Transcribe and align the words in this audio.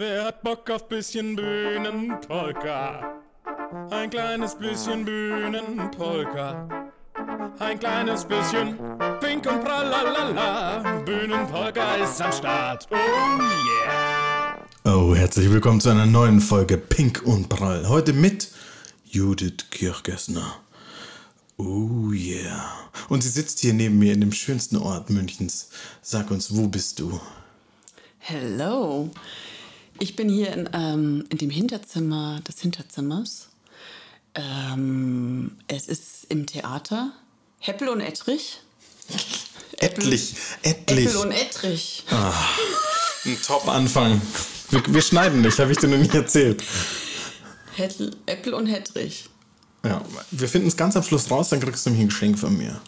Wer 0.00 0.26
hat 0.26 0.44
Bock 0.44 0.70
auf 0.70 0.88
bisschen 0.88 1.34
Bühnenpolka? 1.34 3.18
Ein 3.90 4.08
kleines 4.08 4.54
bisschen 4.54 5.04
Bühnenpolka. 5.04 6.92
Ein 7.58 7.80
kleines 7.80 8.24
bisschen 8.24 8.78
Pink 9.18 9.50
und 9.50 9.64
Pralalala. 9.64 11.00
Bühnenpolka 11.00 11.96
ist 11.96 12.22
am 12.22 12.30
Start. 12.30 12.86
Oh 12.92 12.94
yeah. 12.94 14.64
Oh, 14.84 15.16
herzlich 15.16 15.50
willkommen 15.50 15.80
zu 15.80 15.88
einer 15.88 16.06
neuen 16.06 16.40
Folge 16.40 16.78
Pink 16.78 17.22
und 17.24 17.48
Prall. 17.48 17.88
Heute 17.88 18.12
mit 18.12 18.52
Judith 19.04 19.68
Kirchgessner. 19.72 20.60
Oh 21.56 22.12
yeah. 22.12 22.70
Und 23.08 23.24
sie 23.24 23.30
sitzt 23.30 23.58
hier 23.58 23.74
neben 23.74 23.98
mir 23.98 24.12
in 24.12 24.20
dem 24.20 24.32
schönsten 24.32 24.76
Ort 24.76 25.10
Münchens. 25.10 25.70
Sag 26.02 26.30
uns, 26.30 26.54
wo 26.54 26.68
bist 26.68 27.00
du? 27.00 27.20
Hello. 28.20 29.10
Ich 30.00 30.14
bin 30.14 30.28
hier 30.28 30.52
in, 30.52 30.68
ähm, 30.72 31.24
in 31.30 31.38
dem 31.38 31.50
Hinterzimmer 31.50 32.40
des 32.46 32.60
Hinterzimmers. 32.60 33.48
Ähm, 34.34 35.56
es 35.66 35.88
ist 35.88 36.26
im 36.28 36.46
Theater. 36.46 37.12
Heppel 37.58 37.88
und 37.88 38.00
Ettrich. 38.00 38.60
Etlich, 39.78 40.34
etlich. 40.62 41.06
Heppel 41.06 41.16
und 41.16 41.32
Ettrich. 41.32 42.04
Ein 42.10 43.36
Top-Anfang. 43.44 44.20
Wir, 44.70 44.82
wir 44.86 45.02
schneiden 45.02 45.40
nicht, 45.40 45.58
habe 45.58 45.72
ich 45.72 45.78
dir 45.78 45.88
noch 45.88 45.98
nie 45.98 46.16
erzählt. 46.16 46.62
Hettel, 47.74 48.14
Äppel 48.26 48.54
und 48.54 48.66
Hettrich. 48.66 49.28
Ja, 49.84 50.04
wir 50.30 50.48
finden 50.48 50.68
es 50.68 50.76
ganz 50.76 50.96
am 50.96 51.02
Schluss 51.02 51.30
raus, 51.30 51.48
dann 51.48 51.60
kriegst 51.60 51.86
du 51.86 51.90
nämlich 51.90 52.06
ein 52.06 52.08
Geschenk 52.08 52.38
von 52.38 52.56
mir. 52.56 52.80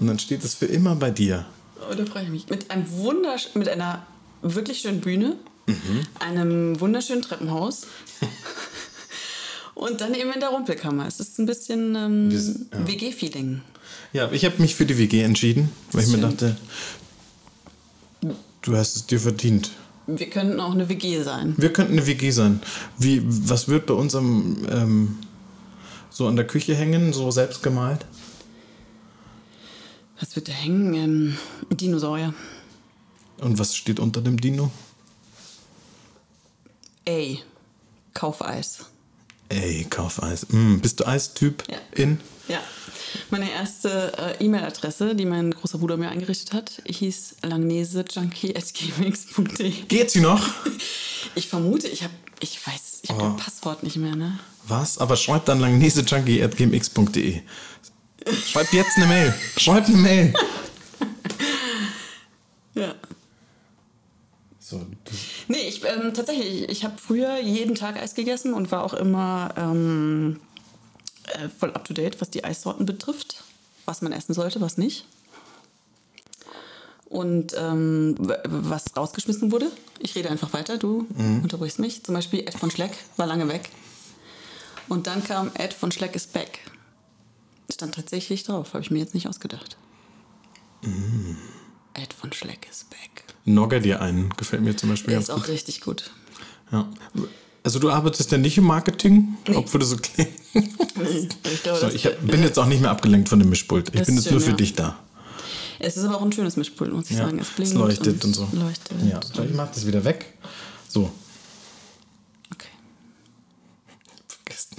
Und 0.00 0.06
dann 0.06 0.18
steht 0.18 0.44
es 0.44 0.54
für 0.54 0.66
immer 0.66 0.94
bei 0.96 1.10
dir. 1.10 1.44
Oh, 1.88 1.94
da 1.94 2.04
freue 2.06 2.24
ich 2.24 2.30
mich. 2.30 2.48
Mit 2.48 2.70
einem 2.70 2.90
wundersch 2.92 3.54
mit 3.54 3.68
einer 3.68 4.06
wirklich 4.42 4.80
schönen 4.80 5.00
Bühne, 5.00 5.36
einem 6.18 6.80
wunderschönen 6.80 7.22
Treppenhaus 7.22 7.86
und 9.74 10.00
dann 10.00 10.14
eben 10.14 10.32
in 10.32 10.40
der 10.40 10.50
Rumpelkammer. 10.50 11.06
Es 11.06 11.20
ist 11.20 11.38
ein 11.38 11.46
bisschen 11.46 11.94
ähm, 11.94 12.30
ja. 12.30 12.86
WG-Feeling. 12.86 13.60
Ja, 14.12 14.30
ich 14.32 14.44
habe 14.44 14.60
mich 14.60 14.74
für 14.74 14.86
die 14.86 14.98
WG 14.98 15.22
entschieden, 15.22 15.70
weil 15.92 16.04
ich 16.04 16.10
mir 16.10 16.18
dachte, 16.18 16.56
du 18.62 18.76
hast 18.76 18.96
es 18.96 19.06
dir 19.06 19.20
verdient. 19.20 19.70
Wir 20.06 20.30
könnten 20.30 20.58
auch 20.58 20.72
eine 20.72 20.88
WG 20.88 21.22
sein. 21.22 21.54
Wir 21.58 21.72
könnten 21.72 21.92
eine 21.92 22.06
WG 22.06 22.30
sein. 22.30 22.62
Wie, 22.96 23.22
was 23.24 23.68
wird 23.68 23.86
bei 23.86 23.94
uns 23.94 24.14
am, 24.14 24.66
ähm, 24.70 25.18
so 26.08 26.26
an 26.26 26.36
der 26.36 26.46
Küche 26.46 26.74
hängen, 26.74 27.12
so 27.12 27.30
selbst 27.30 27.62
gemalt? 27.62 28.06
Was 30.18 30.34
wird 30.34 30.48
da 30.48 30.52
hängen? 30.52 30.94
Ähm, 30.94 31.38
ein 31.70 31.76
Dinosaurier. 31.76 32.32
Und 33.40 33.58
was 33.58 33.76
steht 33.76 34.00
unter 34.00 34.22
dem 34.22 34.40
Dino? 34.40 34.70
Ey, 37.08 37.40
kauf 38.12 38.44
Eis. 38.44 38.80
Ey, 39.48 39.86
kauf 39.88 40.22
Eis. 40.22 40.44
Mm, 40.50 40.76
bist 40.80 41.00
du 41.00 41.06
Eistyp 41.06 41.64
Ja. 41.70 41.78
in? 41.94 42.20
Ja. 42.48 42.60
Meine 43.30 43.50
erste 43.50 44.12
äh, 44.38 44.44
E-Mail-Adresse, 44.44 45.14
die 45.14 45.24
mein 45.24 45.50
großer 45.52 45.78
Bruder 45.78 45.96
mir 45.96 46.10
eingerichtet 46.10 46.52
hat, 46.52 46.82
hieß 46.86 47.36
langnesejunkie.gmx.de. 47.44 49.70
Geht 49.88 50.10
sie 50.10 50.20
noch? 50.20 50.46
Ich 51.34 51.48
vermute, 51.48 51.88
ich 51.88 52.02
habe, 52.02 52.12
ich 52.40 52.58
weiß, 52.66 52.98
ich 53.04 53.08
habe 53.10 53.22
Oh. 53.24 53.30
Passwort 53.42 53.82
nicht 53.84 53.96
mehr, 53.96 54.14
ne? 54.14 54.38
Was? 54.66 54.98
Aber 54.98 55.16
schreib 55.16 55.46
dann 55.46 55.60
langnesejunkie.gmx.de. 55.60 57.40
Schreib 58.50 58.70
jetzt 58.74 58.98
eine 58.98 59.06
Mail. 59.06 59.34
Schreib 59.56 59.86
eine 59.86 59.96
Mail. 59.96 60.34
Ja. 62.74 62.94
So, 64.68 64.84
Nee, 65.48 65.66
ich 65.66 65.82
ähm, 65.86 66.12
tatsächlich, 66.12 66.68
ich 66.68 66.84
habe 66.84 66.98
früher 66.98 67.40
jeden 67.40 67.74
Tag 67.74 67.96
Eis 67.96 68.14
gegessen 68.14 68.52
und 68.52 68.70
war 68.70 68.84
auch 68.84 68.92
immer 68.92 69.54
ähm, 69.56 70.40
äh, 71.24 71.48
voll 71.48 71.72
up 71.72 71.86
to 71.86 71.94
date, 71.94 72.20
was 72.20 72.28
die 72.28 72.44
Eissorten 72.44 72.84
betrifft, 72.84 73.44
was 73.86 74.02
man 74.02 74.12
essen 74.12 74.34
sollte, 74.34 74.60
was 74.60 74.76
nicht. 74.76 75.06
Und 77.06 77.54
ähm, 77.56 78.14
was 78.44 78.94
rausgeschmissen 78.94 79.50
wurde, 79.52 79.70
ich 80.00 80.14
rede 80.14 80.28
einfach 80.28 80.52
weiter, 80.52 80.76
du 80.76 81.06
unterbrichst 81.42 81.78
mich. 81.78 82.04
Zum 82.04 82.14
Beispiel 82.14 82.40
Ed 82.40 82.52
von 82.52 82.70
Schleck 82.70 82.92
war 83.16 83.26
lange 83.26 83.48
weg. 83.48 83.70
Und 84.88 85.06
dann 85.06 85.24
kam 85.24 85.50
Ed 85.54 85.72
von 85.72 85.90
Schleck 85.90 86.14
is 86.14 86.26
back. 86.26 86.60
Stand 87.72 87.94
tatsächlich 87.94 88.44
drauf, 88.44 88.74
habe 88.74 88.82
ich 88.82 88.90
mir 88.90 88.98
jetzt 88.98 89.14
nicht 89.14 89.28
ausgedacht. 89.28 89.78
Ed 92.02 92.12
von 92.12 92.32
Schleck 92.32 92.66
is 92.70 92.84
back. 92.84 93.24
Nogger 93.44 93.80
dir 93.80 94.00
ein. 94.00 94.30
Gefällt 94.36 94.62
mir 94.62 94.76
zum 94.76 94.90
Beispiel 94.90 95.10
Der 95.10 95.20
ist 95.20 95.28
gut. 95.30 95.36
auch 95.42 95.48
richtig 95.48 95.80
gut. 95.80 96.10
Ja. 96.72 96.88
Also 97.64 97.78
du 97.78 97.90
arbeitest 97.90 98.30
ja 98.30 98.38
nicht 98.38 98.56
im 98.58 98.64
Marketing, 98.64 99.36
obwohl 99.54 99.80
du 99.80 99.86
so 99.86 99.96
klingst. 99.96 100.32
Ich 101.52 101.62
glaube, 101.62 101.80
So, 101.80 101.88
ich 101.88 102.06
hab, 102.06 102.20
bin 102.26 102.42
jetzt 102.42 102.58
auch 102.58 102.66
nicht 102.66 102.80
mehr 102.80 102.90
abgelenkt 102.90 103.28
von 103.28 103.38
dem 103.38 103.48
Mischpult. 103.50 103.88
Ich 103.88 103.92
bin 103.94 104.16
ist 104.16 104.24
jetzt 104.24 104.30
nur 104.30 104.40
schön, 104.40 104.46
für 104.46 104.50
ja. 104.52 104.56
dich 104.56 104.74
da. 104.74 104.98
es 105.78 105.96
ist 105.96 106.04
aber 106.04 106.16
auch 106.18 106.22
ein 106.22 106.32
schönes 106.32 106.56
Mischpult, 106.56 106.92
muss 106.92 107.10
ich 107.10 107.16
Ja, 107.18 107.24
sagen. 107.24 107.38
Es 107.38 107.48
es 107.48 107.54
blinkt 107.54 107.74
leuchtet 107.74 108.24
und, 108.24 108.34
so. 108.34 108.48
Leuchtet. 108.52 109.02
Ja, 109.10 109.20
so, 109.22 109.42
ich 109.42 109.52
mach 109.54 109.68
das 109.70 109.86
wieder 109.86 110.04
weg. 110.04 110.26
So, 110.88 111.10
Okay. 112.52 112.68
vergessen. 114.28 114.76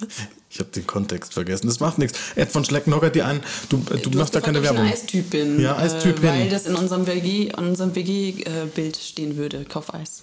Ich 0.52 0.58
habe 0.60 0.68
den 0.70 0.86
Kontext 0.86 1.32
vergessen. 1.32 1.66
Das 1.66 1.80
macht 1.80 1.96
nichts. 1.96 2.18
Ed 2.36 2.52
von 2.52 2.62
Schleck 2.62 2.86
noggert 2.86 3.14
dir 3.14 3.26
ein. 3.26 3.40
Du, 3.70 3.78
äh, 3.90 3.98
du, 3.98 4.10
Du 4.10 4.18
machst 4.18 4.34
da 4.34 4.40
keine 4.42 4.58
ich 4.58 4.64
Werbung. 4.64 4.82
ein 4.82 4.92
Eistyp 4.92 5.30
bin. 5.30 5.58
Ja, 5.58 5.78
Eistyp 5.78 6.18
äh, 6.18 6.22
Weil 6.28 6.40
hin. 6.42 6.50
das 6.50 6.66
in 6.66 6.74
unserem 6.74 7.06
WG, 7.06 7.44
in 7.48 7.54
unserem 7.54 7.94
WG-Bild 7.94 8.96
stehen 8.98 9.38
würde. 9.38 9.64
Kauf 9.64 9.94
Eis. 9.94 10.22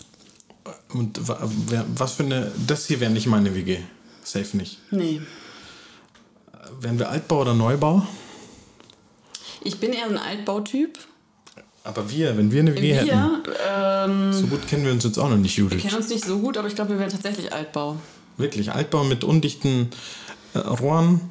Und 0.93 1.19
was 1.25 2.13
für 2.13 2.23
eine. 2.23 2.51
Das 2.67 2.85
hier 2.85 2.99
wäre 2.99 3.11
nicht 3.11 3.25
meine 3.25 3.55
WG. 3.55 3.79
Safe 4.23 4.55
nicht. 4.55 4.77
Nee. 4.91 5.19
Wären 6.79 6.99
wir 6.99 7.09
Altbau 7.09 7.41
oder 7.41 7.55
Neubau? 7.55 8.05
Ich 9.63 9.79
bin 9.79 9.93
eher 9.93 10.05
ein 10.05 10.17
Altbautyp. 10.19 10.99
Aber 11.83 12.11
wir, 12.11 12.37
wenn 12.37 12.51
wir 12.51 12.59
eine 12.59 12.75
WG 12.75 12.93
hätten. 12.93 13.07
Wir 13.07 13.41
ähm, 13.67 14.31
So 14.33 14.45
gut 14.45 14.67
kennen 14.67 14.85
wir 14.85 14.91
uns 14.91 15.03
jetzt 15.05 15.17
auch 15.17 15.29
noch 15.29 15.37
nicht, 15.37 15.57
Judith. 15.57 15.81
kennen 15.81 15.95
uns 15.95 16.09
nicht 16.09 16.23
so 16.23 16.37
gut, 16.37 16.55
aber 16.57 16.67
ich 16.67 16.75
glaube, 16.75 16.91
wir 16.91 16.99
wären 16.99 17.09
tatsächlich 17.09 17.51
Altbau. 17.51 17.97
Wirklich, 18.39 18.71
Altbau 18.71 19.03
mit 19.03 19.23
undichten 19.23 19.89
äh, 20.53 20.59
Rohren 20.59 21.21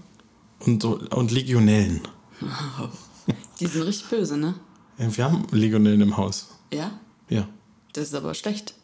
und, 0.61 0.85
und 0.85 1.31
Legionellen. 1.33 2.03
Die 3.61 3.67
sind 3.67 3.83
richtig 3.83 4.09
böse, 4.09 4.37
ne? 4.37 4.55
Wir 4.97 5.25
haben 5.25 5.47
Legionellen 5.51 6.01
im 6.01 6.17
Haus. 6.17 6.49
Ja? 6.73 6.93
Ja. 7.29 7.49
Das 7.93 8.05
ist 8.09 8.15
aber 8.15 8.35
schlecht. 8.35 8.75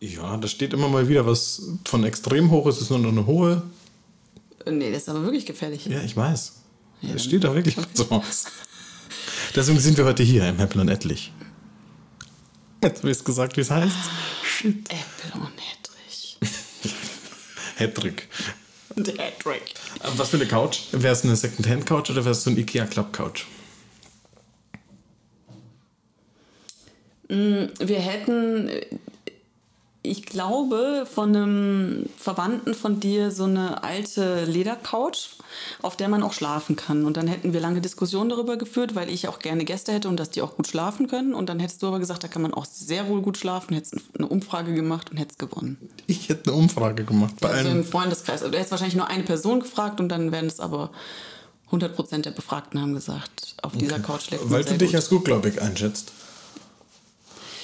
Ja, 0.00 0.36
da 0.36 0.48
steht 0.48 0.72
immer 0.72 0.88
mal 0.88 1.08
wieder 1.08 1.26
was 1.26 1.62
von 1.86 2.04
extrem 2.04 2.50
hoch, 2.50 2.66
es 2.66 2.80
ist 2.80 2.90
nur 2.90 2.98
noch 2.98 3.10
eine 3.10 3.26
hohe. 3.26 3.62
Äh, 4.64 4.70
Nee, 4.72 4.90
das 4.92 5.02
ist 5.02 5.08
aber 5.08 5.22
wirklich 5.22 5.46
gefährlich. 5.46 5.86
Ja, 5.86 6.02
ich 6.02 6.16
weiß. 6.16 6.52
Ja, 7.02 7.08
Es 7.08 7.14
dann- 7.16 7.18
steht 7.20 7.44
da 7.44 7.54
wirklich 7.54 7.76
was 7.76 7.86
so 7.94 8.08
aus. 8.10 8.44
Deswegen 9.54 9.78
sind 9.80 9.96
wir 9.96 10.04
heute 10.04 10.22
hier 10.22 10.48
im 10.48 10.56
Heppel 10.56 10.80
und 10.80 10.88
Ettlich. 10.88 11.32
Jetzt 12.82 12.98
habe 12.98 13.10
ich 13.10 13.24
gesagt, 13.24 13.56
wie 13.56 13.62
es 13.62 13.70
heißt. 13.70 13.96
Shit. 14.42 14.88
Äpfel 14.90 15.32
und 15.40 15.48
Hedrich. 15.56 15.85
Hedrick. 17.76 18.28
Der. 18.96 19.14
Aber 20.00 20.18
Was 20.18 20.30
für 20.30 20.36
eine 20.36 20.46
Couch? 20.46 20.80
Wäre 20.92 21.12
es 21.12 21.24
eine 21.24 21.36
Secondhand-Couch 21.36 22.10
oder 22.10 22.24
wäre 22.24 22.32
es 22.32 22.42
so 22.42 22.50
ein 22.50 22.56
Ikea-Club-Couch? 22.56 23.44
Wir 27.28 27.98
hätten, 27.98 28.68
äh, 28.68 28.86
ich 30.06 30.26
glaube, 30.26 31.06
von 31.12 31.34
einem 31.34 32.06
Verwandten 32.16 32.74
von 32.74 33.00
dir 33.00 33.30
so 33.30 33.44
eine 33.44 33.82
alte 33.82 34.44
Ledercouch, 34.44 35.30
auf 35.82 35.96
der 35.96 36.08
man 36.08 36.22
auch 36.22 36.32
schlafen 36.32 36.76
kann. 36.76 37.04
Und 37.04 37.16
dann 37.16 37.26
hätten 37.26 37.52
wir 37.52 37.60
lange 37.60 37.80
Diskussionen 37.80 38.30
darüber 38.30 38.56
geführt, 38.56 38.94
weil 38.94 39.10
ich 39.10 39.28
auch 39.28 39.38
gerne 39.38 39.64
Gäste 39.64 39.92
hätte 39.92 40.08
und 40.08 40.18
dass 40.18 40.30
die 40.30 40.42
auch 40.42 40.56
gut 40.56 40.66
schlafen 40.66 41.08
können. 41.08 41.34
Und 41.34 41.48
dann 41.48 41.60
hättest 41.60 41.82
du 41.82 41.88
aber 41.88 41.98
gesagt, 41.98 42.24
da 42.24 42.28
kann 42.28 42.42
man 42.42 42.54
auch 42.54 42.64
sehr 42.64 43.08
wohl 43.08 43.22
gut 43.22 43.36
schlafen, 43.36 43.74
hättest 43.74 43.96
eine 44.16 44.28
Umfrage 44.28 44.74
gemacht 44.74 45.10
und 45.10 45.16
hättest 45.16 45.38
gewonnen. 45.38 45.78
Ich 46.06 46.28
hätte 46.28 46.50
eine 46.50 46.58
Umfrage 46.58 47.04
gemacht 47.04 47.34
bei 47.40 47.50
Also 47.50 47.70
im 47.70 47.84
Freundeskreis. 47.84 48.42
Also 48.42 48.50
du 48.50 48.56
hättest 48.56 48.70
wahrscheinlich 48.70 48.96
nur 48.96 49.08
eine 49.08 49.24
Person 49.24 49.60
gefragt 49.60 50.00
und 50.00 50.08
dann 50.08 50.32
wären 50.32 50.46
es 50.46 50.60
aber 50.60 50.90
100% 51.70 52.22
der 52.22 52.30
Befragten 52.30 52.80
haben 52.80 52.94
gesagt, 52.94 53.56
auf 53.62 53.72
dieser 53.76 53.98
Couch 53.98 54.22
schläft 54.22 54.44
man 54.44 54.52
Weil 54.52 54.64
du 54.64 54.78
dich 54.78 54.90
gut. 54.90 54.96
als 54.96 55.08
gutgläubig 55.08 55.60
einschätzt. 55.60 56.12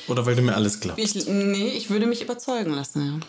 Oder 0.08 0.26
weil 0.26 0.36
du 0.36 0.42
mir 0.42 0.54
alles 0.54 0.80
glaubst. 0.80 1.16
Ich, 1.16 1.26
nee, 1.26 1.68
ich 1.68 1.90
würde 1.90 2.06
mich 2.06 2.22
überzeugen 2.22 2.72
lassen, 2.72 3.06
ja. 3.06 3.20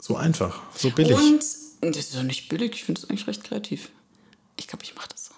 So 0.00 0.16
einfach, 0.16 0.60
so 0.76 0.90
billig. 0.90 1.16
Und 1.16 1.96
das 1.96 1.96
ist 1.96 2.14
ja 2.14 2.22
nicht 2.22 2.48
billig, 2.48 2.72
ich 2.74 2.84
finde 2.84 3.00
es 3.00 3.08
eigentlich 3.08 3.26
recht 3.26 3.44
kreativ. 3.44 3.90
Ich 4.58 4.66
glaube, 4.66 4.84
ich 4.84 4.94
mache 4.94 5.08
das 5.10 5.26
so. 5.26 5.34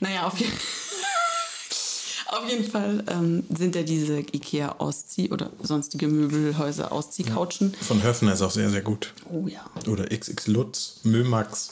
Naja, 0.00 0.26
auf, 0.26 0.38
je 0.38 0.46
auf 2.26 2.48
jeden 2.48 2.68
Fall 2.68 3.04
ähm, 3.08 3.44
sind 3.56 3.74
ja 3.76 3.82
diese 3.82 4.18
IKEA-Auszieh- 4.18 5.30
oder 5.30 5.50
sonstige 5.62 6.08
Möbelhäuser 6.08 6.92
Ausziehcouchen. 6.92 7.74
Von 7.74 8.02
Höfner 8.02 8.34
ist 8.34 8.42
auch 8.42 8.50
sehr, 8.50 8.70
sehr 8.70 8.82
gut. 8.82 9.14
Oh 9.30 9.46
ja. 9.46 9.64
Oder 9.86 10.06
XX 10.08 10.46
Lutz, 10.48 11.00
Mömax. 11.04 11.70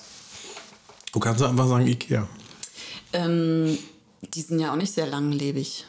Du 1.13 1.21
kannst 1.21 1.43
einfach 1.43 1.69
sagen 1.69 1.87
Ikea. 1.87 2.29
Ähm, 3.13 3.79
die 4.23 4.43
sind 4.43 4.61
ja 4.61 4.73
auch 4.73 4.77
nicht 4.77 4.93
sehr 4.93 5.07
langlebig. 5.07 5.85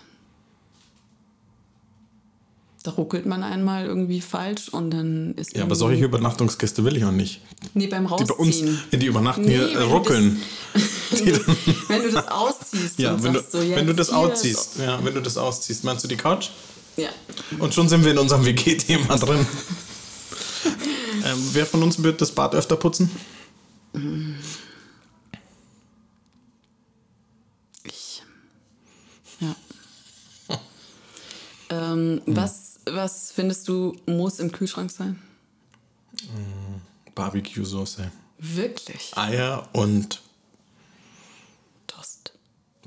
Da 2.84 2.92
ruckelt 2.92 3.26
man 3.26 3.44
einmal 3.44 3.86
irgendwie 3.86 4.22
falsch 4.22 4.70
und 4.70 4.92
dann 4.92 5.34
ist 5.36 5.54
Ja, 5.56 5.64
aber 5.64 5.76
solche 5.76 6.06
Übernachtungsgäste 6.06 6.86
will 6.86 6.96
ich 6.96 7.04
auch 7.04 7.12
nicht. 7.12 7.42
Nee, 7.74 7.88
beim 7.88 8.04
Die 8.18 8.24
bei 8.24 8.34
uns, 8.36 8.62
Rausziehen. 8.62 8.80
die 8.94 9.06
übernachten 9.06 9.42
Nee, 9.44 9.58
hier 9.58 9.76
wenn 9.76 9.84
ruckeln. 9.90 10.42
Wenn 11.12 11.26
du, 11.34 11.40
wenn 11.88 12.04
du 12.04 12.12
das 12.12 12.28
ausziehst 12.28 13.00
Ja, 13.00 13.22
wenn 13.24 13.34
du, 13.34 13.40
so, 13.42 13.58
wenn 13.60 13.88
du 13.88 13.96
das 13.96 14.12
ausziehst. 14.12 14.78
Ja, 14.78 15.04
wenn 15.04 15.16
du 15.16 15.22
das 15.22 15.38
ausziehst. 15.38 15.84
Meinst 15.84 16.04
du 16.04 16.08
die 16.08 16.16
Couch? 16.16 16.50
So, 16.96 17.02
ja. 17.02 17.10
Und 17.58 17.74
schon 17.74 17.90
sind 17.90 18.04
wir 18.06 18.12
in 18.12 18.20
unserem 18.20 18.46
WG-Thema 18.46 19.18
drin. 19.18 19.46
ähm, 21.26 21.50
wer 21.54 21.66
von 21.66 21.81
uns 21.81 22.02
wird 22.04 22.22
das 22.22 22.31
Bad 22.31 22.54
öfter 22.54 22.76
putzen? 22.76 23.10
Ich. 27.84 28.22
Ja. 29.40 29.56
ähm, 31.72 32.22
was, 32.28 32.69
was 32.94 33.31
findest 33.31 33.68
du, 33.68 33.95
muss 34.06 34.39
im 34.39 34.51
Kühlschrank 34.51 34.91
sein? 34.91 35.21
Barbecue-Soße. 37.15 38.12
Wirklich? 38.38 39.18
Eier 39.18 39.68
und 39.74 40.21
Toast. 41.88 42.33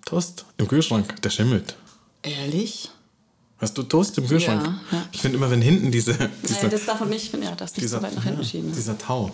Toast 0.04 0.44
im 0.56 0.68
Kühlschrank. 0.68 1.20
Der 1.22 1.30
schimmelt. 1.30 1.76
Ehrlich? 2.22 2.90
Hast 3.58 3.78
du 3.78 3.82
Toast 3.82 4.16
im 4.18 4.26
Kühlschrank? 4.26 4.64
Ja, 4.64 4.98
ja. 4.98 5.08
Ich 5.12 5.20
finde 5.20 5.38
immer, 5.38 5.50
wenn 5.50 5.62
hinten 5.62 5.92
diese, 5.92 6.14
dieser, 6.42 6.56
Naja, 6.56 6.68
das 6.70 6.86
darf 6.86 7.00
man 7.00 7.10
nicht, 7.10 7.32
ja, 7.32 7.54
das 7.54 7.72
nicht 7.72 7.82
dieser, 7.82 7.98
so 7.98 8.02
weit 8.02 8.14
nach 8.14 8.24
hinten 8.24 8.40
ja, 8.40 8.48
schieben. 8.48 8.72
dieser 8.72 8.98
Tau. 8.98 9.30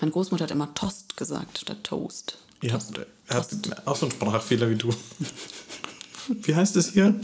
Meine 0.00 0.10
Großmutter 0.10 0.44
hat 0.44 0.50
immer 0.50 0.74
Toast 0.74 1.16
gesagt 1.16 1.58
statt 1.58 1.84
Toast. 1.84 2.38
Ihr 2.60 2.72
habt, 2.72 3.86
auch 3.86 3.96
so 3.96 4.06
einen 4.06 4.12
Sprachfehler 4.12 4.70
wie 4.70 4.76
du. 4.76 4.90
Wie 6.28 6.54
heißt 6.54 6.76
es 6.76 6.92
hier? 6.92 7.14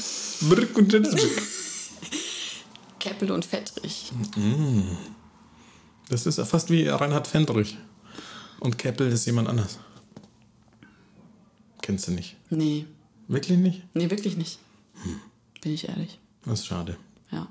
Brück 0.43 0.77
und 0.77 0.91
Schnitzbrück. 0.91 1.43
Keppel 3.01 3.33
und 3.33 3.45
Fettrich. 3.45 4.13
Das 6.09 6.27
ist 6.27 6.41
fast 6.41 6.71
wie 6.71 6.87
Reinhard 6.87 7.27
Fendrich. 7.27 7.77
Und 8.61 8.79
Keppel 8.79 9.11
ist 9.11 9.27
jemand 9.27 9.49
anders. 9.49 9.79
Kennst 11.83 12.07
du 12.09 12.13
nicht? 12.13 12.37
Nee, 12.51 12.87
Wirklich 13.27 13.59
nicht? 13.59 13.83
nee, 13.95 14.11
wirklich 14.11 14.37
nicht. 14.37 14.59
Bin 15.63 15.73
ich 15.73 15.89
ehrlich. 15.89 16.19
Das 16.45 16.61
ist 16.61 16.67
schade. 16.67 16.97
Ja. 17.31 17.47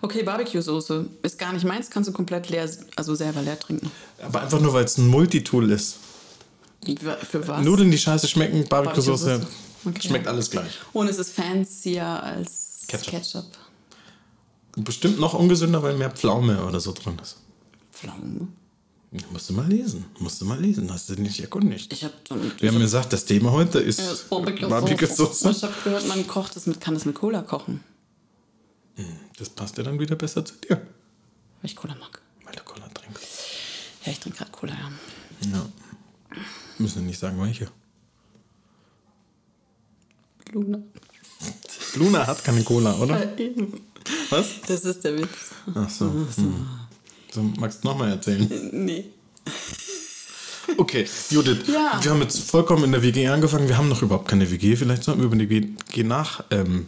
Okay, 0.00 0.22
Barbecue-Soße 0.22 1.06
ist 1.22 1.38
gar 1.38 1.52
nicht 1.52 1.64
meins, 1.64 1.90
kannst 1.90 2.08
du 2.08 2.12
komplett 2.12 2.48
leer, 2.48 2.70
also 2.94 3.14
selber 3.14 3.42
leer 3.42 3.58
trinken. 3.58 3.90
Aber 4.22 4.42
einfach 4.42 4.60
nur, 4.60 4.72
weil 4.72 4.84
es 4.84 4.96
ein 4.98 5.08
Multitool 5.08 5.70
ist. 5.70 5.96
Für, 7.28 7.46
was? 7.48 7.64
Nudeln, 7.64 7.90
die 7.90 7.98
scheiße 7.98 8.28
schmecken, 8.28 8.66
Barbecue-Soße, 8.68 9.26
Barbecue-Soße. 9.40 9.88
Okay. 9.88 10.08
schmeckt 10.08 10.28
alles 10.28 10.50
gleich. 10.50 10.72
Und 10.92 11.08
es 11.08 11.18
ist 11.18 11.32
fancier 11.32 12.04
als 12.06 12.84
Ketchup. 12.86 13.10
Ketchup. 13.10 13.44
Bestimmt 14.76 15.18
noch 15.18 15.34
ungesünder, 15.34 15.82
weil 15.82 15.96
mehr 15.96 16.10
Pflaume 16.10 16.64
oder 16.64 16.80
so 16.80 16.92
drin 16.92 17.18
ist. 17.22 17.38
Pflaume. 17.92 18.48
Musst 19.32 19.48
du 19.48 19.54
mal 19.54 19.66
lesen. 19.66 20.04
Musst 20.18 20.40
du 20.40 20.44
mal 20.44 20.60
lesen. 20.60 20.92
Hast 20.92 21.08
du 21.08 21.14
nicht 21.14 21.40
erkundigt. 21.40 21.90
Ich 21.92 22.04
habe 22.04 22.12
Wir 22.58 22.70
haben 22.70 22.78
gesagt, 22.78 23.12
das 23.12 23.24
Thema 23.24 23.52
heute 23.52 23.78
ist 23.78 23.98
ja, 24.00 24.10
das 24.10 24.24
Barbecue-Soße. 24.24 24.68
Barbecue-Soße. 24.68 25.50
Ich 25.50 25.62
habe 25.62 25.72
gehört, 25.82 26.06
man 26.08 26.26
kocht 26.26 26.54
das 26.56 26.66
mit, 26.66 26.80
kann 26.80 26.92
das 26.94 27.06
mit 27.06 27.14
Cola 27.14 27.40
kochen, 27.42 27.80
Das 29.38 29.48
passt 29.48 29.78
ja 29.78 29.84
dann 29.84 29.98
wieder 29.98 30.16
besser 30.16 30.44
zu 30.44 30.54
dir. 30.56 30.76
weil 30.76 30.86
ich 31.62 31.76
Cola 31.76 31.94
mag. 31.94 32.20
Weil 32.44 32.54
du 32.54 32.62
Cola 32.64 32.88
trinkst. 32.88 33.24
Ja, 34.04 34.12
ich 34.12 34.20
trinke 34.20 34.38
gerade 34.38 34.50
Cola, 34.50 34.72
ja. 34.74 35.50
Ja. 35.50 35.66
Müssen 36.78 36.96
wir 36.96 37.06
nicht 37.06 37.18
sagen, 37.18 37.40
welche. 37.40 37.68
Luna. 40.52 40.78
Luna 41.94 42.26
hat 42.26 42.44
keine 42.44 42.62
Cola, 42.62 42.94
oder? 42.98 43.38
eben. 43.38 43.80
Was? 44.30 44.46
Das 44.66 44.84
ist 44.84 45.04
der 45.04 45.18
Witz. 45.18 45.28
Ach 45.74 45.88
so. 45.90 46.06
Hm. 46.10 46.66
So, 47.32 47.42
magst 47.58 47.82
du 47.84 47.88
nochmal 47.88 48.10
erzählen? 48.10 48.48
Nee. 48.72 49.06
Okay, 50.78 51.06
Judith, 51.30 51.66
Ja. 51.68 51.98
wir 52.02 52.10
haben 52.10 52.20
jetzt 52.22 52.40
vollkommen 52.50 52.84
in 52.84 52.92
der 52.92 53.02
WG 53.02 53.28
angefangen. 53.28 53.68
Wir 53.68 53.78
haben 53.78 53.88
noch 53.88 54.02
überhaupt 54.02 54.28
keine 54.28 54.50
WG. 54.50 54.74
Vielleicht 54.76 55.04
sollten 55.04 55.20
wir 55.20 55.26
über 55.26 55.36
die 55.36 55.48
WG 55.48 56.02
nach 56.02 56.42
ähm. 56.50 56.86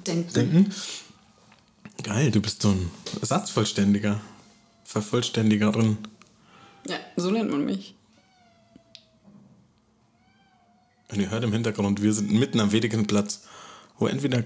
Geil, 2.02 2.30
du 2.30 2.40
bist 2.40 2.62
so 2.62 2.70
ein 2.70 2.90
Ersatzvollständiger. 3.20 4.20
Vervollständigerin. 4.84 5.98
Ja, 6.88 6.96
so 7.16 7.30
nennt 7.30 7.50
man 7.50 7.64
mich. 7.64 7.94
Und 11.10 11.20
ihr 11.20 11.30
hört 11.30 11.44
im 11.44 11.52
Hintergrund, 11.52 12.02
wir 12.02 12.12
sind 12.12 12.30
mitten 12.32 12.60
am 12.60 12.72
Wedekind-Platz, 12.72 13.42
wo 13.98 14.06
entweder 14.08 14.44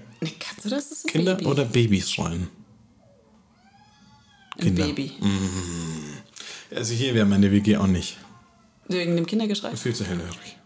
Kinder 1.07 1.35
Baby. 1.35 1.45
oder 1.47 1.65
Babys 1.65 2.11
schreien. 2.11 2.49
Ein 4.57 4.63
Kinder. 4.65 4.85
Baby. 4.85 5.11
Also 6.75 6.93
hier 6.93 7.13
wäre 7.13 7.25
meine 7.25 7.51
WG 7.51 7.77
auch 7.77 7.87
nicht. 7.87 8.17
Wegen 8.87 9.15
dem 9.15 9.25
Kindergeschrei? 9.25 9.75
Viel 9.75 9.95
zu 9.95 10.05
hellhörig. 10.05 10.57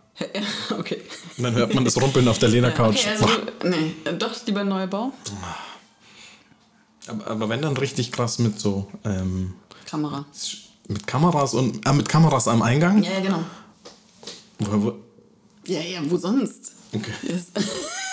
Okay. 0.71 1.01
Und 1.37 1.43
dann 1.43 1.53
hört 1.53 1.75
man 1.75 1.85
das 1.85 2.01
Rumpeln 2.01 2.27
auf 2.27 2.39
der 2.39 2.49
Ledercouch. 2.49 2.95
Okay, 2.95 3.09
also, 3.09 3.27
nee, 3.63 3.93
doch 4.17 4.33
lieber 4.47 4.63
Neubau. 4.63 5.13
aber, 7.07 7.27
aber 7.27 7.49
wenn 7.49 7.61
dann 7.61 7.77
richtig 7.77 8.11
krass 8.11 8.39
mit 8.39 8.59
so 8.59 8.87
ähm, 9.05 9.53
Kamera. 9.85 10.25
mit 10.87 11.05
Kameras 11.05 11.53
und 11.53 11.87
äh, 11.87 11.93
mit 11.93 12.09
Kameras 12.09 12.47
am 12.47 12.63
Eingang. 12.63 13.03
Ja, 13.03 13.11
ja, 13.11 13.19
genau. 13.19 13.43
Wo, 14.59 14.83
wo, 14.83 14.93
Ja, 15.67 15.81
ja, 15.81 15.99
wo 16.09 16.17
sonst? 16.17 16.71
okay. 16.93 17.11
Yes. 17.21 17.51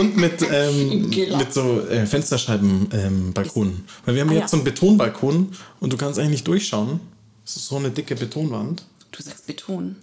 Und 0.00 0.16
mit, 0.16 0.42
ähm, 0.50 1.10
mit 1.10 1.52
so 1.52 1.80
äh, 1.88 2.06
Fensterscheiben 2.06 2.88
ähm. 2.92 3.34
Weil 3.34 4.14
wir 4.14 4.22
haben 4.22 4.30
Ah, 4.30 4.34
jetzt 4.34 4.42
ja. 4.42 4.48
so 4.48 4.56
einen 4.56 4.64
Betonbalkon 4.64 5.52
und 5.80 5.92
du 5.92 5.96
kannst 5.96 6.18
eigentlich 6.18 6.30
nicht 6.32 6.48
durchschauen. 6.48 7.00
Es 7.44 7.56
ist 7.56 7.66
so 7.68 7.76
eine 7.76 7.90
dicke 7.90 8.14
Betonwand. 8.16 8.84
Du 9.12 9.22
sagst 9.22 9.46
Beton. 9.46 9.96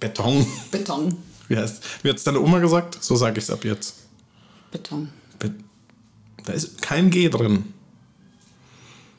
Beton. 0.00 0.46
Beton. 0.70 1.16
Wie 1.48 1.56
heißt 1.56 1.82
Wie 2.02 2.08
hat 2.10 2.16
es 2.16 2.24
deine 2.24 2.40
Oma 2.40 2.58
gesagt? 2.58 2.98
So 3.02 3.16
sage 3.16 3.38
ich 3.38 3.44
es 3.44 3.50
ab 3.50 3.64
jetzt. 3.64 3.94
Beton. 4.70 5.08
Be 5.38 5.52
da 6.44 6.52
ist 6.54 6.82
kein 6.82 7.10
G 7.10 7.28
drin. 7.28 7.72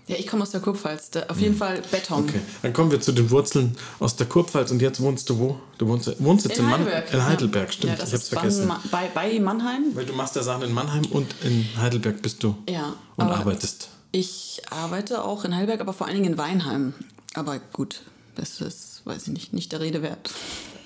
Ja, 0.07 0.17
ich 0.17 0.27
komme 0.27 0.43
aus 0.43 0.51
der 0.51 0.59
Kurpfalz. 0.59 1.11
Auf 1.29 1.39
jeden 1.39 1.55
Fall 1.55 1.81
Beton. 1.89 2.19
Hm. 2.19 2.29
Okay, 2.29 2.39
dann 2.61 2.73
kommen 2.73 2.91
wir 2.91 2.99
zu 2.99 3.13
den 3.13 3.31
Wurzeln 3.31 3.77
aus 3.99 4.15
der 4.17 4.27
Kurpfalz 4.27 4.69
und 4.71 4.81
jetzt 4.81 4.99
wohnst 5.01 5.29
du 5.29 5.39
wo? 5.39 5.59
Du 5.77 5.87
wohnst, 5.87 6.13
wohnst 6.21 6.45
jetzt 6.45 6.59
in, 6.59 6.65
In 6.65 6.71
Heidelberg. 6.71 7.13
In 7.13 7.25
Heidelberg, 7.25 7.67
ja. 7.67 7.71
stimmt. 7.71 7.93
Ja, 7.93 7.99
das 7.99 8.09
ich 8.09 8.15
hab's 8.15 8.29
vergessen. 8.29 8.71
Bei, 8.91 9.09
bei 9.13 9.39
Mannheim. 9.39 9.83
Weil 9.93 10.05
du 10.05 10.13
machst 10.13 10.35
ja 10.35 10.43
Sachen 10.43 10.63
in 10.63 10.73
Mannheim 10.73 11.05
und 11.05 11.33
in 11.43 11.67
Heidelberg 11.77 12.21
bist 12.21 12.43
du. 12.43 12.55
Ja. 12.67 12.95
Und 13.15 13.29
arbeitest. 13.29 13.89
Ich 14.11 14.61
arbeite 14.69 15.23
auch 15.23 15.45
in 15.45 15.55
Heidelberg, 15.55 15.79
aber 15.79 15.93
vor 15.93 16.07
allen 16.07 16.17
Dingen 16.17 16.33
in 16.33 16.37
Weinheim. 16.37 16.93
Aber 17.33 17.59
gut, 17.59 18.01
das 18.35 18.59
ist, 18.61 19.01
weiß 19.05 19.23
ich 19.23 19.33
nicht, 19.33 19.53
nicht 19.53 19.71
der 19.71 19.79
Rede 19.79 20.01
wert. 20.01 20.31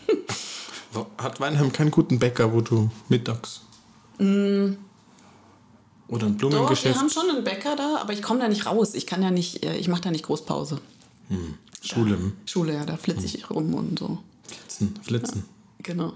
Hat 1.17 1.39
Weinheim 1.39 1.73
keinen 1.73 1.91
guten 1.91 2.19
Bäcker, 2.19 2.53
wo 2.53 2.61
du 2.61 2.89
mittags. 3.09 3.61
Oder 6.09 6.27
ein 6.27 6.33
Mm. 6.33 6.37
Doch, 6.37 6.49
wir 6.49 6.49
Blumengeschäft. 6.57 6.97
haben 6.99 7.09
schon 7.09 7.29
einen 7.29 7.43
Bäcker 7.43 7.75
da, 7.75 7.97
aber 8.01 8.13
ich 8.13 8.21
komme 8.21 8.39
da 8.39 8.47
nicht 8.47 8.65
raus. 8.65 8.93
Ich 8.93 9.05
kann 9.07 9.21
ja 9.21 9.31
nicht, 9.31 9.65
äh, 9.65 9.75
ich 9.77 9.87
mache 9.87 10.01
da 10.01 10.11
nicht 10.11 10.25
Großpause. 10.25 10.79
Schule. 11.81 12.17
Schule, 12.45 12.73
ja, 12.73 12.85
da 12.85 12.95
flitze 12.97 13.25
ich 13.25 13.49
rum 13.49 13.73
und 13.73 13.99
so. 13.99 14.17
Flitzen. 14.47 14.93
Flitzen. 15.03 15.43
Genau. 15.83 16.13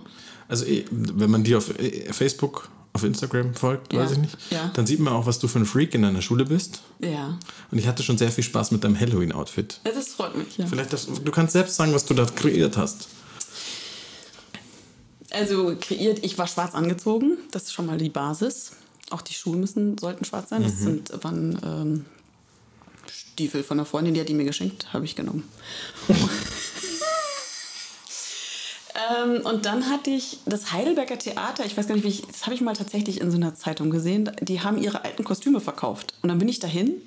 Also, 0.47 0.65
eh, 0.65 0.85
wenn 0.91 1.29
man 1.29 1.43
dir 1.43 1.57
auf 1.57 1.77
eh, 1.79 2.11
Facebook, 2.13 2.69
auf 2.93 3.03
Instagram 3.03 3.53
folgt, 3.53 3.93
Ja, 3.93 3.99
weiß 3.99 4.11
ich 4.11 4.17
nicht, 4.17 4.37
ja. 4.49 4.69
dann 4.73 4.85
sieht 4.85 4.99
man 4.99 5.13
auch, 5.13 5.25
was 5.25 5.39
du 5.39 5.47
für 5.47 5.59
ein 5.59 5.65
Freak 5.65 5.93
in 5.93 6.01
deiner 6.01 6.21
Schule 6.21 6.45
bist. 6.45 6.81
Ja. 6.99 7.37
Und 7.71 7.77
ich 7.77 7.87
hatte 7.87 8.03
schon 8.03 8.17
sehr 8.17 8.31
viel 8.31 8.43
Spaß 8.43 8.71
mit 8.71 8.83
deinem 8.83 8.99
Halloween-Outfit. 8.99 9.79
Ja, 9.85 9.91
Das 9.93 10.09
freut 10.09 10.35
mich, 10.35 10.57
ja. 10.57 10.65
Vielleicht, 10.65 10.91
das, 10.93 11.05
du 11.07 11.31
kannst 11.31 11.53
selbst 11.53 11.75
sagen, 11.75 11.93
was 11.93 12.05
du 12.05 12.13
da 12.13 12.25
kreiert 12.25 12.75
hast. 12.77 13.07
Also 15.29 15.75
kreiert, 15.79 16.19
ich 16.23 16.37
war 16.37 16.47
schwarz 16.47 16.75
angezogen. 16.75 17.37
Das 17.51 17.63
ist 17.63 17.73
schon 17.73 17.85
mal 17.85 17.97
die 17.97 18.09
Basis. 18.09 18.73
Auch 19.11 19.21
die 19.21 19.33
Schuhe 19.33 19.57
müssen, 19.57 19.97
sollten 19.97 20.25
schwarz 20.25 20.49
sein. 20.49 20.63
Das 20.63 20.79
sind 20.79 21.11
waren 21.23 21.59
ähm, 21.63 22.05
Stiefel 23.09 23.63
von 23.63 23.79
einer 23.79 23.85
Freundin, 23.85 24.13
die 24.13 24.19
hat 24.21 24.29
die 24.29 24.33
mir 24.33 24.45
geschenkt, 24.45 24.93
habe 24.93 25.05
ich 25.05 25.15
genommen. 25.15 25.47
ähm, 29.13 29.41
und 29.45 29.65
dann 29.65 29.89
hatte 29.89 30.09
ich 30.09 30.39
das 30.45 30.71
Heidelberger 30.71 31.17
Theater, 31.17 31.65
ich 31.65 31.77
weiß 31.77 31.87
gar 31.87 31.95
nicht, 31.95 32.03
wie 32.03 32.09
ich, 32.09 32.21
das 32.27 32.45
habe 32.45 32.55
ich 32.55 32.61
mal 32.61 32.75
tatsächlich 32.75 33.19
in 33.21 33.31
so 33.31 33.37
einer 33.37 33.55
Zeitung 33.55 33.89
gesehen, 33.89 34.31
die 34.41 34.61
haben 34.61 34.77
ihre 34.77 35.03
alten 35.03 35.23
Kostüme 35.23 35.59
verkauft. 35.59 36.13
Und 36.21 36.29
dann 36.29 36.39
bin 36.39 36.49
ich 36.49 36.59
dahin 36.59 37.01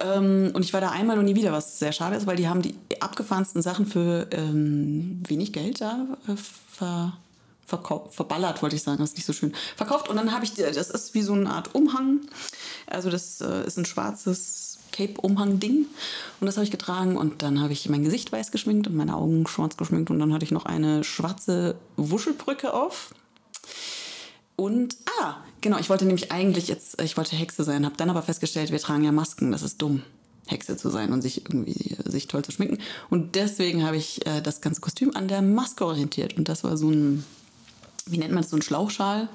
ähm, 0.00 0.50
und 0.54 0.64
ich 0.64 0.72
war 0.72 0.80
da 0.80 0.90
einmal 0.90 1.18
und 1.18 1.24
nie 1.24 1.34
wieder, 1.34 1.52
was 1.52 1.78
sehr 1.78 1.92
schade 1.92 2.16
ist, 2.16 2.26
weil 2.26 2.36
die 2.36 2.48
haben 2.48 2.62
die 2.62 2.74
abgefahrensten 3.00 3.62
Sachen 3.62 3.86
für 3.86 4.28
ähm, 4.30 5.22
wenig 5.26 5.52
Geld 5.52 5.80
da 5.80 6.06
äh, 6.28 6.36
ver, 6.36 7.16
verkau- 7.66 8.08
verballert, 8.10 8.62
wollte 8.62 8.76
ich 8.76 8.82
sagen, 8.82 8.98
das 8.98 9.10
ist 9.10 9.16
nicht 9.16 9.26
so 9.26 9.32
schön. 9.32 9.54
Verkauft 9.76 10.08
und 10.08 10.16
dann 10.16 10.32
habe 10.32 10.44
ich, 10.44 10.54
das 10.54 10.90
ist 10.90 11.14
wie 11.14 11.22
so 11.22 11.32
eine 11.32 11.50
Art 11.50 11.74
Umhang. 11.74 12.20
Also 12.86 13.10
das 13.10 13.40
äh, 13.40 13.66
ist 13.66 13.78
ein 13.78 13.84
schwarzes 13.84 14.78
Cape-Umhang-Ding 14.92 15.86
und 16.40 16.46
das 16.46 16.56
habe 16.56 16.64
ich 16.64 16.70
getragen 16.70 17.16
und 17.16 17.42
dann 17.42 17.60
habe 17.60 17.72
ich 17.72 17.88
mein 17.88 18.02
Gesicht 18.02 18.32
weiß 18.32 18.50
geschminkt 18.50 18.88
und 18.88 18.96
meine 18.96 19.16
Augen 19.16 19.46
schwarz 19.46 19.76
geschminkt 19.76 20.10
und 20.10 20.18
dann 20.18 20.32
hatte 20.32 20.44
ich 20.44 20.50
noch 20.50 20.66
eine 20.66 21.04
schwarze 21.04 21.76
Wuschelbrücke 21.96 22.74
auf. 22.74 23.14
Und, 24.56 24.96
ah, 25.20 25.36
genau, 25.62 25.78
ich 25.78 25.88
wollte 25.88 26.04
nämlich 26.04 26.32
eigentlich 26.32 26.68
jetzt, 26.68 27.00
ich 27.00 27.16
wollte 27.16 27.34
Hexe 27.34 27.64
sein, 27.64 27.86
habe 27.86 27.96
dann 27.96 28.10
aber 28.10 28.22
festgestellt, 28.22 28.72
wir 28.72 28.78
tragen 28.78 29.04
ja 29.04 29.12
Masken, 29.12 29.52
das 29.52 29.62
ist 29.62 29.80
dumm. 29.80 30.02
Hexe 30.48 30.76
zu 30.76 30.90
sein 30.90 31.12
und 31.12 31.22
sich 31.22 31.46
irgendwie 31.46 31.96
sich 32.04 32.26
toll 32.26 32.44
zu 32.44 32.50
schminken. 32.50 32.78
Und 33.08 33.36
deswegen 33.36 33.84
habe 33.84 33.96
ich 33.96 34.26
äh, 34.26 34.42
das 34.42 34.60
ganze 34.60 34.80
Kostüm 34.80 35.14
an 35.14 35.28
der 35.28 35.42
Maske 35.42 35.86
orientiert. 35.86 36.36
Und 36.36 36.48
das 36.48 36.64
war 36.64 36.76
so 36.76 36.90
ein, 36.90 37.24
wie 38.06 38.18
nennt 38.18 38.32
man 38.32 38.42
das, 38.42 38.50
so 38.50 38.56
ein 38.56 38.62
Schlauchschal, 38.62 39.28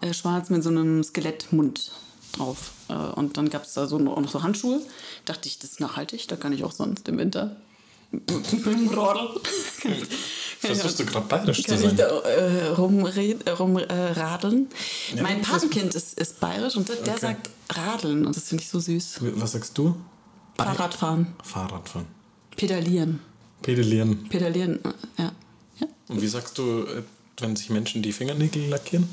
äh, 0.00 0.12
schwarz 0.12 0.50
mit 0.50 0.62
so 0.62 0.70
einem 0.70 1.02
Skelettmund 1.02 1.92
drauf. 2.32 2.72
Äh, 2.88 2.94
und 2.94 3.36
dann 3.36 3.50
gab 3.50 3.64
es 3.64 3.74
da 3.74 3.86
so 3.86 3.98
noch 3.98 4.28
so 4.28 4.42
Handschuhe. 4.42 4.80
Dachte 5.24 5.48
ich, 5.48 5.58
das 5.58 5.72
ist 5.72 5.80
nachhaltig, 5.80 6.28
da 6.28 6.36
kann 6.36 6.52
ich 6.52 6.64
auch 6.64 6.72
sonst 6.72 7.08
im 7.08 7.18
Winter 7.18 7.56
Rodel. 8.12 9.40
Versuchst 10.60 10.98
du 10.98 11.04
gerade 11.06 11.26
bayerisch 11.26 11.62
zu 11.62 11.76
sein? 11.78 11.96
da 11.96 12.20
äh, 12.20 12.68
rumradeln? 12.68 13.46
Äh, 13.46 13.50
rum, 13.50 13.76
äh, 13.76 13.92
radeln? 13.92 14.68
Ja, 15.14 15.22
mein 15.22 15.40
Patenkind 15.42 15.94
ist, 15.94 16.18
ist 16.18 16.40
bayerisch 16.40 16.76
und 16.76 16.88
der 16.88 16.98
Okay. 17.00 17.18
sagt 17.18 17.50
radeln 17.70 18.26
und 18.26 18.36
das 18.36 18.48
finde 18.48 18.64
ich 18.64 18.70
so 18.70 18.80
süß. 18.80 19.18
Was 19.36 19.52
sagst 19.52 19.78
du? 19.78 19.94
Fahrradfahren, 20.56 21.34
Fahrradfahren. 21.44 22.08
pedalieren. 22.56 23.20
Pedalieren. 23.62 24.28
Pedalieren, 24.28 24.84
äh, 24.84 25.22
ja. 25.22 25.32
ja. 25.78 25.86
Und 26.08 26.20
wie 26.20 26.26
sagst 26.26 26.58
du, 26.58 26.82
äh, 26.82 27.02
wenn 27.40 27.56
sich 27.56 27.70
Menschen 27.70 28.02
die 28.02 28.12
Fingernägel 28.12 28.68
lackieren? 28.68 29.08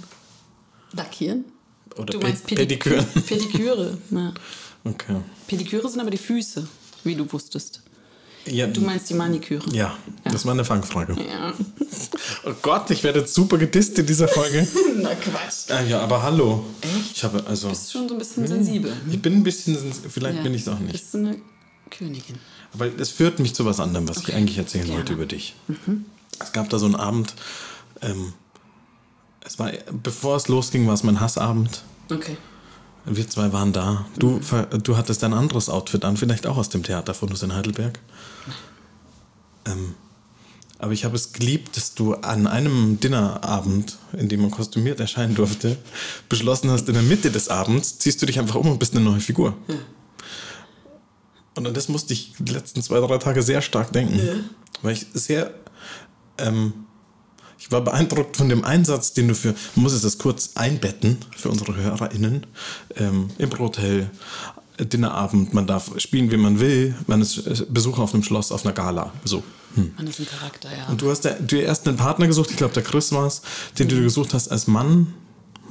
Lackieren? 0.94 1.46
Oder 1.98 2.06
Du 2.14 2.20
Pe- 2.20 2.28
meinst 2.28 2.46
Pedi- 2.48 2.56
Pediküren? 2.56 3.06
Pediküre. 3.28 3.98
Ja. 4.12 4.34
Okay. 4.84 5.16
Pediküre 5.48 5.90
sind 5.90 6.00
aber 6.02 6.12
die 6.12 6.18
Füße, 6.18 6.68
wie 7.04 7.16
du 7.16 7.32
wusstest. 7.32 7.82
Ja, 8.48 8.68
Du 8.68 8.82
meinst 8.82 9.10
die 9.10 9.16
Maniküre. 9.16 9.68
ja, 9.74 9.98
das 10.24 10.46
war 10.46 10.54
eine 10.54 10.64
Fangfrage. 10.64 11.16
Ja. 11.20 11.52
Oh 12.46 12.54
Gott, 12.62 12.92
ich 12.92 13.04
werde 13.04 13.22
jetzt 13.22 13.34
super 13.34 13.58
gedisst 13.58 13.98
in 13.98 14.06
dieser 14.06 14.28
Folge. 14.28 14.68
Na 14.98 15.16
Quatsch. 15.16 15.72
ah, 15.72 15.82
ja, 15.82 16.00
aber 16.02 16.22
hallo. 16.22 16.64
Echt? 16.82 17.16
Ich 17.18 17.24
habe 17.24 17.44
also. 17.48 17.70
Bist 17.70 17.92
schon 17.92 18.08
so 18.08 18.14
ein 18.14 18.20
bisschen 18.20 18.46
sensibel. 18.46 18.94
Ich 19.10 19.20
bin 19.20 19.34
ein 19.38 19.44
bisschen, 19.44 19.76
sens- 19.76 20.02
vielleicht 20.08 20.38
Ja. 20.38 20.44
bin 20.44 20.54
ich 20.54 20.62
es 20.62 20.68
auch 20.68 20.78
nicht. 20.78 20.92
Bist 20.92 21.12
du 21.16 21.18
eine 21.20 21.38
Königin? 21.90 22.36
Aber 22.74 22.88
das 22.90 23.10
führt 23.10 23.40
mich 23.40 23.56
zu 23.56 23.66
was 23.66 23.80
anderem, 23.80 24.08
was 24.08 24.18
ich 24.18 24.24
Okay. 24.26 24.34
eigentlich 24.34 24.60
erzählen 24.60 24.84
Gerne. 24.86 25.00
wollte 25.00 25.14
über 25.14 25.26
dich. 25.26 25.56
Es 26.40 26.52
gab 26.52 26.70
da 26.70 26.78
so 26.78 26.86
einen 26.86 26.96
Abend, 26.96 27.34
ähm, 28.02 28.34
es 29.46 29.60
war, 29.60 29.72
bevor 30.04 30.38
es 30.38 30.48
losging, 30.48 30.88
war 30.88 30.94
es 30.94 31.04
mein 31.04 31.20
Hassabend. 31.20 31.84
Okay. 32.12 32.38
Wir 33.06 33.30
zwei 33.30 33.54
waren 33.54 33.72
da. 33.72 34.06
Du, 34.18 34.40
ver- 34.42 34.66
du 34.66 34.98
hattest 34.98 35.24
ein 35.24 35.34
anderes 35.34 35.70
Outfit 35.70 36.04
an, 36.04 36.18
vielleicht 36.18 36.48
auch 36.48 36.58
aus 36.58 36.70
dem 36.70 36.82
Theater 36.82 37.14
von 37.14 37.30
uns 37.30 37.44
in 37.44 37.54
Heidelberg. 37.54 38.00
Ähm, 39.66 39.94
aber 40.80 40.92
ich 40.92 41.06
habe 41.06 41.16
es 41.16 41.32
geliebt, 41.32 41.78
dass 41.78 41.94
du 41.94 42.16
an 42.16 42.48
einem 42.48 43.00
Dinnerabend, 43.00 43.98
in 44.14 44.28
dem 44.28 44.42
man 44.42 44.52
kostümiert 44.52 45.00
erscheinen 45.00 45.36
durfte, 45.36 45.78
beschlossen 46.30 46.72
hast, 46.72 46.88
in 46.88 46.96
der 46.96 47.04
Mitte 47.04 47.30
des 47.30 47.48
Abends 47.50 48.00
ziehst 48.00 48.22
du 48.22 48.26
dich 48.26 48.40
einfach 48.40 48.56
um 48.56 48.70
und 48.72 48.80
bist 48.80 48.96
eine 48.96 49.06
neue 49.06 49.20
Figur. 49.22 49.56
Und 51.56 51.68
an 51.68 51.74
das 51.74 51.88
musste 51.88 52.14
ich 52.14 52.34
die 52.40 52.52
letzten 52.52 52.82
zwei, 52.82 53.00
drei 53.00 53.20
Tage 53.20 53.44
sehr 53.44 53.62
stark 53.62 53.94
denken. 53.94 54.50
Weil 54.82 54.94
ich 54.94 55.06
sehr. 55.14 55.54
Ähm, 56.40 56.85
ich 57.60 57.72
war 57.72 57.82
beeindruckt 57.82 58.38
von 58.38 58.50
dem 58.50 58.64
Einsatz, 58.64 59.14
den 59.14 59.28
du 59.28 59.36
für, 59.36 59.56
man 59.76 59.84
muss 59.84 59.94
es 59.94 60.02
das 60.02 60.18
kurz 60.18 60.52
einbetten 60.56 61.18
für 61.36 61.50
unsere 61.50 61.76
HörerInnen, 61.76 62.46
ähm, 62.98 63.30
im 63.38 63.60
Hotel, 63.60 64.10
äh, 64.78 64.86
Dinnerabend, 64.86 65.54
man 65.54 65.68
darf 65.68 65.92
spielen, 66.00 66.32
wie 66.32 66.38
man 66.38 66.60
will, 66.60 66.96
man 67.08 67.22
ist 67.22 67.38
äh, 67.38 67.66
Besucher 67.70 68.04
auf 68.04 68.14
einem 68.14 68.24
Schloss, 68.24 68.52
auf 68.52 68.66
einer 68.66 68.74
Gala, 68.74 69.12
so. 69.24 69.44
Hm. 69.76 69.94
Man 69.98 70.08
ist 70.08 70.20
ein 70.20 70.28
Charakter, 70.28 70.70
ja. 70.70 70.88
Und 70.88 71.02
du 71.02 71.10
hast 71.10 71.24
dir 71.24 71.64
erst 71.64 71.88
einen 71.88 71.98
Partner 71.98 72.28
gesucht, 72.28 72.52
ich 72.52 72.58
glaube 72.58 72.74
der 72.74 72.84
Chris 72.84 73.12
war 73.12 73.28
es, 73.28 73.42
den 73.78 73.88
du 73.88 73.96
dir 73.96 74.04
gesucht 74.04 74.34
hast 74.34 74.50
als 74.50 74.68
Mann, 74.68 75.14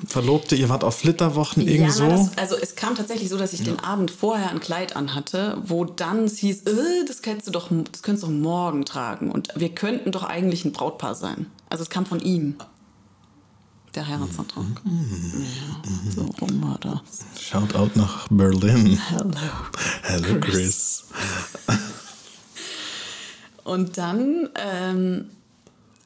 Verlobte, 0.07 0.57
ihr 0.57 0.69
wart 0.69 0.85
auf 0.85 0.99
Flitterwochen, 0.99 1.63
irgendwie 1.63 1.85
ja, 1.85 1.91
so. 1.91 2.09
das, 2.09 2.37
also 2.37 2.57
es 2.61 2.75
kam 2.75 2.95
tatsächlich 2.95 3.29
so, 3.29 3.39
dass 3.39 3.53
ich 3.53 3.63
den 3.63 3.79
Abend 3.79 4.11
vorher 4.11 4.51
ein 4.51 4.61
Kleid 4.61 4.97
anhatte, 4.97 5.59
wo 5.65 5.85
dann 5.85 6.25
es 6.25 6.39
hieß, 6.39 6.63
äh, 6.63 7.05
das 7.07 7.23
könntest 7.23 7.47
du 7.47 7.53
doch, 7.53 7.71
das 7.91 8.03
könntest 8.03 8.25
du 8.25 8.27
doch 8.27 8.35
morgen 8.35 8.85
tragen 8.85 9.31
und 9.31 9.49
wir 9.55 9.71
könnten 9.71 10.13
doch 10.13 10.25
eigentlich 10.25 10.65
ein 10.65 10.73
Brautpaar 10.73 11.15
sein. 11.15 11.47
Also 11.71 11.83
es 11.83 11.91
kam 11.91 12.07
von 12.07 12.21
ihm. 12.21 12.57
Der 13.95 14.09
Heiratsantrag. 14.09 14.85
Mhm. 14.85 15.45
Ja, 15.45 16.13
so 16.13 16.23
rum 16.41 16.63
war 16.63 16.79
das. 16.81 17.01
Shout 17.41 17.77
out 17.77 17.95
nach 17.95 18.27
Berlin. 18.29 18.99
Hello. 19.09 19.31
Hello 20.03 20.41
Chris. 20.41 21.05
Und 23.63 23.97
dann, 23.97 24.49
ähm, 24.57 25.31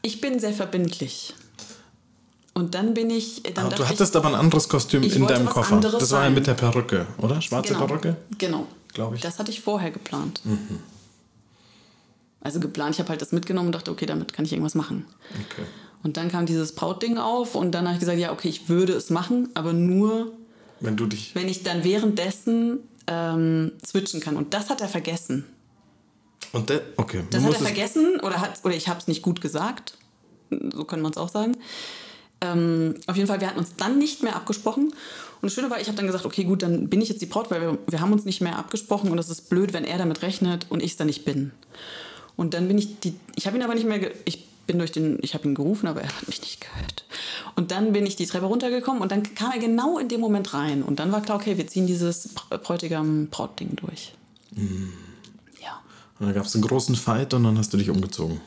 ich 0.03 0.21
bin 0.21 0.39
sehr 0.39 0.53
verbindlich. 0.53 1.35
Und 2.55 2.75
dann 2.75 2.93
bin 2.93 3.09
ich, 3.09 3.43
dann 3.55 3.71
dachte 3.71 3.83
du 3.83 3.89
hattest 3.89 4.17
aber 4.17 4.29
ein 4.29 4.35
anderes 4.35 4.69
Kostüm 4.69 5.03
Ich 5.03 5.17
in 5.17 5.27
deinem 5.27 5.47
Koffer. 5.47 5.81
Das 5.81 6.11
war 6.11 6.25
ja 6.25 6.31
mit 6.31 6.47
der 6.47 6.55
Perücke, 6.55 7.07
oder? 7.19 7.41
Schwarze 7.41 7.73
genau, 7.73 7.87
Perücke? 7.87 8.17
Genau. 8.37 8.67
Glaub 8.93 9.15
ich. 9.15 9.21
Mhm. 9.21 9.23
Das 9.23 9.39
hatte 9.39 9.51
ich 9.51 9.61
vorher 9.61 9.91
geplant. 9.91 10.43
Also 12.41 12.61
geplant, 12.61 12.95
ich 12.95 13.01
habe 13.01 13.11
halt 13.11 13.21
das 13.21 13.33
mitgenommen 13.33 13.69
und 13.69 13.75
dachte, 13.75 13.91
okay, 13.91 14.07
damit 14.07 14.33
kann 14.33 14.45
ich 14.45 14.53
irgendwas 14.53 14.75
machen. 14.75 15.07
Okay. 15.51 15.67
Und 16.03 16.17
dann 16.17 16.31
kam 16.31 16.47
dieses 16.47 16.73
Brautding 16.73 17.19
auf 17.19 17.55
und 17.55 17.73
dann 17.73 17.87
habe 17.87 17.95
ich 17.95 18.01
gesagt, 18.01 18.19
ja, 18.19 18.33
okay, 18.33 18.49
ich 18.49 18.69
würde 18.69 18.93
es 18.93 19.11
machen, 19.11 19.49
aber 19.55 19.73
nur, 19.73 20.33
Wenn 20.81 20.97
du 20.97 21.07
dich. 21.07 21.35
wenn 21.35 21.49
ich 21.49 21.65
dann 21.65 21.83
währenddessen 21.83 22.81
ähm, 23.09 23.73
switchen 23.85 24.21
kann. 24.21 24.37
Und 24.37 24.55
das 24.55 24.71
hat 24.71 24.81
er 24.81 24.89
vergessen. 24.89 25.45
Und 26.53 26.71
der. 26.71 26.83
Okay. 26.97 27.25
Das 27.31 27.43
hat 27.43 27.53
er 27.53 27.59
vergessen 27.59 28.21
oder, 28.21 28.41
hat, 28.41 28.65
oder 28.65 28.75
ich 28.75 28.89
habe 28.89 29.01
es 29.01 29.09
nicht 29.09 29.23
gut 29.23 29.41
gesagt. 29.41 29.95
So 30.51 30.85
kann 30.85 31.01
man 31.01 31.11
es 31.11 31.19
auch 31.19 31.29
sagen. 31.29 31.57
Ähm, 32.41 32.95
auf 33.07 33.17
jeden 33.17 33.27
Fall, 33.27 33.41
wir 33.41 33.49
hatten 33.49 33.59
uns 33.59 33.75
dann 33.77 33.99
nicht 33.99 34.23
mehr 34.23 34.37
abgesprochen. 34.37 34.85
Und 35.41 35.47
das 35.47 35.53
Schöne 35.53 35.71
war, 35.71 35.81
ich 35.81 35.89
habe 35.89 35.97
dann 35.97 36.07
gesagt, 36.07 36.25
okay, 36.25 36.45
gut, 36.45 36.63
dann 36.63 36.89
bin 36.89 37.01
ich 37.01 37.09
jetzt 37.09 37.21
die 37.21 37.27
Braut, 37.27 37.51
weil 37.51 37.61
wir, 37.61 37.79
wir 37.87 38.01
haben 38.01 38.13
uns 38.13 38.25
nicht 38.25 38.41
mehr 38.41 38.57
abgesprochen 38.57 39.11
und 39.11 39.19
es 39.19 39.29
ist 39.29 39.49
blöd, 39.49 39.73
wenn 39.73 39.85
er 39.85 39.99
damit 39.99 40.23
rechnet 40.23 40.67
und 40.69 40.83
ich 40.83 40.93
es 40.93 40.97
dann 40.97 41.09
nicht 41.09 41.25
bin. 41.25 41.53
Und 42.39 42.55
dann 42.55 42.69
bin 42.69 42.79
ich 42.79 43.01
die, 43.01 43.15
ich 43.35 43.47
habe 43.49 43.57
ihn 43.57 43.63
aber 43.65 43.75
nicht 43.75 43.85
mehr, 43.87 44.01
ich 44.25 44.47
bin 44.69 44.79
durch 44.79 44.93
den, 44.93 45.19
ich 45.23 45.35
habe 45.35 45.49
ihn 45.49 45.55
gerufen, 45.57 45.89
aber 45.89 46.03
er 46.03 46.09
hat 46.09 46.27
mich 46.29 46.41
nicht 46.41 46.61
gehört. 46.61 47.05
Und 47.57 47.73
dann 47.73 47.93
bin 47.93 48.07
ich 48.07 48.15
die 48.15 48.27
Treppe 48.27 48.47
runtergekommen 48.47 49.03
und 49.03 49.11
dann 49.11 49.23
kam 49.35 49.51
er 49.51 49.59
genau 49.59 49.99
in 49.99 50.09
dem 50.09 50.21
Moment 50.21 50.55
rein. 50.55 50.83
Und 50.85 51.01
dann 51.01 51.11
war 51.11 51.21
klar, 51.21 51.37
okay, 51.39 51.59
wir 51.59 51.67
ziehen 51.67 51.89
dieses 51.89 52.29
Bräutigam-Braut-Ding 52.51 53.75
durch. 53.77 54.15
Ja, 55.61 55.81
Und 56.21 56.27
dann 56.27 56.35
gab 56.35 56.47
es 56.47 56.55
einen 56.55 56.63
großen 56.65 56.95
Fight 56.95 57.35
und 57.35 57.43
dann 57.45 57.59
hast 57.59 57.73
du 57.73 57.77
dich 57.77 57.91
umgezogen. 57.91 58.41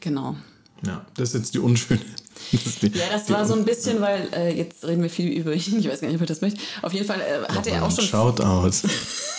genau. 0.00 0.36
Ja, 0.86 1.04
das 1.14 1.30
ist 1.30 1.34
jetzt 1.34 1.54
die 1.54 1.58
unschöne. 1.58 2.00
Das 2.52 2.64
ist 2.64 2.82
die, 2.82 2.86
Ja, 2.96 3.06
das 3.10 3.28
war 3.30 3.44
so 3.44 3.52
ein 3.54 3.64
bisschen, 3.66 4.00
weil 4.00 4.28
äh, 4.32 4.56
jetzt 4.56 4.84
reden 4.86 5.02
wir 5.02 5.10
viel 5.10 5.28
über 5.28 5.52
ihn. 5.52 5.80
Ich 5.80 5.88
weiß 5.88 6.00
gar 6.00 6.06
nicht, 6.06 6.14
ob 6.14 6.22
er 6.22 6.26
das 6.28 6.40
möchte. 6.40 6.60
Auf 6.80 6.94
jeden 6.94 7.04
Fall 7.04 7.20
äh, 7.20 7.52
hatte 7.52 7.70
er 7.70 7.84
auch 7.84 7.90
schon 7.90 8.04
Shoutout. 8.04 8.70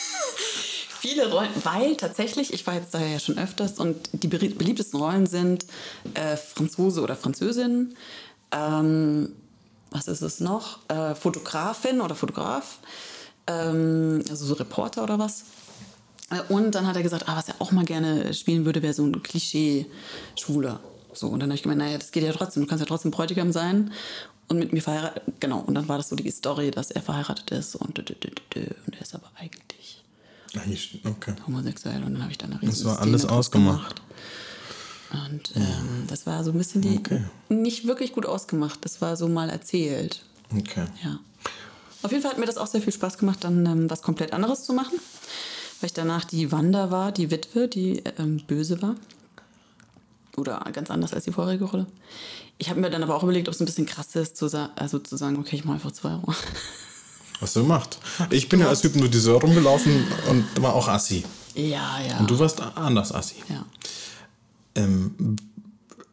viele 0.99 1.31
Rollen, 1.31 1.49
weil 1.63 1.95
tatsächlich, 1.95 2.53
ich 2.53 2.65
war 2.67 2.75
jetzt 2.75 2.93
da 2.93 2.99
ja 2.99 3.19
schon 3.19 3.37
öfters 3.37 3.79
und 3.79 4.09
die 4.11 4.27
beliebtesten 4.27 4.99
Rollen 4.99 5.27
sind 5.27 5.65
äh, 6.13 6.37
Franzose 6.37 7.01
oder 7.01 7.15
Französin, 7.15 7.95
ähm, 8.51 9.33
was 9.91 10.07
ist 10.07 10.21
es 10.21 10.39
noch? 10.39 10.79
Äh, 10.89 11.15
Fotografin 11.15 12.01
oder 12.01 12.15
Fotograf, 12.15 12.79
ähm, 13.47 14.23
also 14.29 14.45
so 14.45 14.53
Reporter 14.55 15.03
oder 15.03 15.17
was. 15.17 15.45
Äh, 16.29 16.41
Und 16.53 16.75
dann 16.75 16.85
hat 16.87 16.95
er 16.95 17.03
gesagt, 17.03 17.27
ah, 17.27 17.35
was 17.35 17.49
er 17.49 17.55
auch 17.59 17.71
mal 17.71 17.85
gerne 17.85 18.33
spielen 18.33 18.65
würde, 18.65 18.81
wäre 18.81 18.93
so 18.93 19.03
ein 19.03 19.23
Klischee-Schwuler. 19.23 20.79
So, 21.13 21.27
und 21.27 21.39
dann 21.39 21.49
habe 21.49 21.55
ich 21.55 21.63
gemeint, 21.63 21.79
naja, 21.79 21.97
das 21.97 22.11
geht 22.11 22.23
ja 22.23 22.31
trotzdem, 22.31 22.63
du 22.63 22.69
kannst 22.69 22.81
ja 22.81 22.87
trotzdem 22.87 23.11
Bräutigam 23.11 23.51
sein 23.51 23.91
und 24.47 24.59
mit 24.59 24.73
mir 24.73 24.81
verheiratet. 24.81 25.23
Genau, 25.39 25.59
und 25.59 25.73
dann 25.73 25.87
war 25.87 25.97
das 25.97 26.09
so 26.09 26.15
die 26.15 26.29
Story, 26.29 26.69
dass 26.71 26.91
er 26.91 27.01
verheiratet 27.01 27.49
ist 27.51 27.75
und, 27.75 27.97
und 27.99 28.95
er 28.95 29.01
ist 29.01 29.15
aber 29.15 29.29
Eigentlich, 29.39 29.98
okay. 30.55 31.33
homosexuell 31.45 32.03
und 32.03 32.13
dann 32.13 32.21
habe 32.21 32.31
ich 32.31 32.37
dann 32.37 32.51
eine 32.51 32.61
riesen 32.61 32.71
Das 32.73 32.85
war 32.85 32.95
Szene 32.95 33.07
alles 33.07 33.21
draus 33.23 33.31
ausgemacht. 33.47 33.95
gemacht. 33.95 34.01
Und 35.27 35.55
ähm, 35.55 36.05
das 36.07 36.25
war 36.27 36.43
so 36.43 36.51
ein 36.51 36.57
bisschen 36.57 36.81
die, 36.81 36.97
Okay. 36.97 37.23
nicht 37.49 37.87
wirklich 37.87 38.13
gut 38.13 38.25
ausgemacht, 38.25 38.79
das 38.85 39.01
war 39.01 39.15
so 39.17 39.27
mal 39.27 39.49
erzählt. 39.49 40.23
Okay. 40.55 40.85
Ja. 41.03 41.19
Auf 42.01 42.11
jeden 42.11 42.21
Fall 42.23 42.31
hat 42.31 42.39
mir 42.39 42.45
das 42.45 42.57
auch 42.57 42.67
sehr 42.67 42.81
viel 42.81 42.93
Spaß 42.93 43.17
gemacht, 43.17 43.43
dann 43.43 43.65
ähm, 43.65 43.89
was 43.89 44.01
komplett 44.01 44.33
anderes 44.33 44.63
zu 44.63 44.73
machen. 44.73 44.99
Weil 45.81 45.87
ich 45.87 45.93
danach 45.93 46.25
die 46.25 46.51
Wanda 46.51 46.91
war, 46.91 47.11
die 47.11 47.31
Witwe, 47.31 47.67
die 47.67 48.03
ähm, 48.17 48.41
böse 48.47 48.81
war. 48.81 48.95
Oder 50.37 50.59
ganz 50.73 50.89
anders 50.91 51.13
als 51.13 51.25
die 51.25 51.31
vorherige 51.31 51.65
Rolle. 51.65 51.87
Ich 52.57 52.69
habe 52.69 52.79
mir 52.79 52.89
dann 52.89 53.03
aber 53.03 53.15
auch 53.15 53.23
überlegt, 53.23 53.47
ob 53.47 53.53
es 53.53 53.61
ein 53.61 53.65
bisschen 53.65 53.85
krass 53.85 54.15
ist, 54.15 54.37
zu, 54.37 54.45
also 54.75 54.99
zu 54.99 55.15
sagen, 55.17 55.37
okay, 55.39 55.55
ich 55.55 55.65
mache 55.65 55.75
einfach 55.75 55.91
zwei 55.91 56.11
Euro. 56.11 56.33
Was 57.39 57.53
du 57.53 57.61
gemacht? 57.61 57.99
Ich 58.31 58.49
bin 58.49 58.59
ja 58.59 58.67
als 58.67 58.83
Hypnotiseur 58.83 59.39
rumgelaufen 59.41 60.05
und 60.29 60.45
war 60.61 60.73
auch 60.73 60.87
Assi. 60.87 61.23
ja, 61.55 61.99
ja. 62.07 62.17
Und 62.19 62.29
du 62.29 62.37
warst 62.39 62.61
anders 62.61 63.13
Assi. 63.13 63.35
ja. 63.49 63.65
Ähm, 64.75 65.35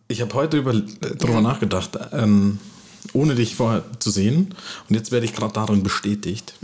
ich 0.08 0.20
habe 0.20 0.32
heute 0.34 0.56
über, 0.58 0.72
darüber 1.18 1.40
nachgedacht, 1.40 1.98
ähm, 2.12 2.58
ohne 3.12 3.34
dich 3.34 3.56
vorher 3.56 3.84
zu 3.98 4.10
sehen. 4.10 4.54
Und 4.88 4.94
jetzt 4.94 5.10
werde 5.10 5.26
ich 5.26 5.34
gerade 5.34 5.52
darin 5.52 5.82
bestätigt. 5.82 6.54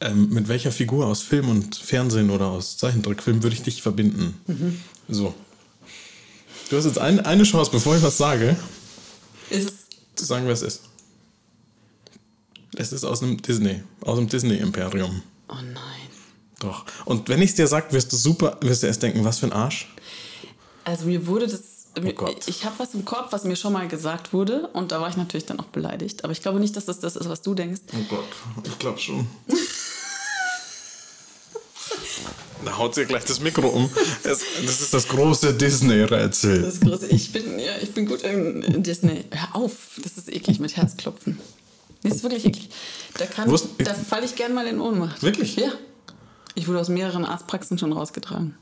Ähm, 0.00 0.30
mit 0.30 0.48
welcher 0.48 0.72
Figur 0.72 1.06
aus 1.06 1.20
Film 1.20 1.48
und 1.50 1.76
Fernsehen 1.76 2.30
oder 2.30 2.46
aus 2.46 2.78
Zeichentrickfilm 2.78 3.42
würde 3.42 3.54
ich 3.54 3.62
dich 3.62 3.82
verbinden? 3.82 4.40
So. 5.08 5.34
Du 6.70 6.78
hast 6.78 6.86
jetzt 6.86 6.98
ein, 6.98 7.20
eine 7.20 7.42
Chance, 7.42 7.70
bevor 7.70 7.94
ich 7.94 8.02
was 8.02 8.16
sage. 8.16 8.56
Ist 9.50 9.72
zu 10.14 10.24
sagen, 10.24 10.46
wer 10.46 10.54
es 10.54 10.62
ist. 10.62 10.82
Es 12.76 12.92
ist 12.92 13.04
aus 13.04 13.22
einem 13.22 13.40
Disney, 13.40 13.82
aus 14.00 14.18
dem 14.18 14.28
Disney-Imperium. 14.28 15.22
Oh 15.48 15.54
nein. 15.54 16.04
Doch. 16.60 16.84
Und 17.04 17.28
wenn 17.28 17.42
ich 17.42 17.50
es 17.50 17.56
dir 17.56 17.66
sage, 17.66 17.92
wirst 17.92 18.12
du 18.12 18.16
super, 18.16 18.58
wirst 18.60 18.82
du 18.82 18.86
erst 18.86 19.02
denken, 19.02 19.24
was 19.24 19.38
für 19.38 19.46
ein 19.46 19.52
Arsch. 19.52 19.92
Also 20.84 21.06
mir 21.06 21.26
wurde 21.26 21.46
das. 21.46 21.62
Oh 21.96 22.28
ich 22.46 22.64
habe 22.64 22.74
was 22.78 22.92
im 22.94 23.04
Kopf, 23.04 23.30
was 23.30 23.44
mir 23.44 23.54
schon 23.54 23.72
mal 23.72 23.86
gesagt 23.86 24.32
wurde 24.32 24.66
und 24.72 24.90
da 24.90 25.00
war 25.00 25.08
ich 25.08 25.16
natürlich 25.16 25.46
dann 25.46 25.60
auch 25.60 25.66
beleidigt. 25.66 26.24
Aber 26.24 26.32
ich 26.32 26.42
glaube 26.42 26.58
nicht, 26.58 26.76
dass 26.76 26.86
das 26.86 26.98
das 26.98 27.14
ist, 27.14 27.28
was 27.28 27.42
du 27.42 27.54
denkst. 27.54 27.82
Oh 27.92 28.04
Gott, 28.08 28.24
ich 28.66 28.78
glaube 28.80 28.98
schon. 28.98 29.28
Da 32.64 32.78
haut 32.78 32.96
sie 32.96 33.04
gleich 33.04 33.24
das 33.24 33.38
Mikro 33.40 33.68
um. 33.68 33.88
Es, 34.24 34.40
das 34.64 34.80
ist 34.80 34.94
das 34.94 35.06
große 35.06 35.54
Disney-Rätsel. 35.54 36.62
Das. 36.62 37.02
Ich 37.04 37.30
bin, 37.30 37.58
ja, 37.60 37.72
ich 37.80 37.92
bin 37.92 38.06
gut 38.06 38.22
in, 38.22 38.62
in 38.62 38.82
Disney. 38.82 39.24
Hör 39.30 39.54
auf, 39.54 40.00
das 40.02 40.16
ist 40.16 40.32
eklig 40.32 40.58
mit 40.58 40.76
Herzklopfen. 40.76 41.38
Das 42.04 42.16
ist 42.16 42.22
wirklich 42.22 42.44
eklig. 42.44 42.70
Da, 43.18 43.26
kann, 43.26 43.50
Wusst- 43.50 43.70
da 43.78 43.94
falle 43.94 44.26
ich 44.26 44.36
gern 44.36 44.54
mal 44.54 44.66
in 44.66 44.80
Ohnmacht. 44.80 45.22
Wirklich? 45.22 45.56
Ja. 45.56 45.72
Ich 46.54 46.68
wurde 46.68 46.78
aus 46.78 46.88
mehreren 46.88 47.24
Arztpraxen 47.24 47.78
schon 47.78 47.92
rausgetragen. 47.92 48.56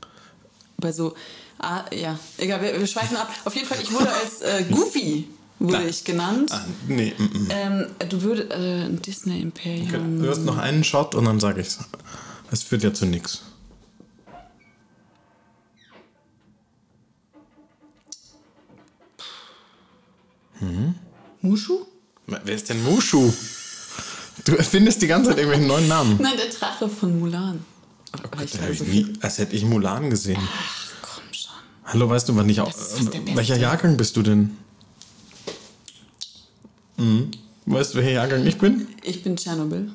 Bei 0.77 0.91
so, 0.91 1.13
ah, 1.59 1.83
ja, 1.93 2.17
egal, 2.37 2.61
wir, 2.61 2.79
wir 2.79 2.87
schweifen 2.87 3.17
ab. 3.17 3.29
Auf 3.45 3.53
jeden 3.53 3.67
Fall, 3.67 3.77
ich 3.81 3.91
wurde 3.93 4.09
als 4.11 4.41
äh, 4.41 4.63
Goofy 4.71 5.27
wurde 5.59 5.73
Nein. 5.73 5.89
ich 5.89 6.03
genannt. 6.03 6.51
Ah, 6.51 6.65
nee, 6.87 7.13
mm, 7.17 7.23
mm. 7.23 7.47
Ähm, 7.51 7.85
du 8.09 8.21
würdest, 8.23 8.51
äh, 8.51 8.85
ein 8.85 9.01
Disney 9.01 9.41
Imperium. 9.41 10.21
Du 10.21 10.29
hast 10.29 10.43
noch 10.43 10.57
einen 10.57 10.83
Shot 10.83 11.13
und 11.13 11.25
dann 11.25 11.39
sage 11.39 11.61
ich's. 11.61 11.79
Es 12.51 12.63
führt 12.63 12.83
ja 12.83 12.93
zu 12.93 13.05
nichts. 13.05 13.43
Mushu? 21.41 21.85
Wer 22.27 22.55
ist 22.55 22.69
denn 22.69 22.81
Mushu? 22.83 23.31
Du 24.45 24.55
erfindest 24.55 25.01
die 25.01 25.07
ganze 25.07 25.29
Zeit 25.29 25.37
irgendwelchen 25.37 25.67
neuen 25.67 25.87
Namen. 25.87 26.17
Nein, 26.21 26.33
der 26.37 26.47
Drache 26.47 26.89
von 26.89 27.19
Mulan. 27.19 27.59
Ich 28.15 28.39
weiß 28.39 28.61
hab 28.61 28.69
ich 28.69 28.79
so 28.79 28.85
nie, 28.85 29.13
als 29.21 29.37
hätte 29.37 29.55
ich 29.55 29.63
Mulan 29.65 30.09
gesehen. 30.09 30.39
Ach, 30.41 30.91
komm 31.01 31.23
schon. 31.33 31.51
Hallo, 31.85 32.09
weißt 32.09 32.29
du, 32.29 32.35
wann 32.35 32.49
ich 32.49 32.59
auch. 32.61 32.71
Beste. 32.71 33.11
welcher 33.35 33.57
Jahrgang 33.57 33.97
bist 33.97 34.15
du 34.17 34.21
denn? 34.21 34.57
Mhm. 36.97 37.31
Weißt 37.65 37.93
du, 37.93 37.97
welcher 37.99 38.11
Jahrgang 38.11 38.45
ich 38.45 38.57
bin? 38.57 38.87
Ich 39.03 39.23
bin 39.23 39.35
Tschernobyl. 39.35 39.91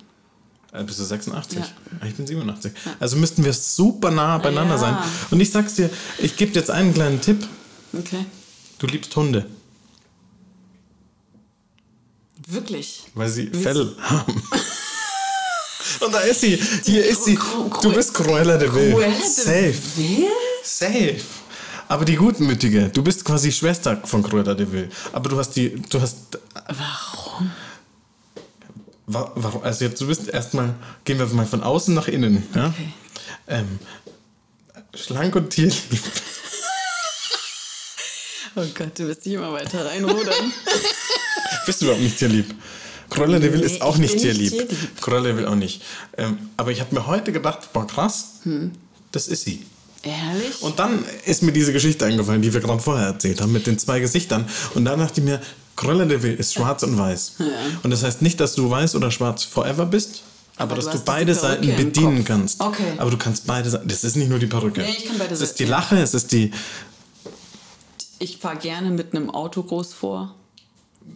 Äh, 0.72 0.84
bist 0.84 0.98
du 1.00 1.04
86? 1.04 1.58
Ja. 1.58 1.66
Ah, 2.00 2.06
Ich 2.06 2.14
bin 2.14 2.26
87. 2.26 2.72
Also 3.00 3.16
müssten 3.16 3.44
wir 3.44 3.52
super 3.52 4.10
nah 4.10 4.38
beieinander 4.38 4.74
Ja. 4.74 4.80
sein. 4.80 4.96
Und 5.30 5.40
ich 5.40 5.50
sag's 5.50 5.74
dir, 5.74 5.88
ich 6.18 6.36
gebe 6.36 6.52
dir 6.52 6.60
jetzt 6.60 6.70
einen 6.70 6.92
kleinen 6.94 7.20
Tipp. 7.20 7.46
Okay. 7.96 8.24
Du 8.78 8.86
liebst 8.86 9.14
Hunde, 9.16 9.46
Wirklich. 12.50 13.02
weil 13.14 13.28
sie 13.28 13.46
Fell 13.48 13.94
haben. 14.00 14.42
Und 16.00 16.12
da 16.14 16.20
ist 16.20 16.40
sie. 16.40 16.56
Hier 16.84 17.04
ist 17.06 17.24
sie. 17.24 17.38
Du 17.82 17.92
bist 17.92 18.12
Cruella 18.14 18.56
de 18.56 18.72
Vil. 18.72 18.94
Safe. 19.26 19.74
Vil? 19.96 20.26
Safe. 20.62 21.16
Aber 21.88 22.04
die 22.04 22.16
Gutmütige. 22.16 22.88
Du 22.90 23.02
bist 23.02 23.24
quasi 23.24 23.50
Schwester 23.50 24.00
von 24.04 24.22
Cruella 24.22 24.54
de 24.54 24.70
Vil. 24.70 24.90
Aber 25.12 25.28
du 25.30 25.38
hast 25.38 25.52
die. 25.56 25.70
Du 25.88 26.00
hast. 26.00 26.16
Warum? 26.66 27.50
wa- 29.06 29.32
Warum? 29.34 29.62
Also 29.62 29.84
jetzt, 29.86 30.00
du 30.00 30.06
bist 30.06 30.28
erstmal. 30.28 30.74
Gehen 31.04 31.18
wir 31.18 31.26
mal 31.26 31.46
von 31.46 31.62
außen 31.62 31.94
nach 31.94 32.08
innen. 32.08 32.46
Ja? 32.54 32.66
Okay. 32.66 32.92
Ähm, 33.48 33.78
schlank 34.94 35.34
und 35.36 35.50
tierlieb. 35.50 36.00
Oh 38.60 38.66
Gott, 38.74 38.98
du 38.98 39.06
wirst 39.06 39.24
dich 39.24 39.34
immer 39.34 39.52
weiter 39.52 39.84
reinrudern. 39.86 40.52
Bist 41.66 41.80
du 41.80 41.86
überhaupt 41.86 42.02
nicht 42.02 42.18
tierlieb? 42.18 42.54
Cruella 43.10 43.38
de 43.38 43.52
Vil 43.52 43.60
Nee, 43.60 43.66
ist 43.66 43.80
auch 43.82 43.94
ich 43.94 44.00
nicht 44.00 44.14
nicht 44.14 44.22
tierlieb. 44.24 44.50
tierlieb. 44.50 45.00
Cruella 45.00 45.22
de 45.28 45.36
Vil 45.36 45.46
auch 45.46 45.54
nicht. 45.54 45.82
Ähm, 46.16 46.38
aber 46.56 46.70
ich 46.72 46.80
habe 46.80 46.94
mir 46.94 47.06
heute 47.06 47.32
gedacht, 47.32 47.72
boah 47.72 47.86
krass, 47.86 48.40
Hm. 48.42 48.72
das 49.12 49.28
ist 49.28 49.44
sie. 49.44 49.64
Ehrlich? 50.02 50.60
Und 50.62 50.78
dann 50.78 51.04
ist 51.24 51.42
mir 51.42 51.52
diese 51.52 51.72
Geschichte 51.72 52.04
eingefallen, 52.06 52.42
die 52.42 52.52
wir 52.52 52.60
gerade 52.60 52.80
vorher 52.80 53.06
erzählt 53.08 53.40
haben, 53.40 53.52
mit 53.52 53.66
den 53.66 53.78
zwei 53.78 54.00
Gesichtern. 54.00 54.46
Und 54.74 54.84
dann 54.84 54.98
dachte 54.98 55.20
ich 55.20 55.24
mir, 55.24 55.40
Cruella 55.76 56.04
de 56.04 56.22
Vil 56.22 56.34
ist 56.34 56.54
schwarz 56.54 56.82
und 56.82 56.96
weiß. 56.98 57.32
Und 57.82 57.90
das 57.90 58.02
heißt 58.02 58.22
nicht, 58.22 58.40
dass 58.40 58.54
du 58.54 58.70
weiß 58.70 58.94
oder 58.94 59.10
schwarz 59.10 59.44
forever 59.44 59.86
bist, 59.86 60.22
aber, 60.56 60.72
Aber 60.72 60.82
dass 60.82 60.90
du 60.90 60.98
du 60.98 61.04
beide 61.04 61.34
Seiten 61.36 61.76
bedienen 61.76 62.24
kannst. 62.24 62.60
Okay. 62.60 62.82
Aber 62.96 63.12
du 63.12 63.16
kannst 63.16 63.46
beide 63.46 63.70
Seiten. 63.70 63.86
Das 63.86 64.02
ist 64.02 64.16
nicht 64.16 64.28
nur 64.28 64.40
die 64.40 64.46
Perücke. 64.48 64.80
Nee, 64.80 64.96
ich 64.98 65.06
kann 65.06 65.16
beide 65.16 65.32
Es 65.32 65.40
ist 65.40 65.50
Seiten, 65.50 65.58
die 65.58 65.64
ja. 65.64 65.70
Lache, 65.70 65.96
es 65.98 66.14
ist 66.14 66.32
die. 66.32 66.50
Ich 68.18 68.38
fahre 68.38 68.56
gerne 68.56 68.90
mit 68.90 69.14
einem 69.14 69.30
Auto 69.30 69.62
groß 69.62 69.94
vor 69.94 70.34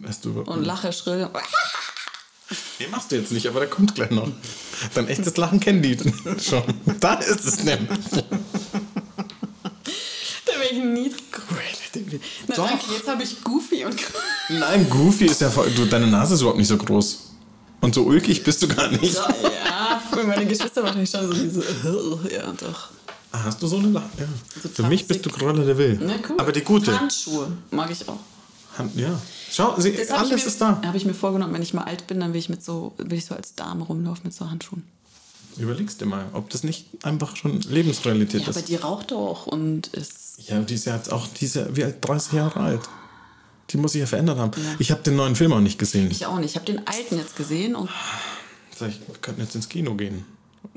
Hast 0.05 0.25
du, 0.25 0.41
und 0.41 0.63
lache 0.63 0.91
schrill. 0.93 1.29
Den 2.79 2.91
machst 2.91 3.11
du 3.11 3.15
jetzt 3.15 3.31
nicht, 3.31 3.47
aber 3.47 3.61
der 3.61 3.69
kommt 3.69 3.95
gleich 3.95 4.11
noch. 4.11 4.27
Dein 4.93 5.07
echtes 5.07 5.37
Lachen 5.37 5.59
kennen 5.59 5.81
die 5.81 5.97
schon. 6.41 6.63
Da 6.99 7.15
ist 7.15 7.45
es 7.45 7.63
nämlich. 7.63 7.99
Da 10.45 10.53
wäre 10.59 10.69
ich 10.71 10.83
nie 10.83 11.11
Na 12.47 12.55
Doch. 12.55 12.67
danke, 12.67 12.85
jetzt 12.91 13.07
habe 13.07 13.23
ich 13.23 13.43
Goofy 13.43 13.85
und... 13.85 13.95
Nein, 14.49 14.89
Goofy 14.89 15.25
ist 15.25 15.41
ja 15.41 15.49
voll. 15.49 15.71
Du, 15.71 15.85
deine 15.85 16.07
Nase 16.07 16.33
ist 16.35 16.41
überhaupt 16.41 16.59
nicht 16.59 16.67
so 16.67 16.77
groß. 16.77 17.31
Und 17.81 17.95
so 17.95 18.03
ulkig 18.03 18.43
bist 18.43 18.61
du 18.61 18.67
gar 18.67 18.89
nicht. 18.89 19.15
ja, 19.15 20.01
für 20.11 20.23
meine 20.23 20.45
Geschwister 20.45 20.83
wahrscheinlich 20.83 21.09
schon 21.09 21.27
so 21.27 21.33
diese... 21.33 21.63
Ja, 22.33 22.51
doch. 22.51 22.89
Ah, 23.33 23.43
Hast 23.45 23.61
du 23.61 23.67
so 23.67 23.77
eine 23.77 23.87
Lache? 23.89 24.05
Ja. 24.19 24.25
So 24.61 24.69
Für 24.69 24.83
mich 24.83 25.07
bist 25.07 25.25
du 25.25 25.29
Cruella 25.29 25.63
de 25.63 25.75
Vil. 25.77 25.99
Na 26.01 26.13
cool. 26.29 26.39
Aber 26.39 26.51
die 26.51 26.61
gute. 26.61 26.97
Handschuhe 26.97 27.51
mag 27.71 27.89
ich 27.91 28.07
auch. 28.07 28.19
Hand, 28.77 28.95
ja. 28.95 29.19
Schau, 29.51 29.79
sie, 29.79 29.95
alles 30.11 30.29
mir, 30.29 30.35
ist 30.47 30.61
da. 30.61 30.81
Habe 30.85 30.97
ich 30.97 31.05
mir 31.05 31.13
vorgenommen, 31.13 31.53
wenn 31.53 31.61
ich 31.61 31.73
mal 31.73 31.83
alt 31.83 32.07
bin, 32.07 32.19
dann 32.19 32.33
will 32.33 32.39
ich 32.39 32.49
mit 32.49 32.63
so, 32.63 32.93
will 32.97 33.17
ich 33.17 33.25
so 33.25 33.35
als 33.35 33.55
Dame 33.55 33.83
rumlaufen 33.83 34.21
mit 34.25 34.33
so 34.33 34.49
Handschuhen. 34.49 34.83
Überlegst 35.57 36.01
dir 36.01 36.05
mal, 36.07 36.25
ob 36.33 36.49
das 36.49 36.63
nicht 36.63 36.87
einfach 37.03 37.35
schon 37.35 37.59
Lebensrealität 37.61 38.41
Ja, 38.41 38.47
aber 38.47 38.59
ist. 38.59 38.69
die 38.69 38.75
raucht 38.75 39.13
auch 39.13 39.45
und 39.47 39.87
ist. 39.87 40.39
Ja, 40.47 40.59
die 40.61 40.73
ist 40.75 40.85
ja 40.85 40.95
jetzt 40.95 41.11
auch, 41.11 41.27
die 41.27 41.45
ist 41.45 41.55
ja 41.55 41.67
wie 41.75 41.83
alt, 41.83 41.97
30 42.01 42.33
Jahre 42.33 42.59
alt. 42.59 42.81
Die 43.69 43.77
muss 43.77 43.91
sich 43.93 44.01
ja 44.01 44.07
verändert 44.07 44.37
haben. 44.37 44.51
Ich 44.79 44.91
habe 44.91 45.01
den 45.03 45.15
neuen 45.15 45.35
Film 45.35 45.53
auch 45.53 45.59
nicht 45.59 45.77
gesehen. 45.79 46.09
Ich 46.11 46.25
auch 46.25 46.37
nicht. 46.37 46.51
Ich 46.51 46.55
habe 46.55 46.65
den 46.65 46.85
alten 46.87 47.17
jetzt 47.17 47.35
gesehen 47.35 47.75
und 47.75 47.89
ich, 48.73 48.79
wir 48.79 49.15
könnten 49.21 49.41
jetzt 49.41 49.55
ins 49.55 49.69
Kino 49.69 49.93
gehen. 49.95 50.25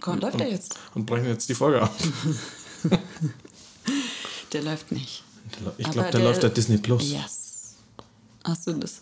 Komm, 0.01 0.19
läuft 0.21 0.41
der 0.41 0.51
jetzt? 0.51 0.79
Und 0.95 1.07
brechen 1.07 1.27
jetzt 1.27 1.49
die 1.49 1.55
Folge 1.55 1.83
ab. 1.83 1.95
Der 4.53 4.63
läuft 4.63 4.93
nicht. 4.93 5.23
Ich 5.79 5.91
glaube, 5.91 6.03
der, 6.03 6.11
der- 6.13 6.21
läuft 6.23 6.41
bei 6.43 6.49
Disney 6.49 6.79
Plus. 6.79 7.11
Yes. 7.11 7.75
Hast 8.45 8.67
du 8.67 8.73
das? 8.75 9.01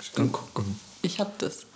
Ich 0.00 0.12
kann 0.12 0.30
gucken. 0.30 0.78
Ich 1.02 1.18
hab 1.20 1.38
das. 1.38 1.66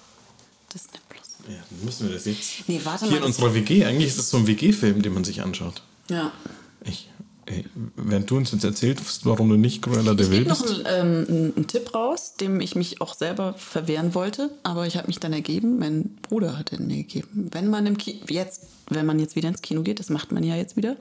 Disney 0.72 0.98
Plus. 1.08 1.26
Ja, 1.48 1.62
dann 1.70 1.84
müssen 1.84 2.08
wir 2.08 2.14
das 2.14 2.24
jetzt. 2.26 2.68
Nee, 2.68 2.80
warte 2.84 3.04
Hier 3.06 3.12
mal. 3.12 3.16
in 3.18 3.22
das- 3.32 3.36
unserer 3.36 3.54
WG, 3.54 3.84
eigentlich 3.84 4.08
ist 4.08 4.18
es 4.18 4.30
so 4.30 4.36
ein 4.38 4.46
WG-Film, 4.46 5.02
den 5.02 5.14
man 5.14 5.24
sich 5.24 5.42
anschaut. 5.42 5.82
Ja. 6.08 6.32
Ich, 6.84 7.08
während 7.96 8.30
du 8.30 8.36
uns 8.36 8.52
jetzt 8.52 8.64
erzählst, 8.64 9.24
warum 9.26 9.48
du 9.48 9.56
nicht 9.56 9.82
Cruella 9.82 10.14
de 10.14 10.30
Vil 10.30 10.40
geht 10.40 10.48
noch 10.48 10.62
bist. 10.62 10.86
ein, 10.86 11.06
ähm, 11.06 11.26
ein, 11.28 11.52
ein 11.56 11.66
Tipp 11.66 11.94
raus, 11.94 12.34
dem 12.40 12.60
ich 12.60 12.74
mich 12.74 13.00
auch 13.00 13.14
selber 13.14 13.54
verwehren 13.54 14.14
wollte, 14.14 14.50
aber 14.62 14.86
ich 14.86 14.96
habe 14.96 15.06
mich 15.06 15.18
dann 15.18 15.32
ergeben. 15.32 15.78
Mein 15.78 16.16
Bruder 16.22 16.58
hat 16.58 16.72
ihn 16.72 16.86
mir 16.86 16.98
gegeben. 16.98 17.48
Wenn 17.52 17.68
man 17.68 17.86
im 17.86 17.98
Ki 17.98 18.20
jetzt, 18.28 18.66
wenn 18.88 19.06
man 19.06 19.18
jetzt 19.18 19.36
wieder 19.36 19.48
ins 19.48 19.62
Kino 19.62 19.82
geht, 19.82 20.00
das 20.00 20.10
macht 20.10 20.32
man 20.32 20.42
ja 20.42 20.56
jetzt 20.56 20.76
wieder, 20.76 20.96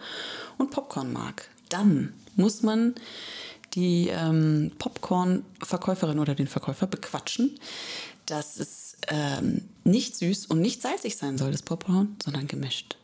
und 0.57 0.71
Popcorn 0.71 1.13
mag, 1.13 1.49
dann 1.69 2.13
muss 2.35 2.61
man 2.61 2.95
die 3.73 4.09
ähm, 4.09 4.71
Popcorn-Verkäuferin 4.79 6.19
oder 6.19 6.35
den 6.35 6.47
Verkäufer 6.47 6.87
bequatschen, 6.87 7.59
dass 8.25 8.59
es 8.59 8.97
ähm, 9.07 9.61
nicht 9.83 10.15
süß 10.15 10.47
und 10.47 10.59
nicht 10.59 10.81
salzig 10.81 11.15
sein 11.15 11.37
soll, 11.37 11.51
das 11.51 11.61
Popcorn, 11.61 12.15
sondern 12.23 12.47
gemischt. 12.47 12.96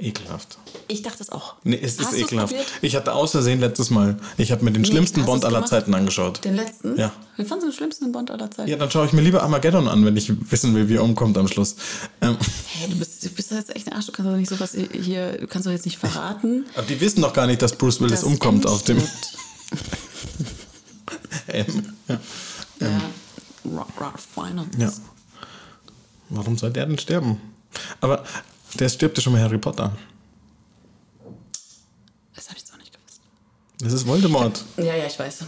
Ekelhaft. 0.00 0.58
Ich 0.88 1.02
dachte 1.02 1.22
es 1.22 1.30
auch. 1.30 1.54
Nee, 1.64 1.78
es 1.80 1.92
ist 1.92 2.00
Hast 2.00 2.12
du's 2.12 2.20
ekelhaft. 2.20 2.52
probiert? 2.54 2.68
Ich 2.82 2.96
hatte 2.96 3.12
aus 3.12 3.30
Versehen 3.32 3.60
letztes 3.60 3.90
Mal, 3.90 4.16
ich 4.38 4.50
habe 4.52 4.64
mir 4.64 4.72
den 4.72 4.82
Nee, 4.82 4.88
schlimmsten 4.88 5.24
Bond 5.24 5.44
aller 5.44 5.56
gemacht? 5.58 5.70
Zeiten 5.70 5.94
angeschaut. 5.94 6.44
Den 6.44 6.56
letzten? 6.56 6.96
Ja. 6.98 7.12
Wie 7.36 7.44
fandest 7.44 7.66
du 7.66 7.70
den 7.70 7.76
schlimmsten 7.76 8.12
Bond 8.12 8.30
aller 8.30 8.50
Zeiten? 8.50 8.68
Ja, 8.70 8.76
dann 8.76 8.90
schaue 8.90 9.06
ich 9.06 9.12
mir 9.12 9.20
lieber 9.22 9.42
Armageddon 9.42 9.88
an, 9.88 10.04
wenn 10.04 10.16
ich 10.16 10.32
wissen 10.50 10.74
will, 10.74 10.88
wie 10.88 10.96
er 10.96 11.04
umkommt 11.04 11.36
am 11.38 11.48
Schluss. 11.48 11.76
Ähm, 12.20 12.36
Hey, 12.78 12.88
du 12.90 12.96
bist, 12.98 13.24
du 13.24 13.28
bist 13.30 13.50
jetzt 13.50 13.74
echt 13.76 13.86
ein 13.88 13.92
Arsch. 13.94 14.06
Du 14.06 14.12
kannst 14.12 14.30
doch 14.30 14.36
nicht 14.36 14.48
sowas 14.50 14.76
hier, 14.92 15.38
du 15.38 15.46
kannst 15.46 15.66
doch 15.66 15.72
jetzt 15.72 15.84
nicht 15.84 15.98
verraten. 15.98 16.66
aber 16.74 16.86
die 16.86 17.00
wissen 17.00 17.20
doch 17.22 17.32
gar 17.32 17.46
nicht, 17.46 17.60
dass 17.62 17.72
Bruce 17.76 18.00
Willis 18.00 18.20
dass 18.20 18.24
umkommt 18.24 18.66
auf 18.66 18.82
dem. 18.84 19.02
Ähm, 21.48 21.94
ja. 22.08 22.20
Ja. 22.80 23.00
Rock, 23.64 23.88
rock, 24.00 24.14
Finals. 24.18 24.68
ja. 24.78 24.90
Warum 26.28 26.56
soll 26.56 26.70
der 26.70 26.86
denn 26.86 26.98
sterben? 26.98 27.40
Aber 28.00 28.24
der 28.78 28.88
stirbt 28.88 29.16
ja 29.18 29.22
schon 29.22 29.32
mal 29.32 29.42
Harry 29.42 29.58
Potter. 29.58 29.96
Das 32.34 32.48
habe 32.48 32.56
ich 32.56 32.62
jetzt 32.62 32.72
auch 32.72 32.78
nicht 32.78 32.92
gewusst. 32.92 33.20
Das 33.78 33.92
ist 33.92 34.06
Voldemort. 34.06 34.64
Ja, 34.76 34.94
ja, 34.96 35.06
ich 35.06 35.18
weiß. 35.18 35.44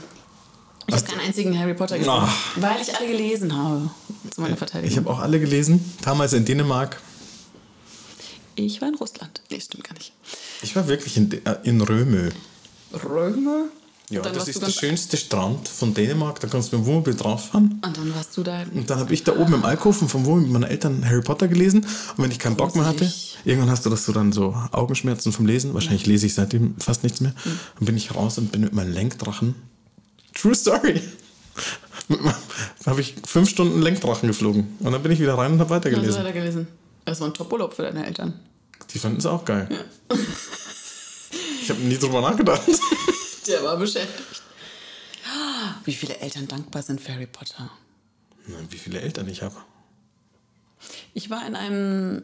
Ich 0.89 0.95
habe 0.95 1.05
keinen 1.07 1.21
einzigen 1.21 1.57
Harry 1.59 1.75
Potter 1.75 1.97
gesehen, 1.97 2.13
Ach. 2.13 2.57
weil 2.57 2.81
ich 2.83 2.95
alle 2.95 3.07
gelesen 3.07 3.57
habe. 3.57 3.91
Zu 4.31 4.41
meiner 4.41 4.57
Verteidigung. 4.57 4.91
Ich 4.91 4.97
habe 4.99 5.11
auch 5.11 5.21
alle 5.21 5.39
gelesen, 5.41 5.95
damals 6.03 6.33
in 6.33 6.45
Dänemark. 6.45 7.01
Ich 8.57 8.81
war 8.81 8.89
in 8.89 8.95
Russland. 8.97 9.41
Nee, 9.51 9.61
stimmt 9.61 9.85
gar 9.85 9.95
nicht. 9.95 10.13
Ich 10.61 10.75
war 10.77 10.87
wirklich 10.89 11.17
in, 11.17 11.31
De- 11.31 11.41
äh, 11.45 11.57
in 11.63 11.81
Römö. 11.81 12.31
Römer? 12.93 13.67
Ja, 14.13 14.21
das 14.21 14.47
ist 14.47 14.61
der 14.61 14.71
schönste 14.71 15.17
Strand 15.17 15.69
von 15.69 15.95
Dänemark. 15.95 16.39
Da 16.41 16.47
kannst 16.49 16.73
du 16.73 16.77
mit 16.77 16.85
dem 16.85 16.89
Wohnmobil 16.89 17.15
drauf 17.15 17.49
fahren. 17.49 17.81
Und 17.85 17.97
dann 17.97 18.15
warst 18.15 18.37
du 18.37 18.43
da. 18.43 18.63
Und 18.75 18.91
dann 18.91 18.99
habe 18.99 19.15
ich 19.15 19.25
da 19.25 19.35
oben 19.37 19.55
im 19.55 19.65
Alkoven 19.65 20.09
vom 20.09 20.27
Wohnmobil 20.27 20.51
mit 20.51 20.61
meinen 20.61 20.71
Eltern 20.71 21.05
Harry 21.09 21.23
Potter 21.23 21.49
gelesen. 21.49 21.81
Und 22.17 22.25
wenn 22.25 22.31
ich 22.31 22.39
keinen 22.39 22.57
Bock 22.57 22.77
mehr 22.77 22.85
hatte, 22.85 23.11
irgendwann 23.45 23.71
hast 23.71 23.87
du 23.87 23.91
das 23.91 24.05
so 24.05 24.13
dann 24.13 24.33
so 24.33 24.55
Augenschmerzen 24.71 25.33
vom 25.33 25.47
Lesen. 25.47 25.73
Wahrscheinlich 25.73 26.07
lese 26.07 26.27
ich 26.27 26.35
seitdem 26.35 26.75
fast 26.79 27.03
nichts 27.05 27.21
mehr. 27.21 27.33
Hm. 27.43 27.59
Dann 27.79 27.87
bin 27.87 27.97
ich 27.97 28.15
raus 28.15 28.37
und 28.37 28.53
bin 28.53 28.61
mit 28.61 28.75
meinem 28.75 28.93
Lenkdrachen. 28.93 29.55
True 30.35 30.55
Story. 30.55 31.01
habe 32.87 33.01
ich 33.01 33.15
fünf 33.27 33.49
Stunden 33.49 33.81
Lenkdrachen 33.81 34.27
geflogen. 34.29 34.77
Und 34.81 34.93
dann 34.93 35.03
bin 35.03 35.13
ich 35.13 35.21
wieder 35.21 35.39
rein 35.39 35.53
und 35.53 35.61
habe 35.61 35.75
Hast 35.75 35.85
du 35.85 35.91
weitergelesen. 35.91 36.23
weiter 36.23 36.33
gelesen? 36.33 36.69
Das 37.05 37.21
war 37.21 37.29
ein 37.29 37.35
Top-Urlaub 37.35 37.73
für 37.73 37.83
deine 37.83 38.07
Eltern. 38.07 38.35
Die 38.93 38.99
fanden 38.99 39.19
es 39.19 39.27
auch 39.27 39.45
geil. 39.45 39.69
Ich 41.63 41.71
habe 41.71 41.81
nie 41.81 41.97
drüber 41.97 42.21
nachgedacht. 42.21 42.63
Der 43.47 43.63
war 43.63 43.77
beschäftigt. 43.77 44.43
Wie 45.85 45.95
viele 45.95 46.19
Eltern 46.19 46.49
dankbar 46.49 46.83
sind 46.83 47.01
für 47.01 47.13
Harry 47.13 47.27
Potter? 47.27 47.71
Na, 48.47 48.57
Wie 48.71 48.79
viele 48.79 49.01
Eltern 49.01 49.29
ich 49.29 49.43
habe. 49.43 49.57
Ich 51.15 51.31
war 51.31 51.47
in 51.47 51.55
einem 51.55 52.23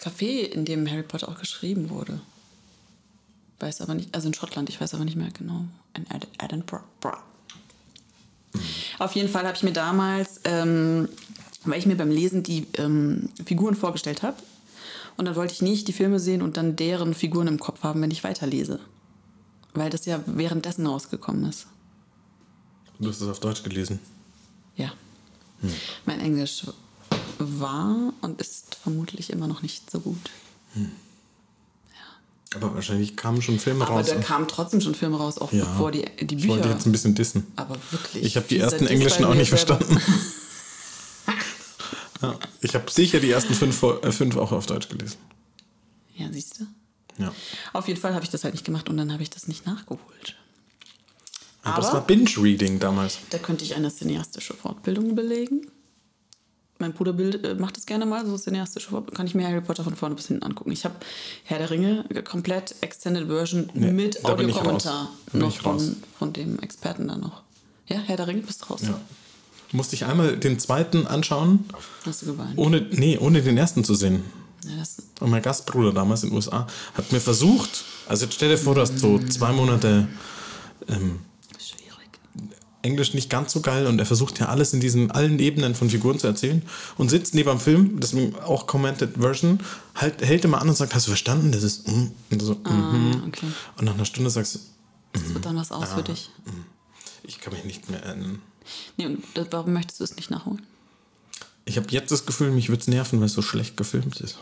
Café, 0.00 0.42
in 0.42 0.64
dem 0.64 0.88
Harry 0.88 1.02
Potter 1.02 1.28
auch 1.28 1.38
geschrieben 1.38 1.90
wurde. 1.90 2.20
Weiß 3.60 3.80
aber 3.80 3.94
nicht, 3.94 4.14
also 4.14 4.28
in 4.28 4.34
Schottland, 4.34 4.68
ich 4.68 4.80
weiß 4.80 4.94
aber 4.94 5.04
nicht 5.04 5.16
mehr 5.16 5.30
genau. 5.30 5.64
In 5.94 6.06
Ed 6.10 6.26
Edinburgh. 6.42 6.84
Bra. 7.00 7.22
Auf 8.98 9.12
jeden 9.12 9.28
Fall 9.28 9.44
habe 9.44 9.56
ich 9.56 9.62
mir 9.62 9.72
damals, 9.72 10.40
ähm, 10.44 11.08
weil 11.64 11.78
ich 11.78 11.86
mir 11.86 11.96
beim 11.96 12.10
Lesen 12.10 12.42
die 12.42 12.66
ähm, 12.78 13.30
Figuren 13.44 13.74
vorgestellt 13.74 14.22
habe, 14.22 14.36
und 15.16 15.26
dann 15.26 15.36
wollte 15.36 15.54
ich 15.54 15.62
nicht 15.62 15.86
die 15.86 15.92
Filme 15.92 16.18
sehen 16.18 16.42
und 16.42 16.56
dann 16.56 16.76
deren 16.76 17.14
Figuren 17.14 17.46
im 17.46 17.60
Kopf 17.60 17.82
haben, 17.84 18.02
wenn 18.02 18.10
ich 18.10 18.24
weiterlese. 18.24 18.80
Weil 19.74 19.90
das 19.90 20.06
ja 20.06 20.20
währenddessen 20.26 20.86
rausgekommen 20.86 21.44
ist. 21.48 21.66
Du 23.00 23.08
hast 23.08 23.20
es 23.20 23.28
auf 23.28 23.40
Deutsch 23.40 23.62
gelesen. 23.64 23.98
Ja. 24.76 24.92
Mein 26.06 26.20
Englisch 26.20 26.66
war 27.38 28.12
und 28.20 28.40
ist 28.40 28.76
vermutlich 28.76 29.30
immer 29.30 29.46
noch 29.48 29.62
nicht 29.62 29.90
so 29.90 29.98
gut. 30.00 30.30
Aber 32.54 32.72
wahrscheinlich 32.74 33.16
kamen 33.16 33.42
schon 33.42 33.58
Filme 33.58 33.84
Aber 33.84 33.94
raus. 33.96 34.06
da 34.06 34.14
kamen 34.20 34.46
trotzdem 34.46 34.80
schon 34.80 34.94
Filme 34.94 35.16
raus, 35.16 35.38
auch 35.38 35.52
Ja. 35.52 35.64
bevor 35.64 35.90
die, 35.90 36.04
die 36.20 36.36
ich 36.36 36.46
wollte 36.46 36.62
Bücher. 36.62 36.74
jetzt 36.74 36.86
ein 36.86 36.92
bisschen 36.92 37.14
dissen. 37.16 37.46
Aber 37.56 37.76
wirklich. 37.90 38.22
Ich 38.24 38.36
habe 38.36 38.46
die 38.46 38.58
ersten 38.58 38.86
Englischen 38.86 39.24
auch 39.24 39.34
nicht 39.34 39.48
verstanden. 39.48 39.98
ja, 42.22 42.38
ich 42.60 42.74
habe 42.76 42.88
sicher 42.90 43.18
die 43.18 43.30
ersten 43.30 43.54
fünf, 43.54 43.82
äh, 43.82 44.12
fünf 44.12 44.36
auch 44.36 44.52
auf 44.52 44.66
Deutsch 44.66 44.88
gelesen. 44.88 45.16
Ja, 46.16 46.28
siehst 46.32 46.60
du? 46.60 46.66
Ja. 47.18 47.32
Auf 47.72 47.86
jeden 47.88 48.00
Fall 48.00 48.14
habe 48.14 48.24
ich 48.24 48.30
das 48.30 48.44
halt 48.44 48.54
nicht 48.54 48.64
gemacht 48.64 48.88
und 48.88 48.96
dann 48.96 49.12
habe 49.12 49.22
ich 49.22 49.30
das 49.30 49.46
nicht 49.48 49.66
nachgeholt. 49.66 50.34
Aber 51.62 51.76
das 51.76 51.86
Aber- 51.86 51.98
war 51.98 52.06
Binge-Reading 52.06 52.78
damals. 52.78 53.18
Da 53.30 53.38
könnte 53.38 53.64
ich 53.64 53.74
eine 53.74 53.90
cineastische 53.90 54.54
Fortbildung 54.54 55.14
belegen. 55.14 55.66
Mein 56.78 56.92
Bruder 56.92 57.12
bild, 57.12 57.42
äh, 57.44 57.54
macht 57.54 57.76
das 57.76 57.86
gerne 57.86 58.04
mal, 58.04 58.26
so 58.26 58.36
cineastische 58.36 58.90
Fortbildung. 58.90 59.16
Kann 59.16 59.26
ich 59.28 59.34
mir 59.34 59.46
Harry 59.46 59.60
Potter 59.60 59.84
von 59.84 59.94
vorne 59.94 60.16
bis 60.16 60.26
hinten 60.26 60.42
angucken. 60.42 60.72
Ich 60.72 60.84
habe 60.84 60.96
Herr 61.44 61.58
der 61.58 61.70
Ringe 61.70 62.04
komplett 62.24 62.74
Extended 62.80 63.28
Version 63.28 63.70
Nee, 63.74 63.92
mit 63.92 64.24
Audiokommentar 64.24 65.08
noch 65.32 65.56
von, 65.56 65.96
von 66.18 66.32
dem 66.32 66.58
Experten 66.58 67.06
da 67.08 67.16
noch. 67.16 67.42
Ja, 67.86 67.98
Herr 67.98 68.16
der 68.16 68.26
Ringe 68.26 68.42
bist 68.42 68.68
raus. 68.68 68.80
Ja. 68.82 69.00
Musste 69.72 69.94
ich 69.96 70.04
einmal 70.04 70.36
den 70.36 70.58
zweiten 70.58 71.06
anschauen, 71.06 71.64
Hast 72.04 72.22
du 72.22 72.26
geweint? 72.26 72.58
ohne, 72.58 72.80
nee, 72.90 73.18
ohne 73.18 73.40
den 73.42 73.56
ersten 73.56 73.84
zu 73.84 73.94
sehen. 73.94 74.22
Ja, 74.64 74.82
Und 75.20 75.30
mein 75.30 75.42
Gastbruder 75.42 75.92
damals 75.92 76.22
in 76.22 76.30
den 76.30 76.36
USA 76.36 76.66
hat 76.94 77.12
mir 77.12 77.20
versucht, 77.20 77.84
also 78.08 78.24
jetzt 78.24 78.34
stell 78.34 78.48
dir 78.48 78.58
vor, 78.58 78.74
du 78.74 78.80
hast 78.80 78.98
so 78.98 79.18
zwei 79.18 79.52
Monate 79.52 80.08
ähm. 80.88 81.20
Englisch 82.82 83.14
nicht 83.14 83.30
ganz 83.30 83.50
so 83.50 83.62
geil 83.62 83.86
und 83.86 83.98
er 83.98 84.04
versucht 84.04 84.38
ja 84.40 84.50
alles 84.50 84.74
in 84.74 84.80
diesen 84.80 85.10
allen 85.10 85.38
Ebenen 85.38 85.74
von 85.74 85.88
Figuren 85.88 86.18
zu 86.18 86.26
erzählen 86.26 86.60
und 86.98 87.08
sitzt 87.08 87.34
neben 87.34 87.48
dem 87.48 87.58
Film, 87.58 87.98
deswegen 87.98 88.38
auch 88.40 88.66
Commented 88.66 89.14
Version, 89.16 89.58
halt, 89.94 90.20
hält 90.20 90.44
immer 90.44 90.60
an 90.60 90.68
und 90.68 90.76
sagt, 90.76 90.94
hast 90.94 91.06
du 91.06 91.10
verstanden? 91.12 91.50
Das 91.50 91.62
ist 91.62 91.88
mm. 91.88 92.10
und, 92.30 92.42
so, 92.42 92.60
Ah, 92.64 92.70
mhm. 92.70 93.22
okay. 93.26 93.46
und 93.78 93.86
nach 93.86 93.94
einer 93.94 94.04
Stunde 94.04 94.28
sagst 94.28 94.56
du, 94.56 94.58
Das 95.14 95.32
wird 95.32 95.46
dann 95.46 95.56
was 95.56 95.72
aus 95.72 95.94
für 95.94 96.02
dich. 96.02 96.30
ich 97.22 97.40
kann 97.40 97.54
mich 97.54 97.64
nicht 97.64 97.90
mehr 97.90 98.02
erinnern. 98.02 98.42
Nee, 98.98 99.06
und 99.06 99.24
warum 99.50 99.72
möchtest 99.72 100.00
du 100.00 100.04
es 100.04 100.16
nicht 100.16 100.30
nachholen? 100.30 100.60
Ich 101.64 101.76
habe 101.76 101.86
jetzt 101.90 102.10
das 102.10 102.26
Gefühl, 102.26 102.50
mich 102.50 102.68
würde 102.68 102.82
es 102.82 102.88
nerven, 102.88 103.20
weil 103.20 103.26
es 103.26 103.32
so 103.32 103.42
schlecht 103.42 103.76
gefilmt 103.76 104.20
ist. 104.20 104.38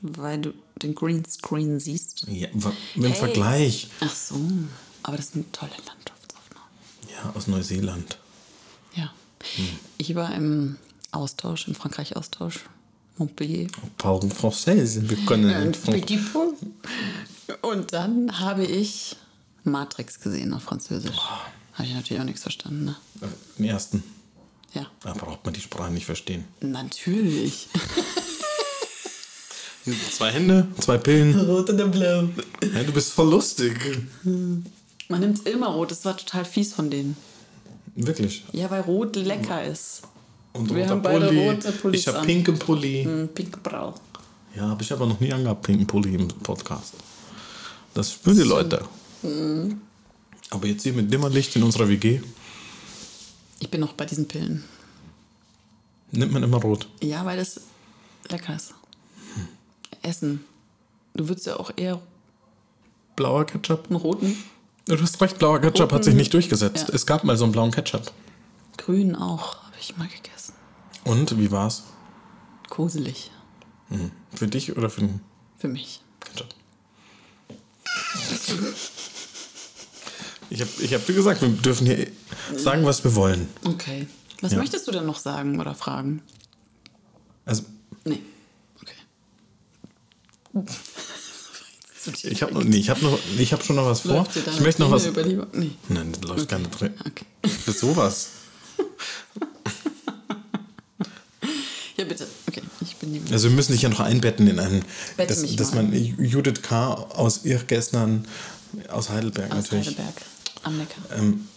Weil 0.00 0.40
du 0.40 0.54
den 0.82 0.94
Greenscreen 0.94 1.80
siehst. 1.80 2.26
Ja, 2.28 2.48
im 2.48 3.02
Hey. 3.04 3.12
Vergleich. 3.14 3.88
Ach 4.00 4.14
so, 4.14 4.34
aber 5.02 5.16
das 5.16 5.32
sind 5.32 5.52
tolle 5.52 5.70
Landschaftsaufnahmen. 5.70 6.68
Ja, 7.10 7.32
aus 7.34 7.46
Neuseeland. 7.46 8.18
Ja. 8.94 9.12
Hm. 9.56 9.68
Ich 9.98 10.14
war 10.14 10.34
im 10.34 10.76
Austausch, 11.12 11.68
im 11.68 11.74
Frankreich-Austausch. 11.74 12.60
Montpellier. 13.18 13.68
Parle 13.98 14.28
français, 14.30 15.08
wir 15.08 15.16
können 15.26 15.50
Äh, 15.50 15.70
Petit. 15.72 16.18
Und 17.60 17.92
dann 17.92 18.38
habe 18.40 18.64
ich 18.64 19.16
Matrix 19.64 20.18
gesehen 20.20 20.54
auf 20.54 20.62
Französisch. 20.62 21.16
Habe 21.74 21.86
ich 21.88 21.94
natürlich 21.94 22.20
auch 22.20 22.24
nichts 22.26 22.42
verstanden. 22.42 22.86
Ne? 22.86 22.96
Den 23.58 23.66
ersten. 23.66 24.02
Ja, 24.74 24.86
Da 25.02 25.12
braucht 25.12 25.44
man 25.44 25.52
die 25.54 25.60
Sprache 25.60 25.92
nicht 25.92 26.06
verstehen. 26.06 26.44
natürlich. 26.60 27.68
Zwei 30.12 30.30
Hände, 30.30 30.68
zwei 30.78 30.96
Pillen. 30.96 31.38
Rot 31.40 31.68
und 31.70 31.90
blau. 31.90 32.28
Ja, 32.72 32.82
du 32.84 32.92
bist 32.92 33.12
voll 33.12 33.30
lustig. 33.30 33.74
Man 34.22 34.64
nimmt 35.20 35.44
immer 35.48 35.68
rot. 35.68 35.90
Das 35.90 36.04
war 36.04 36.16
total 36.16 36.44
fies 36.44 36.72
von 36.72 36.88
denen. 36.88 37.16
Wirklich. 37.96 38.44
Ja, 38.52 38.70
weil 38.70 38.82
rot 38.82 39.16
lecker 39.16 39.64
ist. 39.64 40.02
Und 40.52 40.70
Wir 40.72 40.82
roter 40.82 40.90
haben 40.90 41.02
beide 41.02 41.26
Pulli. 41.26 41.48
rote 41.48 41.72
Pullis 41.72 42.00
Ich 42.00 42.06
habe 42.08 42.24
pinken 42.24 42.58
Pulli. 42.60 43.02
Hm, 43.02 43.28
Pinkbrau. 43.34 43.94
Ja, 44.54 44.68
habe 44.68 44.82
ich 44.82 44.92
aber 44.92 45.06
noch 45.06 45.18
nie 45.18 45.32
angehabt, 45.32 45.62
pinken 45.62 45.86
Pulli 45.86 46.14
im 46.14 46.28
Podcast. 46.28 46.94
Das 47.92 48.12
spüren 48.12 48.36
die 48.36 48.42
Leute. 48.44 48.82
Mhm. 49.22 49.80
Aber 50.50 50.66
jetzt 50.68 50.82
hier 50.84 50.92
mit 50.92 51.12
Dimmerlicht 51.12 51.56
in 51.56 51.62
unserer 51.64 51.88
WG 51.88 52.20
Ich 53.62 53.70
bin 53.70 53.80
noch 53.80 53.92
bei 53.92 54.04
diesen 54.04 54.26
Pillen. 54.26 54.64
nimmt 56.10 56.32
man 56.32 56.42
immer 56.42 56.56
rot. 56.60 56.88
Ja, 57.00 57.24
weil 57.24 57.36
das 57.36 57.60
lecker 58.28 58.56
ist. 58.56 58.74
Essen. 60.02 60.44
Du 61.14 61.28
würdest 61.28 61.46
ja 61.46 61.60
auch 61.60 61.70
eher 61.76 62.02
Blauer 63.14 63.44
Ketchup. 63.46 63.86
einen 63.88 63.96
roten, 64.00 64.36
Du 64.86 65.00
hast 65.00 65.20
recht, 65.20 65.38
blauer 65.38 65.60
Ketchup 65.60 65.92
hat 65.92 66.02
sich 66.02 66.14
nicht 66.16 66.34
durchgesetzt. 66.34 66.88
Ja. 66.88 66.94
Es 66.94 67.06
gab 67.06 67.22
mal 67.22 67.36
so 67.36 67.44
einen 67.44 67.52
blauen 67.52 67.70
Ketchup. 67.70 68.10
grünen 68.78 69.14
auch. 69.14 69.62
Habe 69.62 69.76
ich 69.80 69.96
mal 69.96 70.08
gegessen. 70.08 70.54
Und 71.04 71.38
wie 71.38 71.52
war's? 71.52 71.84
Gruselig. 72.68 73.30
Hm. 73.90 74.10
Für 74.34 74.48
dich 74.48 74.76
oder 74.76 74.90
für 74.90 75.02
den 75.02 75.20
Für 75.56 75.68
mich. 75.68 76.00
Ketchup? 76.18 76.48
Ich 80.52 80.60
habe 80.60 80.70
ich 80.80 80.92
hab 80.92 81.06
dir 81.06 81.14
gesagt, 81.14 81.40
wir 81.40 81.48
dürfen 81.48 81.86
hier 81.86 82.08
sagen, 82.56 82.84
was 82.84 83.02
wir 83.04 83.14
wollen. 83.14 83.48
Okay. 83.64 84.06
Was 84.42 84.52
Ja. 84.52 84.58
möchtest 84.58 84.86
du 84.86 84.92
denn 84.92 85.06
noch 85.06 85.18
sagen 85.18 85.58
oder 85.58 85.74
fragen? 85.74 86.20
Also, 87.46 87.62
Nee. 88.04 88.20
Okay. 88.82 88.94
ich 92.24 92.42
habe 92.42 92.64
nee, 92.64 92.76
ich 92.76 92.90
hab 92.90 93.00
noch, 93.00 93.18
ich 93.38 93.52
hab 93.54 93.64
schon 93.64 93.76
noch 93.76 93.86
was 93.86 94.00
vor. 94.00 94.26
Ich 94.34 94.60
möchte 94.60 94.82
noch 94.82 94.90
was. 94.90 95.04
Träne 95.04 95.30
Über 95.32 95.46
die, 95.46 95.58
nee. 95.58 95.70
Nein, 95.88 96.12
das 96.12 96.22
läuft 96.28 96.48
keine 96.50 96.70
Träne. 96.70 96.94
Okay. 97.06 97.24
Für 97.48 97.72
sowas. 97.72 98.28
Ja, 101.98 102.04
bitte. 102.08 102.26
Okay, 102.48 102.62
ich 102.80 102.96
bin 102.96 103.12
die. 103.12 103.32
Also 103.32 103.48
wir 103.48 103.54
müssen 103.54 103.72
dich 103.72 103.82
ja 103.82 103.88
noch 103.88 104.00
einbetten 104.00 104.48
in 104.48 104.58
einen, 104.58 104.82
Bette 105.16 105.34
dass, 105.34 105.56
dass 105.56 105.74
man 105.74 105.92
Judith 105.92 106.62
K. 106.62 106.94
aus 106.94 107.44
Irrgessnern, 107.44 108.26
aus 108.88 109.10
Heidelberg 109.10 109.50
aus 109.52 109.64
natürlich. 109.70 109.88
Heidelberg 109.88 110.14
am 110.62 110.78
Neckar. 110.78 111.02
Ähm, 111.16 111.48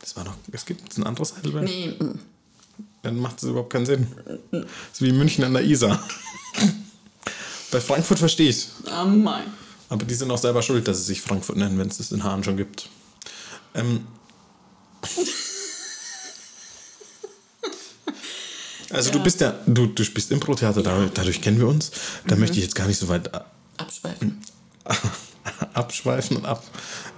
das 0.00 0.16
war 0.16 0.24
noch, 0.24 0.34
es 0.52 0.64
gibt 0.64 0.96
ein 0.98 1.04
anderes 1.04 1.36
Heidelberg? 1.36 1.64
Nee. 1.64 1.94
Dann 3.02 3.18
macht 3.18 3.38
es 3.38 3.44
überhaupt 3.48 3.72
keinen 3.72 3.86
Sinn. 3.86 4.06
Das 4.50 4.62
ist 4.94 5.02
wie 5.02 5.12
München 5.12 5.44
an 5.44 5.52
der 5.54 5.62
Isar. 5.62 6.02
Bei 7.70 7.80
Frankfurt 7.80 8.18
verstehe 8.18 8.50
ich 8.50 8.68
Ah, 8.90 9.04
mein. 9.04 9.44
Aber 9.88 10.04
die 10.04 10.14
sind 10.14 10.30
auch 10.30 10.38
selber 10.38 10.62
schuld, 10.62 10.88
dass 10.88 10.98
sie 10.98 11.04
sich 11.04 11.20
Frankfurt 11.20 11.56
nennen, 11.56 11.78
wenn 11.78 11.88
es 11.88 11.98
das 11.98 12.12
in 12.12 12.24
Hahn 12.24 12.42
schon 12.42 12.56
gibt. 12.56 12.88
Ähm. 13.74 14.06
Also 18.90 19.10
du 19.10 19.22
bist 19.22 19.40
ja, 19.40 19.54
du, 19.66 19.86
du 19.86 20.04
spielst 20.04 20.30
Impro-Theater, 20.30 20.82
dadurch, 20.82 21.10
dadurch 21.12 21.40
kennen 21.42 21.58
wir 21.58 21.68
uns. 21.68 21.90
Da 22.26 22.36
möchte 22.36 22.56
ich 22.56 22.62
jetzt 22.62 22.74
gar 22.74 22.86
nicht 22.86 22.98
so 22.98 23.08
weit 23.08 23.30
Abschweifen. 23.76 24.40
abschweifen 25.74 26.36
und 26.38 26.46
ab. 26.46 26.64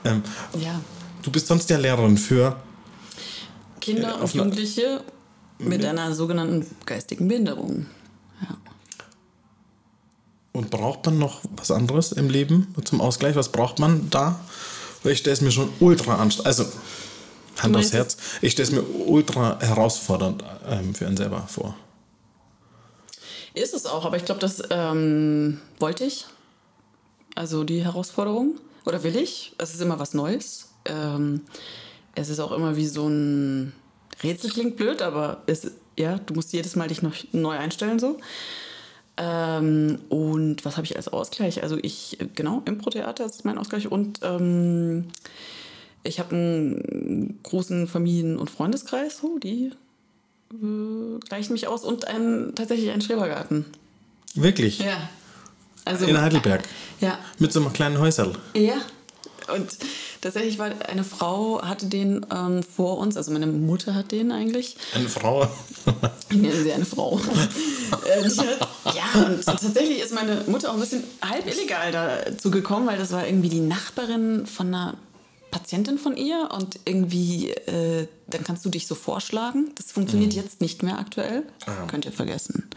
Ähm, 0.08 0.22
Ja. 0.60 0.80
du 1.22 1.30
bist 1.30 1.46
sonst 1.46 1.68
ja 1.70 1.78
Lehrerin 1.78 2.16
für 2.18 2.56
Kinder 3.80 4.16
Äh, 4.18 4.22
und 4.22 4.34
Jugendliche 4.34 5.02
mit 5.58 5.84
einer 5.84 6.14
sogenannten 6.14 6.66
geistigen 6.86 7.28
Behinderung. 7.28 7.86
Ja. 8.42 8.56
und 10.52 10.70
braucht 10.70 11.06
man 11.06 11.18
noch 11.18 11.40
was 11.56 11.70
anderes 11.70 12.12
im 12.12 12.28
Leben 12.30 12.74
zum 12.84 13.00
Ausgleich? 13.00 13.36
Was 13.36 13.50
braucht 13.50 13.78
man 13.78 14.10
da? 14.10 14.40
Weil 15.02 15.12
ich 15.12 15.18
stelle 15.20 15.34
es 15.34 15.40
mir 15.40 15.52
schon 15.52 15.68
ultra 15.80 16.16
anstrengend. 16.16 16.46
Also, 16.46 16.64
Hand 17.60 17.76
aufs 17.76 17.92
Herz. 17.92 18.16
Ich 18.40 18.52
stelle 18.52 18.68
es 18.68 18.72
mir 18.74 18.82
ultra 19.06 19.58
herausfordernd 19.60 20.42
ähm, 20.68 20.94
für 20.94 21.06
einen 21.06 21.16
selber 21.16 21.42
vor. 21.48 21.74
Ist 23.54 23.74
es 23.74 23.86
auch, 23.86 24.04
aber 24.04 24.16
ich 24.16 24.24
glaube, 24.24 24.40
das 24.40 24.62
ähm, 24.70 25.60
wollte 25.80 26.04
ich. 26.04 26.26
Also 27.34 27.64
die 27.64 27.82
Herausforderung. 27.84 28.58
Oder 28.88 29.02
will 29.02 29.16
ich? 29.16 29.52
Es 29.58 29.74
ist 29.74 29.82
immer 29.82 29.98
was 29.98 30.14
Neues. 30.14 30.70
Ähm, 30.86 31.42
es 32.14 32.30
ist 32.30 32.40
auch 32.40 32.52
immer 32.52 32.74
wie 32.76 32.86
so 32.86 33.06
ein 33.06 33.74
Rätsel 34.22 34.50
klingt 34.50 34.76
blöd, 34.76 35.02
aber 35.02 35.42
es, 35.46 35.70
ja, 35.98 36.18
du 36.18 36.32
musst 36.32 36.54
jedes 36.54 36.74
Mal 36.74 36.88
dich 36.88 37.02
noch 37.02 37.14
neu 37.32 37.56
einstellen 37.56 37.98
so. 37.98 38.18
Ähm, 39.18 39.98
und 40.08 40.64
was 40.64 40.78
habe 40.78 40.86
ich 40.86 40.96
als 40.96 41.08
Ausgleich? 41.08 41.62
Also 41.62 41.76
ich, 41.82 42.16
genau, 42.34 42.62
Impro-Theater 42.64 43.26
ist 43.26 43.44
mein 43.44 43.58
Ausgleich 43.58 43.92
und 43.92 44.20
ähm, 44.22 45.08
ich 46.02 46.18
habe 46.18 46.34
einen 46.34 47.38
großen 47.42 47.88
Familien- 47.88 48.38
und 48.38 48.48
Freundeskreis, 48.48 49.18
so, 49.18 49.38
die 49.38 49.72
äh, 50.50 51.18
gleichen 51.28 51.52
mich 51.52 51.68
aus 51.68 51.84
und 51.84 52.08
einen, 52.08 52.54
tatsächlich 52.54 52.90
einen 52.90 53.02
Schrebergarten. 53.02 53.66
Wirklich? 54.34 54.78
Ja. 54.78 55.10
Also, 55.88 56.04
In 56.04 56.20
Heidelberg. 56.20 56.68
Ja. 57.00 57.18
Mit 57.38 57.52
so 57.52 57.60
einem 57.60 57.72
kleinen 57.72 57.98
Häuserl. 57.98 58.34
Ja. 58.54 58.74
Und 59.54 59.66
tatsächlich 60.20 60.58
war 60.58 60.70
eine 60.86 61.04
Frau, 61.04 61.62
hatte 61.62 61.86
den 61.86 62.26
ähm, 62.30 62.62
vor 62.62 62.98
uns, 62.98 63.16
also 63.16 63.32
meine 63.32 63.46
Mutter 63.46 63.94
hat 63.94 64.12
den 64.12 64.30
eigentlich. 64.30 64.76
Eine 64.94 65.08
Frau. 65.08 65.48
Ich 66.28 66.36
nenne 66.36 66.62
sie 66.62 66.70
eine 66.70 66.84
Frau. 66.84 67.18
Äh, 68.06 68.28
ja, 68.28 69.26
und 69.26 69.42
tatsächlich 69.46 70.00
ist 70.00 70.12
meine 70.12 70.42
Mutter 70.46 70.68
auch 70.68 70.74
ein 70.74 70.80
bisschen 70.80 71.04
halb 71.22 71.46
illegal 71.46 71.90
dazu 71.90 72.50
gekommen, 72.50 72.86
weil 72.86 72.98
das 72.98 73.12
war 73.12 73.26
irgendwie 73.26 73.48
die 73.48 73.60
Nachbarin 73.60 74.46
von 74.46 74.66
einer 74.66 74.98
Patientin 75.50 75.96
von 75.96 76.16
ihr 76.18 76.50
und 76.52 76.80
irgendwie, 76.84 77.50
äh, 77.50 78.06
dann 78.26 78.44
kannst 78.44 78.66
du 78.66 78.68
dich 78.68 78.86
so 78.86 78.94
vorschlagen. 78.94 79.70
Das 79.76 79.92
funktioniert 79.92 80.34
jetzt 80.34 80.60
nicht 80.60 80.82
mehr 80.82 80.98
aktuell. 80.98 81.44
Könnt 81.86 82.04
ihr 82.04 82.12
vergessen. 82.12 82.68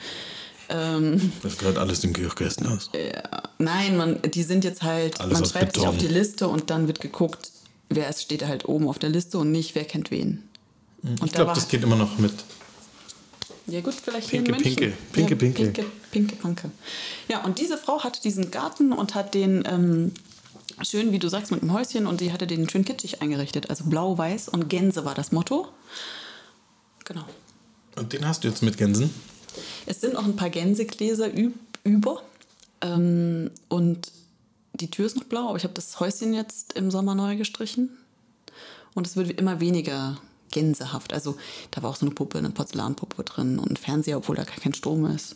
Ähm, 0.71 1.31
Das 1.43 1.57
gehört 1.57 1.77
alles 1.77 1.99
dem 2.01 2.13
Kirchgästen 2.13 2.67
aus. 2.67 2.89
ja. 2.93 3.43
Nein, 3.59 3.97
man, 3.97 4.19
die 4.23 4.43
sind 4.43 4.63
jetzt 4.63 4.81
halt, 4.81 5.19
Alles 5.21 5.33
man 5.39 5.45
schreibt 5.49 5.73
sich 5.75 5.83
Beton. 5.83 5.87
auf 5.95 5.97
die 5.97 6.07
Liste 6.07 6.47
und 6.47 6.69
dann 6.71 6.87
wird 6.87 6.99
geguckt, 6.99 7.51
wer 7.89 8.09
ist, 8.09 8.21
steht 8.23 8.45
halt 8.45 8.65
oben 8.67 8.87
auf 8.87 8.97
der 8.97 9.09
Liste 9.09 9.37
und 9.37 9.51
nicht, 9.51 9.75
wer 9.75 9.85
kennt 9.85 10.09
wen. 10.11 10.43
Und 11.03 11.23
Ich 11.25 11.31
glaube, 11.31 11.51
das 11.53 11.67
geht 11.67 11.83
immer 11.83 11.95
noch 11.95 12.17
mit. 12.17 12.33
Ja 13.67 13.81
gut, 13.81 13.93
vielleicht 13.93 14.29
Pinke, 14.29 14.53
hier 14.55 14.57
in 14.57 14.63
München. 14.63 14.93
Pinke, 15.13 15.35
Pinke, 15.35 15.63
ja, 15.63 15.69
Pinke. 15.71 15.91
Pinke, 16.11 16.35
Pinke. 16.35 16.71
Ja, 17.29 17.43
und 17.43 17.59
diese 17.59 17.77
Frau 17.77 18.03
hatte 18.03 18.21
diesen 18.21 18.49
Garten 18.51 18.91
und 18.91 19.13
hat 19.15 19.33
den 19.35 19.63
ähm, 19.67 20.11
schön, 20.83 21.11
wie 21.11 21.19
du 21.19 21.29
sagst, 21.29 21.51
mit 21.51 21.61
dem 21.61 21.71
Häuschen 21.71 22.07
und 22.07 22.19
die 22.21 22.33
hatte 22.33 22.47
den 22.47 22.67
schön 22.67 22.83
kitschig 22.83 23.21
eingerichtet. 23.21 23.69
Also 23.69 23.83
blau, 23.85 24.17
weiß 24.17 24.49
und 24.49 24.67
Gänse 24.69 25.05
war 25.05 25.13
das 25.13 25.31
Motto. 25.31 25.67
Genau. 27.05 27.25
Und 27.95 28.13
den 28.13 28.27
hast 28.27 28.43
du 28.43 28.47
jetzt 28.47 28.63
mit 28.63 28.77
Gänsen? 28.77 29.13
Es 29.85 30.01
sind 30.01 30.15
auch 30.15 30.25
ein 30.25 30.35
paar 30.35 30.49
Gänsegläser 30.49 31.35
üb 31.37 31.53
über. 31.83 32.21
Ähm, 32.81 33.51
und 33.69 34.11
die 34.73 34.89
Tür 34.89 35.05
ist 35.05 35.15
noch 35.15 35.25
blau, 35.25 35.49
aber 35.49 35.57
ich 35.57 35.63
habe 35.63 35.73
das 35.73 35.99
Häuschen 35.99 36.33
jetzt 36.33 36.73
im 36.73 36.91
Sommer 36.91 37.15
neu 37.15 37.35
gestrichen. 37.35 37.89
Und 38.93 39.07
es 39.07 39.15
wird 39.15 39.39
immer 39.39 39.59
weniger 39.59 40.19
gänsehaft. 40.51 41.13
Also 41.13 41.37
da 41.71 41.81
war 41.81 41.89
auch 41.89 41.95
so 41.95 42.05
eine 42.05 42.15
Puppe, 42.15 42.37
eine 42.37 42.49
Porzellanpuppe 42.49 43.23
drin 43.23 43.59
und 43.59 43.71
ein 43.71 43.77
Fernseher, 43.77 44.17
obwohl 44.17 44.35
da 44.35 44.43
gar 44.43 44.57
kein 44.57 44.73
Strom 44.73 45.05
ist. 45.05 45.35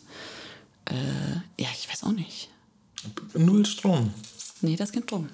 Äh, 0.86 1.62
ja, 1.62 1.70
ich 1.74 1.90
weiß 1.90 2.04
auch 2.04 2.12
nicht. 2.12 2.50
Null 3.34 3.66
Strom. 3.66 4.14
Nee, 4.62 4.76
da 4.76 4.84
ist 4.84 4.94
kein 4.94 5.04
Strom. 5.04 5.30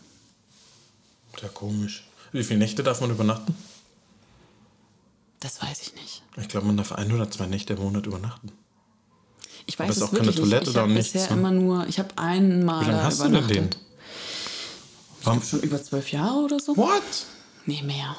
Ja, 1.42 1.48
komisch. 1.50 2.06
Wie 2.32 2.44
viele 2.44 2.60
Nächte 2.60 2.84
darf 2.84 3.02
man 3.02 3.12
übernachten? 3.12 3.56
Das 5.40 5.62
weiß 5.62 5.82
ich 5.82 5.96
nicht. 5.96 6.24
Ich 6.38 6.48
glaube, 6.48 6.68
man 6.68 6.78
darf 6.78 6.92
ein 6.92 7.12
oder 7.12 7.30
zwei 7.32 7.48
Nächte 7.48 7.74
im 7.74 7.80
Monat 7.80 8.06
übernachten. 8.06 8.52
Ich 9.66 9.78
weiß 9.78 9.98
es 9.98 10.02
auch 10.02 10.12
keine 10.12 10.28
wirklich 10.28 10.38
Toilette 10.38 10.66
nicht. 10.66 10.76
Ich 10.76 10.78
habe 10.78 10.94
bisher 10.94 11.30
ne? 11.30 11.38
immer 11.38 11.52
nur, 11.52 11.88
ich 11.88 12.00
habe 12.00 12.10
einmal 12.18 12.86
Wie 12.86 12.92
lange 12.92 13.04
hast 13.04 13.22
du 13.24 13.30
denn 13.30 13.48
den? 13.48 13.70
Warum? 15.24 15.42
Schon 15.42 15.60
über 15.62 15.82
zwölf 15.82 16.12
Jahre 16.12 16.40
oder 16.40 16.60
so? 16.60 16.76
What? 16.78 17.02
Nee, 17.66 17.82
mehr. 17.84 18.16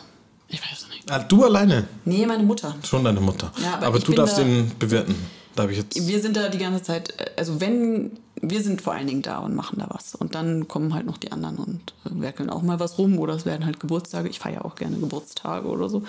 Ich 0.48 0.61
weiß 0.61 0.83
es 0.83 0.88
nicht. 0.88 1.11
Ah, 1.11 1.18
du 1.18 1.44
alleine? 1.44 1.88
Nee, 2.05 2.26
meine 2.26 2.42
Mutter. 2.42 2.76
Schon 2.88 3.05
deine 3.05 3.20
Mutter. 3.20 3.52
Ja, 3.62 3.74
aber 3.74 3.87
aber 3.87 3.98
ich 3.98 4.05
du 4.05 4.12
darfst 4.12 4.38
da- 4.38 4.42
den 4.44 4.70
bewerten. 4.78 5.14
Da 5.55 5.64
habe 5.64 5.72
ich 5.72 5.78
jetzt. 5.78 6.07
Wir 6.07 6.20
sind 6.20 6.37
da 6.37 6.48
die 6.48 6.59
ganze 6.59 6.83
Zeit, 6.83 7.18
äh, 7.20 7.31
also 7.37 7.61
wenn, 7.61 8.12
wir 8.40 8.62
sind 8.62 8.81
vor 8.81 8.94
allen 8.94 9.07
Dingen 9.07 9.22
da 9.22 9.38
und 9.38 9.55
machen 9.55 9.78
da 9.78 9.87
was. 9.90 10.14
Und 10.14 10.35
dann 10.35 10.68
kommen 10.68 10.94
halt 10.94 11.07
noch 11.07 11.18
die 11.18 11.33
anderen 11.33 11.57
und 11.57 11.94
äh, 12.05 12.20
werkeln 12.20 12.50
auch 12.50 12.62
mal 12.62 12.81
was 12.81 12.98
rum 12.98 13.18
oder 13.18 13.35
es 13.35 13.44
werden 13.44 13.66
halt 13.66 13.81
Geburtstage. 13.81 14.28
Ich 14.28 14.38
feiere 14.38 14.64
auch 14.64 14.74
gerne 14.76 14.98
Geburtstage 14.98 15.68
oder 15.68 15.88
so. 15.88 16.02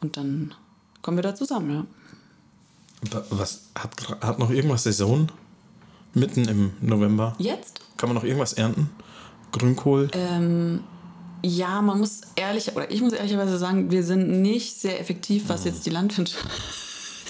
Und 0.00 0.16
dann 0.16 0.54
kommen 1.02 1.16
wir 1.16 1.22
da 1.22 1.34
zusammen, 1.34 1.70
ja. 1.74 1.86
Was 3.30 3.62
hat, 3.78 3.90
hat 4.20 4.38
noch 4.38 4.50
irgendwas 4.50 4.82
Saison? 4.82 5.28
Mitten 6.14 6.48
im 6.48 6.72
November? 6.80 7.34
Jetzt? 7.38 7.80
Kann 7.96 8.08
man 8.08 8.16
noch 8.16 8.24
irgendwas 8.24 8.54
ernten? 8.54 8.90
Grünkohl? 9.52 10.08
Ähm, 10.12 10.80
ja, 11.42 11.80
man 11.80 11.98
muss 12.00 12.22
ehrlich, 12.34 12.74
oder 12.74 12.90
ich 12.90 13.00
muss 13.00 13.12
ehrlicherweise 13.12 13.56
sagen, 13.58 13.90
wir 13.90 14.02
sind 14.02 14.42
nicht 14.42 14.80
sehr 14.80 15.00
effektiv, 15.00 15.44
was 15.48 15.64
jetzt 15.64 15.86
die 15.86 15.90
Landwirtschaft. 15.90 16.44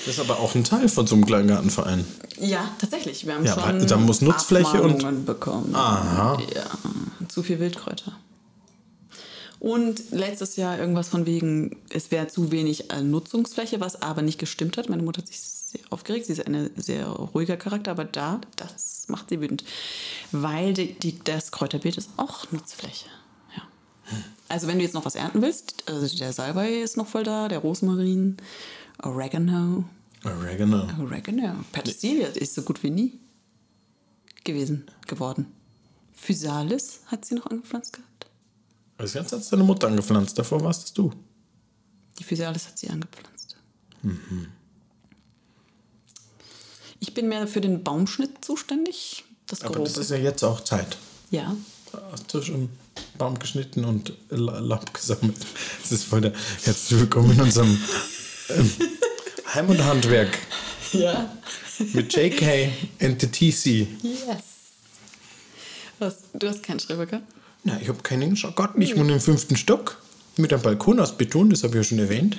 Das 0.07 0.15
ist 0.17 0.21
aber 0.21 0.39
auch 0.41 0.55
ein 0.55 0.65
Teil 0.65 0.89
von 0.89 1.07
so 1.07 1.17
einem 1.17 1.27
Kleingartenverein. 1.27 2.05
Ja, 2.41 2.71
tatsächlich. 2.79 3.27
Wir 3.27 3.35
haben 3.35 3.45
Ja, 3.45 3.55
schon 3.61 3.87
da 3.87 3.97
muss 3.99 4.23
Nutzfläche 4.23 4.81
und- 4.81 5.27
bekommen. 5.27 5.75
Aha. 5.75 6.39
Ja, 6.55 6.65
zu 7.29 7.43
viel 7.43 7.59
Wildkräuter. 7.61 8.13
Und 9.61 10.11
letztes 10.11 10.57
Jahr 10.57 10.79
irgendwas 10.79 11.09
von 11.09 11.27
wegen, 11.27 11.77
es 11.91 12.11
wäre 12.11 12.29
zu 12.29 12.53
wenig 12.53 12.91
äh, 12.93 13.03
Nutzungsfläche, 13.03 13.81
was 13.81 14.03
aber 14.03 14.23
nicht 14.23 14.39
gestimmt 14.39 14.77
hat. 14.77 14.89
Meine 14.89 15.03
Mutter 15.03 15.23
hat 15.23 15.29
sich 15.29 15.41
sehr 15.41 15.81
aufgeregt. 15.91 16.27
Sie 16.27 16.33
ist 16.33 16.47
ein 16.47 16.71
sehr 16.77 17.07
ruhiger 17.09 17.57
Charakter, 17.57 17.91
aber 17.91 18.05
da, 18.05 18.41
das 18.57 19.07
macht 19.09 19.31
sie 19.31 19.41
wütend. 19.41 19.65
Weil 20.31 20.75
die, 20.75 20.93
die, 20.93 21.19
das 21.25 21.51
Kräuterbeet 21.51 21.97
ist 21.97 22.11
auch 22.17 22.51
Nutzfläche. 22.53 23.07
Ja. 23.57 23.63
Also 24.49 24.69
wenn 24.69 24.79
du 24.79 24.85
jetzt 24.85 24.95
noch 24.95 25.05
was 25.05 25.17
ernten 25.17 25.43
willst, 25.43 25.85
also 25.87 26.17
der 26.17 26.33
Salbei 26.33 26.75
ist 26.75 26.97
noch 26.97 27.09
voll 27.09 27.25
da, 27.25 27.49
der 27.49 27.59
Rosmarin, 27.59 28.37
Oregano, 29.03 29.85
Oregano. 30.25 30.89
Oregano. 31.01 31.65
Petersilie 31.73 32.27
ist 32.27 32.55
so 32.55 32.63
gut 32.63 32.83
wie 32.83 32.91
nie 32.91 33.13
gewesen, 34.45 34.91
geworden. 35.07 35.47
Physalis 36.13 37.01
hat 37.07 37.25
sie 37.25 37.35
noch 37.35 37.47
angepflanzt 37.47 37.93
gehabt. 37.93 38.08
Das 38.99 39.13
Ganze 39.13 39.37
hat 39.37 39.53
deine 39.53 39.63
Mutter 39.65 39.87
angepflanzt. 39.87 40.39
Davor 40.39 40.63
warst 40.63 40.85
es 40.87 40.93
du. 40.93 41.13
Die 42.19 42.25
Physalis 42.25 42.67
hat 42.67 42.79
sie 42.79 42.89
angepflanzt. 42.91 43.57
Ich 47.01 47.15
bin 47.15 47.29
mehr 47.29 47.47
für 47.47 47.61
den 47.61 47.85
Baumschnitt 47.85 48.45
zuständig. 48.45 49.25
Das 49.47 49.63
Aber 49.63 49.75
Grobe. 49.75 49.89
das 49.89 49.97
ist 49.99 50.11
ja 50.11 50.17
jetzt 50.17 50.43
auch 50.43 50.61
Zeit. 50.63 50.97
ja. 51.31 51.57
Hast 52.13 52.35
du 52.35 52.43
schon 52.43 52.69
Baum 53.17 53.39
geschnitten 53.39 53.87
und 53.87 54.13
La- 54.29 54.59
Laub 54.59 54.93
gesammelt? 54.93 55.39
Das 55.81 55.91
ist 55.91 56.05
voll 56.05 56.21
der. 56.21 56.35
Herzlich 56.63 57.01
willkommen 57.01 57.31
in 57.33 57.41
unserem 57.41 57.79
ähm, 58.51 58.71
Heim- 59.55 59.71
und 59.71 59.83
Handwerk 59.83 60.39
Ja. 60.93 61.35
mit 61.95 62.15
JK 62.15 62.71
and 63.01 63.19
the 63.23 63.27
TC. 63.29 63.89
Yes. 64.03 64.43
Was, 65.99 66.17
du 66.35 66.47
hast 66.47 66.63
keinen 66.63 66.79
Schreberger? 66.79 67.23
Na, 67.65 67.79
ich 67.81 67.89
habe 67.89 68.03
keinen 68.03 68.35
Garten. 68.55 68.81
Ich 68.81 68.97
wohne 68.97 69.13
im 69.15 69.21
fünften 69.21 69.57
Stock 69.57 69.99
mit 70.37 70.53
einem 70.53 70.63
Balkon 70.63 71.01
aus 71.01 71.17
Beton, 71.19 71.51
das 71.51 71.65
habe 71.65 71.73
ich 71.73 71.77
ja 71.77 71.85
schon 71.85 71.99
erwähnt. 71.99 72.37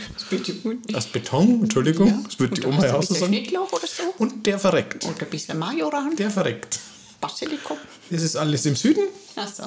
Gut. 0.64 0.96
Aus 0.96 1.08
Beton, 1.08 1.64
Entschuldigung, 1.64 2.24
das 2.24 2.40
wird 2.40 2.58
die 2.58 2.66
Oma 2.66 2.86
ja 2.86 2.96
auch 2.96 3.04
so 3.04 3.14
sagen. 3.14 3.34
Oder 3.36 3.88
so? 3.88 4.04
Und 4.18 4.46
der 4.46 4.58
verreckt. 4.58 5.04
Und 5.06 5.22
ein 5.22 5.30
bisschen 5.30 5.60
Majoran? 5.60 6.16
Der 6.16 6.32
verreckt. 6.32 6.80
Basilikum? 7.20 7.78
Das 8.10 8.24
ist 8.24 8.38
alles 8.38 8.66
im 8.66 8.76
Süden 8.78 9.04
Achso. 9.36 9.64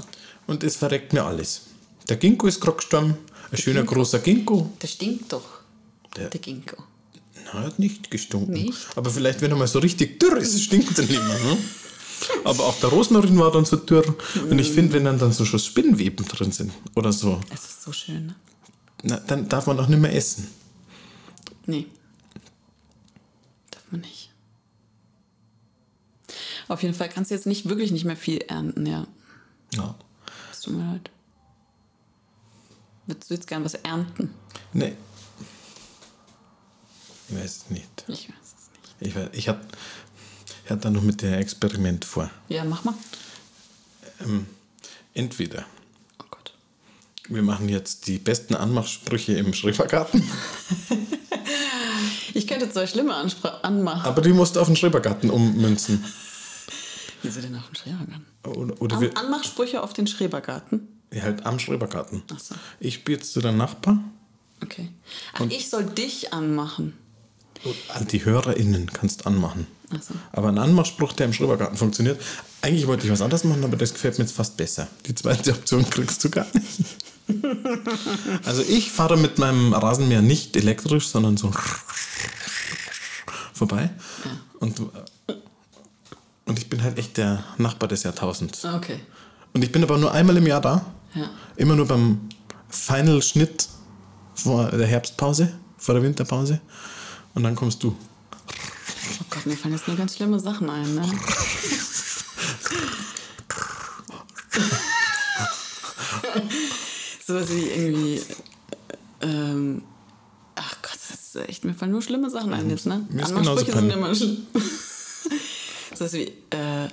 und 0.46 0.64
es 0.64 0.76
verreckt 0.76 1.12
mir 1.12 1.22
alles. 1.24 1.62
Der 2.08 2.16
Ginkgo 2.16 2.46
ist 2.46 2.60
gerade 2.60 2.78
gestorben. 2.78 3.18
Ein 3.50 3.58
schöner 3.58 3.82
großer 3.82 4.20
Ginkgo. 4.20 4.72
Der 4.80 4.86
stinkt 4.88 5.30
doch. 5.32 5.44
Der- 6.16 6.30
Der 6.30 6.40
Ginkgo. 6.40 6.76
Na, 7.44 7.64
hat 7.64 7.78
nicht 7.78 8.10
gestunken. 8.10 8.54
Nicht? 8.54 8.78
Aber 8.96 9.10
vielleicht, 9.10 9.42
wenn 9.42 9.50
er 9.50 9.56
mal 9.58 9.66
so 9.68 9.78
richtig 9.80 10.18
dürr 10.18 10.38
ist, 10.38 10.58
stinkt 10.62 10.96
er 10.98 11.04
nicht 11.04 11.22
mehr. 11.22 11.38
Ne? 11.38 11.58
Aber 12.44 12.64
auch 12.64 12.78
der 12.80 12.90
Rosmarin 12.90 13.38
war 13.38 13.50
dann 13.52 13.64
so 13.64 13.76
dürr. 13.76 14.04
Und 14.50 14.58
ich 14.58 14.70
finde, 14.70 14.92
wenn 14.94 15.04
dann, 15.04 15.18
dann 15.18 15.32
so 15.32 15.44
schon 15.44 15.58
Spinnweben 15.60 16.26
drin 16.26 16.52
sind 16.52 16.72
oder 16.94 17.12
so, 17.12 17.40
Es 17.52 17.64
ist 17.64 17.82
so 17.82 17.92
schön, 17.92 18.26
ne? 18.26 18.34
na, 19.02 19.16
dann 19.18 19.48
darf 19.48 19.66
man 19.66 19.78
auch 19.80 19.88
nicht 19.88 19.98
mehr 20.00 20.14
essen. 20.14 20.48
Nee. 21.66 21.86
Darf 23.70 23.82
man 23.90 24.00
nicht. 24.02 24.30
Auf 26.68 26.82
jeden 26.82 26.94
Fall 26.94 27.08
kannst 27.08 27.30
du 27.30 27.34
jetzt 27.34 27.46
nicht 27.46 27.68
wirklich 27.68 27.90
nicht 27.92 28.04
mehr 28.04 28.16
viel 28.16 28.38
ernten, 28.38 28.86
ja. 28.86 29.06
Ja. 29.74 29.94
Es 30.50 30.60
tut 30.60 30.74
mir 30.74 30.84
leid. 30.92 31.10
Würdest 33.06 33.30
du 33.30 33.34
jetzt 33.34 33.46
gern 33.46 33.64
was 33.64 33.74
ernten? 33.74 34.30
Nee. 34.72 34.94
Ich 37.28 37.36
weiß 37.36 37.56
es 37.56 37.70
nicht. 37.70 38.04
Ich 38.08 38.28
weiß 38.28 38.36
es 38.44 39.00
nicht. 39.00 39.08
Ich, 39.08 39.16
weiß- 39.16 39.30
ich 39.32 39.48
hatte 39.48 39.66
ich 40.64 40.70
hatte 40.70 40.82
da 40.82 40.90
noch 40.90 41.02
mit 41.02 41.22
dem 41.22 41.34
Experiment 41.34 42.04
vor. 42.04 42.30
Ja, 42.48 42.64
mach 42.64 42.84
mal. 42.84 42.94
Entweder 45.14 45.64
Oh 46.20 46.24
Gott. 46.30 46.54
Wir 47.28 47.42
machen 47.42 47.68
jetzt 47.68 48.06
die 48.06 48.18
besten 48.18 48.54
Anmachsprüche 48.54 49.32
im 49.34 49.52
Schrebergarten. 49.54 50.22
Ich 52.34 52.46
könnte 52.46 52.70
zwei 52.70 52.86
schlimme 52.86 53.14
Anspr 53.14 53.62
anmachen. 53.62 54.06
Aber 54.06 54.22
die 54.22 54.32
musst 54.32 54.56
du 54.56 54.60
auf 54.60 54.66
den 54.66 54.74
Schrebergarten 54.76 55.28
ummünzen. 55.30 56.02
Wieso 57.22 57.40
denn 57.42 57.54
auf 57.54 57.66
den 57.66 57.76
Schrebergarten? 57.76 58.26
Oder, 58.46 58.80
oder 58.80 58.96
An 58.96 59.10
Anmachsprüche 59.26 59.82
auf 59.82 59.92
den 59.92 60.06
Schrebergarten. 60.06 60.88
ja, 61.12 61.22
halt 61.22 61.44
am 61.44 61.58
Schrebergarten. 61.58 62.22
Ach 62.32 62.38
so. 62.40 62.54
Ich 62.80 62.94
spiele 62.94 63.18
jetzt 63.18 63.32
zu 63.34 63.40
deinem 63.40 63.58
Nachbar. 63.58 64.02
Okay. 64.62 64.88
Ach, 65.34 65.42
ich 65.50 65.68
soll 65.68 65.84
dich 65.84 66.32
anmachen. 66.32 66.94
An 67.94 68.08
die 68.08 68.24
HörerInnen 68.24 68.86
kannst 68.92 69.26
anmachen. 69.26 69.66
So. 70.00 70.14
Aber 70.32 70.48
ein 70.48 70.58
Anmachspruch, 70.58 71.12
der 71.12 71.26
im 71.26 71.32
Schrebergarten 71.32 71.76
funktioniert. 71.76 72.20
Eigentlich 72.60 72.86
wollte 72.86 73.06
ich 73.06 73.12
was 73.12 73.22
anderes 73.22 73.44
machen, 73.44 73.64
aber 73.64 73.76
das 73.76 73.92
gefällt 73.92 74.18
mir 74.18 74.24
jetzt 74.24 74.34
fast 74.34 74.56
besser. 74.56 74.88
Die 75.06 75.14
zweite 75.14 75.52
Option 75.52 75.88
kriegst 75.88 76.22
du 76.24 76.30
gar 76.30 76.46
nicht. 76.54 76.80
Also 78.44 78.62
ich 78.68 78.90
fahre 78.90 79.16
mit 79.16 79.38
meinem 79.38 79.72
Rasenmäher 79.72 80.20
nicht 80.20 80.56
elektrisch, 80.56 81.06
sondern 81.06 81.36
so 81.36 81.52
vorbei. 83.54 83.90
Und, 84.58 84.80
und 86.46 86.58
ich 86.58 86.68
bin 86.68 86.82
halt 86.82 86.98
echt 86.98 87.16
der 87.16 87.44
Nachbar 87.58 87.88
des 87.88 88.02
Jahrtausends. 88.02 88.64
Okay. 88.64 88.98
Und 89.54 89.62
ich 89.62 89.70
bin 89.70 89.82
aber 89.82 89.98
nur 89.98 90.12
einmal 90.12 90.36
im 90.36 90.46
Jahr 90.46 90.60
da. 90.60 90.84
Ja. 91.14 91.30
Immer 91.56 91.76
nur 91.76 91.86
beim 91.86 92.28
Final-Schnitt 92.68 93.68
vor 94.34 94.70
der 94.70 94.86
Herbstpause, 94.86 95.52
vor 95.76 95.94
der 95.94 96.02
Winterpause. 96.02 96.60
Und 97.34 97.44
dann 97.44 97.54
kommst 97.54 97.82
du. 97.82 97.96
Mir 99.44 99.56
fallen 99.56 99.74
jetzt 99.74 99.88
nur 99.88 99.96
ganz 99.96 100.14
schlimme 100.16 100.38
Sachen 100.38 100.70
ein, 100.70 100.94
ne? 100.94 101.02
Sowas 107.26 107.48
wie 107.50 107.68
irgendwie. 107.68 108.22
Ähm, 109.20 109.82
ach 110.54 110.76
Gott, 110.82 110.98
das 111.08 111.34
ist 111.34 111.48
echt, 111.48 111.64
mir 111.64 111.74
fallen 111.74 111.92
nur 111.92 112.02
schlimme 112.02 112.30
Sachen 112.30 112.52
ein 112.52 112.68
jetzt, 112.70 112.86
ne? 112.86 113.06
Mir 113.10 113.22
ist 113.22 113.28
Anmachsprüche 113.30 113.66
genauso 113.72 113.80
sind 113.80 113.90
immer 113.90 114.14
schlimm. 114.14 114.46
Sowas 115.94 116.12
wie, 116.14 116.22
äh, 116.50 116.88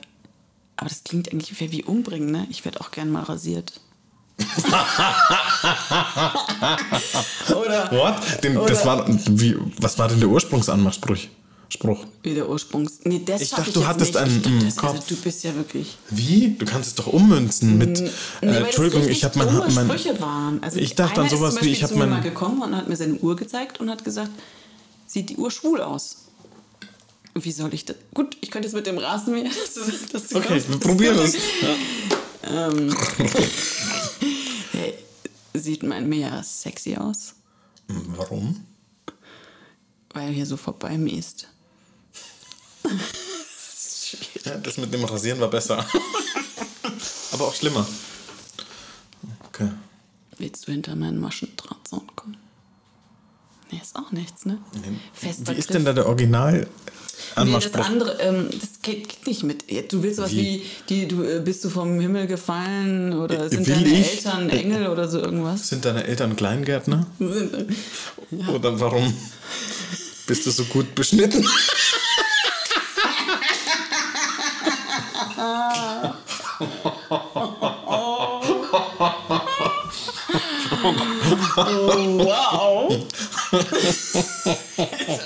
aber 0.76 0.90
das 0.90 1.04
klingt 1.04 1.32
eigentlich 1.32 1.60
wie, 1.60 1.84
umbringen, 1.84 2.32
ne? 2.32 2.48
Ich 2.50 2.64
werde 2.66 2.82
auch 2.82 2.92
gern 2.92 3.10
mal 3.12 3.24
rasiert. 3.24 3.74
Oder 7.50 7.92
What? 7.92 8.44
Den, 8.44 8.56
das 8.56 8.84
Oder- 8.84 8.86
war, 8.86 9.06
wie, 9.08 9.58
was 9.80 9.98
war 10.00 10.08
denn 10.08 10.20
der 10.22 10.30
Ursprungsanmachspruch? 10.30 11.18
Spruch. 11.72 12.06
wie 12.24 12.34
der 12.34 12.50
Ursprungs. 12.50 13.00
Nee, 13.04 13.22
das 13.24 13.42
Ich 13.42 13.50
dachte, 13.52 13.72
du 13.72 13.80
jetzt 13.82 13.88
hattest 13.90 14.14
nicht. 14.14 14.18
einen 14.24 14.38
Ich 14.38 14.42
dachte, 14.44 14.50
im 14.50 14.66
das- 14.66 14.78
also, 14.80 14.88
Kopf. 14.98 15.08
Du 15.08 15.16
bist 15.18 15.44
ja 15.44 15.56
wirklich. 15.56 15.98
Wie? 16.10 16.56
Du 16.58 16.66
kannst 16.66 16.90
es 16.90 16.96
doch 16.96 17.08
ummünzen 17.08 17.78
mit. 17.78 18.00
Nee, 18.00 18.10
äh, 18.42 18.64
Entschuldigung, 18.64 19.08
ich 19.08 19.24
habe 19.24 19.38
mein, 19.38 19.74
mein 19.76 19.86
Sprüche 19.88 20.20
waren. 20.20 20.64
Also 20.64 20.80
Ich 20.80 20.96
dachte 20.96 21.22
an 21.22 21.30
sowas 21.30 21.56
wie, 21.62 21.70
ich 21.70 21.82
Beispiel 21.82 21.84
hab 21.84 21.90
zu 21.90 21.94
mir 21.96 22.00
mein- 22.02 22.10
mal 22.10 22.22
gekommen 22.22 22.62
und 22.64 22.76
hat 22.76 22.90
mir 22.90 22.96
seine 22.96 23.16
Uhr 23.16 23.36
gezeigt 23.36 23.80
und 23.80 23.90
hat 23.90 24.04
gesagt, 24.04 24.32
sieht 25.06 25.30
die 25.30 25.38
Uhr 25.38 25.52
schwul 25.52 25.82
aus. 25.82 26.18
Wie 27.36 27.52
soll 27.52 27.74
ich 27.74 27.86
das? 27.86 27.96
Gut, 28.16 28.36
ich 28.42 28.50
könnte 28.52 28.68
jetzt 28.68 28.76
mit 28.76 28.88
dem 28.88 28.98
Rasenmäher. 28.98 29.50
Das, 30.12 30.24
das 30.30 30.36
Okay, 30.36 30.62
wir 30.68 30.80
probieren 30.80 31.20
es. 31.24 31.36
Ähm, 32.52 32.96
hey, 34.72 34.94
sieht 35.54 35.84
mein 35.84 36.10
Meer 36.10 36.42
sexy 36.44 36.96
aus, 36.96 37.36
Warum? 37.88 38.66
weil 40.14 40.28
er 40.30 40.34
hier 40.34 40.46
so 40.48 40.58
vorbei 40.58 40.98
mäßt. 42.84 44.46
Ja, 44.46 44.56
das 44.58 44.78
mit 44.78 44.94
dem 44.94 45.04
Rasieren 45.06 45.40
war 45.40 45.50
besser. 45.50 45.86
Aber 47.32 47.46
auch 47.48 47.56
schlimmer. 47.56 47.88
Okay. 49.48 49.70
Willst 50.38 50.68
du 50.68 50.72
hinter 50.72 50.96
meinen 50.96 51.20
Maschendrahtzaun 51.20 52.08
kommen? 52.16 52.38
Nee, 53.72 53.80
ist 53.84 53.96
auch 53.96 54.12
nichts, 54.12 54.46
ne? 54.46 54.58
Fester 55.14 55.54
Wie 55.54 55.60
ist 55.60 55.68
Griff. 55.68 55.76
denn 55.78 55.86
da 55.86 55.94
der 55.94 56.08
Original 56.08 56.68
Nee, 57.44 57.52
das 57.52 57.74
andere, 57.86 58.18
ähm, 58.22 58.48
das 58.50 58.82
geht, 58.82 59.28
nicht 59.28 59.44
mit. 59.44 59.66
Du 59.92 60.02
willst 60.02 60.18
sowas 60.18 60.32
wie, 60.32 60.62
Wie? 60.62 60.66
die, 60.88 61.08
du 61.08 61.22
äh, 61.24 61.40
bist 61.42 61.64
du 61.64 61.70
vom 61.70 62.00
Himmel 62.00 62.28
gefallen 62.28 63.14
oder 63.14 63.46
Äh, 63.46 63.50
sind 63.50 63.68
deine 63.68 63.88
ich? 63.88 64.12
Eltern 64.18 64.50
Engel 64.50 64.88
oder 64.88 65.08
so 65.08 65.20
irgendwas? 65.20 65.68
Sind 65.68 65.84
deine 65.86 66.06
Eltern 66.06 66.36
Kleingärtner? 66.36 67.06
Oder 68.48 68.80
warum 68.80 69.14
bist 70.28 70.46
du 70.46 70.52
so 70.52 70.64
gut 70.66 70.96
beschnitten? 70.96 71.46
Wow! 82.20 83.08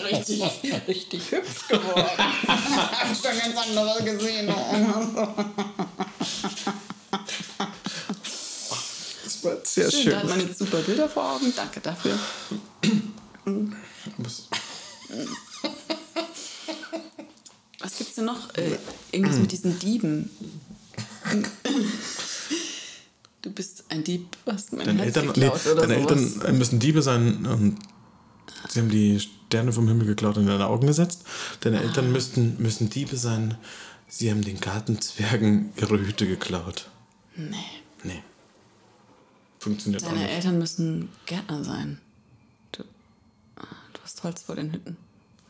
richtig, 0.03 0.43
richtig 0.87 1.31
hübsch 1.31 1.67
geworden. 1.67 2.05
Hab 2.47 3.11
ich 3.11 3.17
schon 3.17 3.37
ganz 3.37 3.57
andere 3.57 4.03
gesehen. 4.03 4.47
Das 9.23 9.43
war 9.43 9.57
sehr 9.63 9.91
Schön, 9.91 10.11
da 10.11 10.17
hat 10.19 10.29
man 10.29 10.39
jetzt 10.39 10.59
super 10.59 10.77
Bilder 10.77 11.09
vor 11.09 11.33
Augen. 11.33 11.53
Danke 11.55 11.79
dafür. 11.79 12.17
Was 18.25 18.35
noch? 18.35 18.53
Äh, 18.55 18.77
irgendwas 19.11 19.37
mit 19.39 19.51
diesen 19.51 19.79
Dieben. 19.79 20.29
Du 23.41 23.51
bist 23.51 23.85
ein 23.89 24.03
Dieb, 24.03 24.25
hast 24.45 24.71
mein 24.73 24.85
Deine 24.85 25.03
Herz 25.03 25.17
Eltern, 25.17 25.33
nee, 25.35 25.41
geklaut 25.49 25.65
oder 25.65 25.87
deine 25.87 26.03
sowas. 26.03 26.35
Eltern 26.35 26.57
müssen 26.57 26.79
Diebe 26.79 27.01
sein. 27.01 27.45
Und 27.45 27.77
sie 28.69 28.79
haben 28.79 28.89
die 28.89 29.19
Sterne 29.19 29.73
vom 29.73 29.87
Himmel 29.87 30.07
geklaut 30.07 30.37
und 30.37 30.43
in 30.43 30.49
deine 30.49 30.67
Augen 30.67 30.87
gesetzt. 30.87 31.23
Deine 31.61 31.79
Ah. 31.79 31.83
Eltern 31.83 32.11
müssten, 32.11 32.61
müssen 32.61 32.89
Diebe 32.89 33.17
sein. 33.17 33.57
Sie 34.07 34.29
haben 34.31 34.41
den 34.43 34.59
Gartenzwergen 34.59 35.73
ihre 35.75 35.99
Hüte 35.99 36.27
geklaut. 36.27 36.89
Nee. 37.35 37.55
Nee. 38.03 38.21
Funktioniert 39.59 40.03
auch 40.03 40.07
Deine 40.09 40.21
nicht. 40.21 40.31
Eltern 40.31 40.59
müssen 40.59 41.09
Gärtner 41.25 41.63
sein. 41.63 41.99
Du, 42.71 42.83
ah, 43.57 43.65
du 43.93 43.99
hast 44.03 44.23
Holz 44.23 44.41
vor 44.43 44.55
den 44.55 44.71
Hütten. 44.71 44.97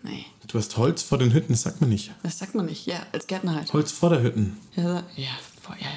Nee, 0.04 0.26
Du 0.48 0.58
hast 0.60 0.76
Holz 0.78 1.02
vor 1.02 1.18
den 1.18 1.34
Hütten, 1.34 1.54
das 1.54 1.62
sagt 1.64 1.80
man 1.82 1.90
nicht. 1.90 2.12
das 2.24 2.38
sagt 2.38 2.54
man 2.56 2.66
nicht. 2.66 2.86
Ja, 2.86 3.06
als 3.14 3.26
Gärtner 3.26 3.56
halt. 3.56 3.72
Holz 3.74 3.92
vor 3.92 4.10
der 4.10 4.22
Hütten. 4.22 4.58
Ja, 4.76 5.04
ja, 5.16 5.30
vor, 5.62 5.76
ja, 5.80 5.88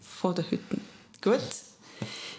vor 0.00 0.34
der 0.34 0.50
Hütten. 0.50 0.80
Gut. 1.22 1.38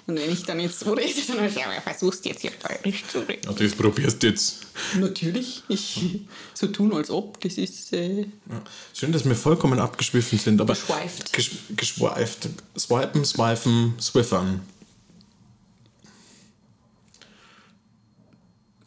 Und 0.06 0.18
wenn 0.20 0.30
ich 0.30 0.44
dann 0.44 0.60
jetzt 0.60 0.82
so 0.82 0.92
rede, 0.92 1.14
dann 1.28 1.38
habe 1.38 1.48
ich, 1.48 1.56
ja, 1.56 1.80
versuchst 1.82 2.26
jetzt 2.26 2.42
hier 2.42 2.52
bayerisch 2.62 3.06
zu 3.08 3.20
reden. 3.20 3.42
Ja, 3.46 3.54
das 3.54 3.72
probierst 3.74 4.22
du 4.22 4.28
jetzt. 4.28 4.68
Natürlich. 5.00 5.64
Ich 5.70 6.20
so 6.54 6.68
tun, 6.68 6.94
als 6.94 7.10
ob. 7.10 7.40
Das 7.40 7.54
ist. 7.58 7.94
Äh, 7.94 8.24
Ja. 8.24 8.62
Schön, 8.94 9.14
dass 9.14 9.24
wir 9.24 9.36
vollkommen 9.36 9.80
abgeschwiffen 9.80 10.38
sind, 10.38 10.60
aber. 10.60 10.74
Geschweift. 10.74 11.32
Gesch 11.32 11.52
geschweift. 11.78 12.50
Swipen, 12.78 13.24
swipen, 13.24 13.94
swiffern. 14.02 14.60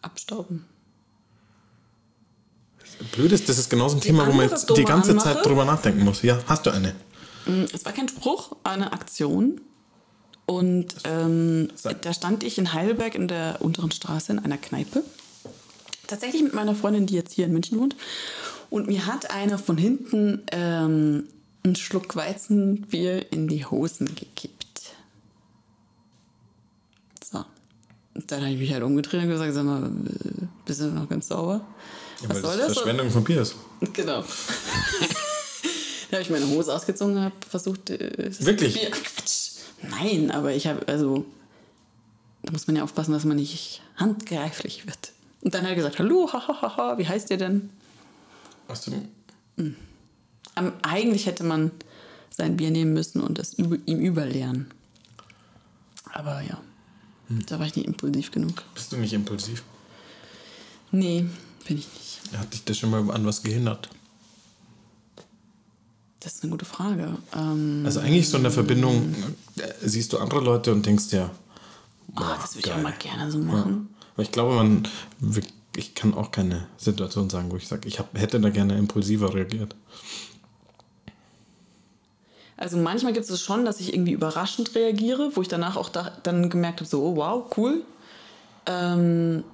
abstauben. 0.02 0.64
Blöd 3.12 3.32
ist, 3.32 3.48
das 3.48 3.58
ist 3.58 3.70
genauso 3.70 3.96
ein 3.96 4.00
Thema, 4.00 4.26
wo 4.26 4.32
man 4.32 4.48
jetzt 4.48 4.70
die 4.76 4.84
ganze 4.84 5.10
Anmache? 5.10 5.34
Zeit 5.34 5.46
drüber 5.46 5.64
nachdenken 5.64 6.04
muss. 6.04 6.22
Ja, 6.22 6.38
hast 6.46 6.66
du 6.66 6.70
eine? 6.70 6.94
Es 7.72 7.84
war 7.84 7.92
kein 7.92 8.08
Spruch, 8.08 8.56
eine 8.64 8.92
Aktion. 8.92 9.60
Und 10.46 10.94
ähm, 11.04 11.68
da 12.02 12.12
stand 12.14 12.44
ich 12.44 12.58
in 12.58 12.72
Heidelberg 12.72 13.14
in 13.14 13.28
der 13.28 13.58
unteren 13.60 13.90
Straße 13.90 14.32
in 14.32 14.38
einer 14.38 14.58
Kneipe. 14.58 15.02
Tatsächlich 16.06 16.42
mit 16.42 16.54
meiner 16.54 16.74
Freundin, 16.74 17.06
die 17.06 17.14
jetzt 17.14 17.32
hier 17.32 17.46
in 17.46 17.52
München 17.52 17.78
wohnt. 17.78 17.96
Und 18.70 18.86
mir 18.86 19.06
hat 19.06 19.30
einer 19.30 19.58
von 19.58 19.76
hinten 19.76 20.42
ähm, 20.52 21.24
einen 21.64 21.76
Schluck 21.76 22.14
Weizenbier 22.14 23.32
in 23.32 23.48
die 23.48 23.64
Hosen 23.64 24.06
gekippt. 24.14 24.92
So. 27.24 27.44
Und 28.14 28.30
dann 28.30 28.42
habe 28.42 28.52
ich 28.52 28.60
mich 28.60 28.72
halt 28.72 28.84
umgedreht 28.84 29.22
und 29.22 29.28
gesagt, 29.28 29.52
sag 29.52 29.64
mal, 29.64 29.90
bist 30.64 30.80
du 30.80 30.86
noch 30.86 31.08
ganz 31.08 31.28
sauber? 31.28 31.66
Was 32.28 32.40
soll 32.40 32.56
das? 32.56 32.72
Verschwendung 32.74 33.10
von 33.10 33.24
Bier 33.24 33.42
ist. 33.42 33.54
Genau. 33.92 34.22
da 36.10 36.12
habe 36.12 36.22
ich 36.22 36.30
meine 36.30 36.46
Hose 36.48 36.74
ausgezogen 36.74 37.16
und 37.16 37.22
habe 37.24 37.34
versucht. 37.48 37.90
Äh, 37.90 38.30
Wirklich? 38.40 38.74
Bier- 38.74 38.90
Ach, 38.92 39.02
Quatsch. 39.02 39.50
Nein, 39.82 40.30
aber 40.30 40.54
ich 40.54 40.66
habe, 40.66 40.86
also, 40.88 41.26
da 42.42 42.52
muss 42.52 42.66
man 42.66 42.76
ja 42.76 42.82
aufpassen, 42.84 43.12
dass 43.12 43.24
man 43.24 43.36
nicht 43.36 43.82
handgreiflich 43.96 44.86
wird. 44.86 45.12
Und 45.42 45.54
dann 45.54 45.62
hat 45.62 45.70
er 45.70 45.76
gesagt: 45.76 45.98
Hallo, 45.98 46.30
hahaha, 46.32 46.96
wie 46.98 47.06
heißt 47.06 47.30
ihr 47.30 47.36
denn? 47.36 47.68
Aus 48.68 48.82
dem 48.82 49.08
Ähm, 49.58 50.72
eigentlich 50.82 51.26
hätte 51.26 51.44
man 51.44 51.70
sein 52.30 52.56
Bier 52.56 52.70
nehmen 52.70 52.92
müssen 52.94 53.20
und 53.20 53.38
es 53.38 53.54
ihm 53.58 53.72
überleeren. 54.00 54.70
Aber 56.12 56.40
ja, 56.40 56.58
da 57.46 57.58
war 57.58 57.66
ich 57.66 57.76
nicht 57.76 57.86
impulsiv 57.86 58.30
genug. 58.30 58.62
bist 58.74 58.90
du 58.92 58.96
nicht 58.96 59.12
impulsiv? 59.12 59.62
Nee, 60.92 61.26
bin 61.66 61.78
ich 61.78 61.88
nicht. 61.92 62.38
Hat 62.38 62.52
dich 62.52 62.64
das 62.64 62.78
schon 62.78 62.90
mal 62.90 63.10
an 63.10 63.26
was 63.26 63.42
gehindert? 63.42 63.88
Das 66.20 66.34
ist 66.34 66.42
eine 66.42 66.50
gute 66.50 66.64
Frage. 66.64 67.16
Ähm, 67.36 67.82
Also 67.84 68.00
eigentlich 68.00 68.28
so 68.28 68.36
in 68.36 68.42
der 68.42 68.52
Verbindung 68.52 69.14
äh, 69.58 69.72
siehst 69.82 70.12
du 70.12 70.18
andere 70.18 70.40
Leute 70.40 70.72
und 70.72 70.84
denkst 70.84 71.12
ja, 71.12 71.30
Ah, 72.14 72.36
das 72.40 72.56
würde 72.56 72.68
ich 72.68 72.74
auch 72.74 72.82
mal 72.82 72.94
gerne 72.98 73.30
so 73.30 73.38
machen. 73.38 73.94
Aber 74.14 74.22
ich 74.22 74.32
glaube, 74.32 74.54
man, 74.54 74.88
ich 75.76 75.94
kann 75.94 76.14
auch 76.14 76.30
keine 76.30 76.66
Situation 76.78 77.28
sagen, 77.28 77.50
wo 77.50 77.56
ich 77.56 77.68
sage, 77.68 77.86
ich 77.88 77.98
hab, 77.98 78.16
hätte 78.18 78.40
da 78.40 78.48
gerne 78.48 78.78
impulsiver 78.78 79.34
reagiert. 79.34 79.74
Also 82.56 82.78
manchmal 82.78 83.12
gibt 83.12 83.28
es 83.28 83.40
schon, 83.40 83.66
dass 83.66 83.80
ich 83.80 83.92
irgendwie 83.92 84.12
überraschend 84.12 84.74
reagiere, 84.74 85.32
wo 85.34 85.42
ich 85.42 85.48
danach 85.48 85.76
auch 85.76 85.90
da, 85.90 86.10
dann 86.22 86.48
gemerkt 86.48 86.80
habe, 86.80 86.88
so, 86.88 87.02
oh, 87.02 87.16
wow, 87.16 87.44
cool. 87.58 87.82
Ähm, 88.64 89.44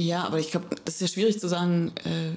ja, 0.00 0.24
aber 0.24 0.38
ich 0.38 0.50
glaube, 0.50 0.66
das 0.84 0.94
ist 0.94 1.00
ja 1.02 1.08
schwierig 1.08 1.38
zu 1.38 1.48
sagen, 1.48 1.92
äh, 2.04 2.30
äh, 2.30 2.34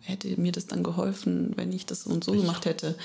hätte 0.00 0.40
mir 0.40 0.52
das 0.52 0.66
dann 0.66 0.82
geholfen, 0.82 1.52
wenn 1.56 1.72
ich 1.72 1.86
das 1.86 2.02
so 2.02 2.10
und 2.10 2.24
so 2.24 2.32
gemacht 2.32 2.64
hätte. 2.66 2.96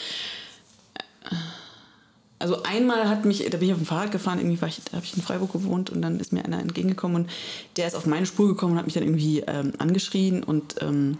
Also 2.40 2.64
einmal 2.64 3.08
hat 3.08 3.26
mich, 3.26 3.48
da 3.50 3.58
bin 3.58 3.68
ich 3.68 3.74
auf 3.74 3.80
dem 3.80 3.86
Fahrrad 3.86 4.12
gefahren, 4.12 4.40
irgendwie 4.40 4.60
war 4.60 4.68
ich, 4.68 4.82
da 4.84 4.98
habe 4.98 5.06
ich 5.06 5.16
in 5.16 5.22
Freiburg 5.22 5.54
gewohnt 5.54 5.92
und 5.92 6.02
dann 6.02 6.20
ist 6.20 6.34
mir 6.34 6.44
einer 6.44 6.60
entgegengekommen 6.60 7.24
und 7.24 7.30
der 7.78 7.88
ist 7.88 7.96
auf 7.96 8.06
meine 8.06 8.26
Spur 8.26 8.48
gekommen 8.48 8.74
und 8.74 8.80
hat 8.80 8.86
mich 8.86 8.96
dann 8.96 9.04
irgendwie 9.04 9.42
ähm, 9.42 9.74
angeschrien 9.78 10.44
und 10.44 10.82
ähm, 10.82 11.18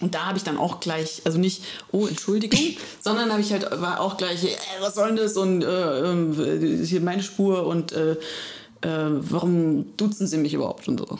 und 0.00 0.14
da 0.14 0.26
habe 0.26 0.36
ich 0.36 0.44
dann 0.44 0.58
auch 0.58 0.80
gleich, 0.80 1.22
also 1.24 1.38
nicht, 1.38 1.62
oh, 1.92 2.06
Entschuldigung, 2.06 2.58
sondern 3.00 3.30
habe 3.30 3.40
ich 3.40 3.52
halt, 3.52 3.70
war 3.80 4.00
auch 4.00 4.16
gleich, 4.16 4.42
äh, 4.44 4.56
was 4.80 4.96
soll 4.96 5.08
denn 5.08 5.16
das 5.16 5.36
und 5.36 5.62
äh, 5.62 6.12
äh, 6.12 6.84
hier 6.84 7.00
meine 7.00 7.22
Spur 7.22 7.66
und 7.66 7.92
äh, 7.92 8.12
äh, 8.12 8.16
warum 8.84 9.96
duzen 9.96 10.26
sie 10.26 10.36
mich 10.36 10.52
überhaupt 10.54 10.88
und 10.88 10.98
so. 10.98 11.18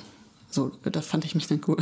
So, 0.55 0.71
da 0.85 1.03
fand 1.03 1.25
ich 1.25 1.35
mich 1.35 1.49
dann 1.49 1.61
cool. 1.67 1.79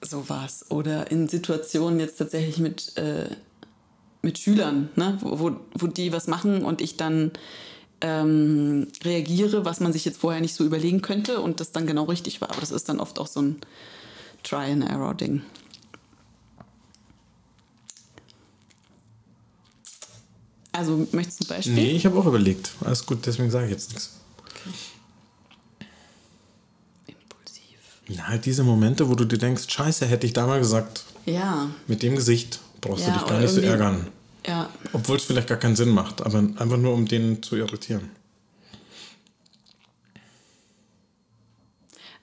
so 0.00 0.26
war's. 0.30 0.64
Oder 0.70 1.10
in 1.10 1.28
Situationen 1.28 2.00
jetzt 2.00 2.16
tatsächlich 2.16 2.56
mit, 2.56 2.96
äh, 2.96 3.28
mit 4.22 4.38
Schülern, 4.38 4.88
ne? 4.96 5.18
wo, 5.20 5.38
wo, 5.38 5.56
wo 5.74 5.86
die 5.86 6.14
was 6.14 6.28
machen 6.28 6.64
und 6.64 6.80
ich 6.80 6.96
dann 6.96 7.32
ähm, 8.00 8.88
reagiere, 9.04 9.66
was 9.66 9.80
man 9.80 9.92
sich 9.92 10.06
jetzt 10.06 10.18
vorher 10.18 10.40
nicht 10.40 10.54
so 10.54 10.64
überlegen 10.64 11.02
könnte 11.02 11.40
und 11.42 11.60
das 11.60 11.72
dann 11.72 11.86
genau 11.86 12.04
richtig 12.04 12.40
war. 12.40 12.48
Aber 12.48 12.60
das 12.60 12.70
ist 12.70 12.88
dann 12.88 13.00
oft 13.00 13.18
auch 13.18 13.26
so 13.26 13.42
ein 13.42 13.56
Try-and-Error-Ding. 14.42 15.42
Also, 20.72 21.06
möchtest 21.12 21.40
du 21.40 21.44
ein 21.44 21.48
Beispiel? 21.48 21.74
Nee, 21.74 21.90
ich 21.90 22.06
habe 22.06 22.18
auch 22.18 22.26
überlegt. 22.26 22.70
Alles 22.82 23.04
gut, 23.04 23.26
deswegen 23.26 23.50
sage 23.50 23.66
ich 23.66 23.72
jetzt 23.72 23.90
nichts. 23.90 24.16
Na, 28.08 28.28
halt 28.28 28.46
diese 28.46 28.62
Momente, 28.62 29.08
wo 29.08 29.14
du 29.14 29.24
dir 29.24 29.38
denkst, 29.38 29.64
scheiße, 29.68 30.06
hätte 30.06 30.26
ich 30.26 30.32
da 30.32 30.46
mal 30.46 30.58
gesagt. 30.60 31.04
Ja, 31.24 31.68
Mit 31.88 32.02
dem 32.02 32.14
Gesicht 32.14 32.60
brauchst 32.80 33.04
Ja, 33.06 33.12
du 33.14 33.18
dich 33.18 33.28
gar 33.28 33.40
nicht 33.40 33.50
so 33.50 33.56
irgendwie- 33.56 33.68
ärgern. 33.70 34.06
ja. 34.46 34.68
Obwohl 34.92 35.16
es 35.16 35.24
vielleicht 35.24 35.48
gar 35.48 35.58
keinen 35.58 35.74
Sinn 35.74 35.90
macht, 35.90 36.22
aber 36.24 36.38
einfach 36.38 36.76
nur, 36.76 36.92
um 36.94 37.06
den 37.06 37.42
zu 37.42 37.56
irritieren. 37.56 38.10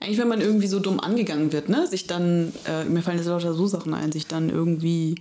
Eigentlich, 0.00 0.18
wenn 0.18 0.28
man 0.28 0.40
irgendwie 0.40 0.66
so 0.66 0.80
dumm 0.80 1.00
angegangen 1.00 1.52
wird, 1.52 1.68
ne? 1.68 1.86
sich 1.86 2.06
dann, 2.06 2.52
äh, 2.66 2.84
mir 2.84 3.02
fallen 3.02 3.18
jetzt 3.18 3.26
lauter 3.26 3.54
so 3.54 3.66
Sachen 3.66 3.94
ein, 3.94 4.12
sich 4.12 4.26
dann 4.26 4.50
irgendwie 4.50 5.16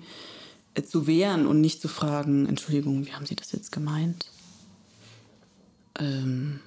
äh, 0.75 0.83
zu 0.83 1.07
wehren 1.07 1.45
und 1.47 1.61
nicht 1.61 1.81
zu 1.81 1.87
fragen, 1.87 2.47
Entschuldigung, 2.47 3.05
wie 3.05 3.13
haben 3.13 3.25
Sie 3.25 3.35
das 3.35 3.51
jetzt 3.53 3.71
gemeint? 3.71 4.25
Ähm, 5.99 6.59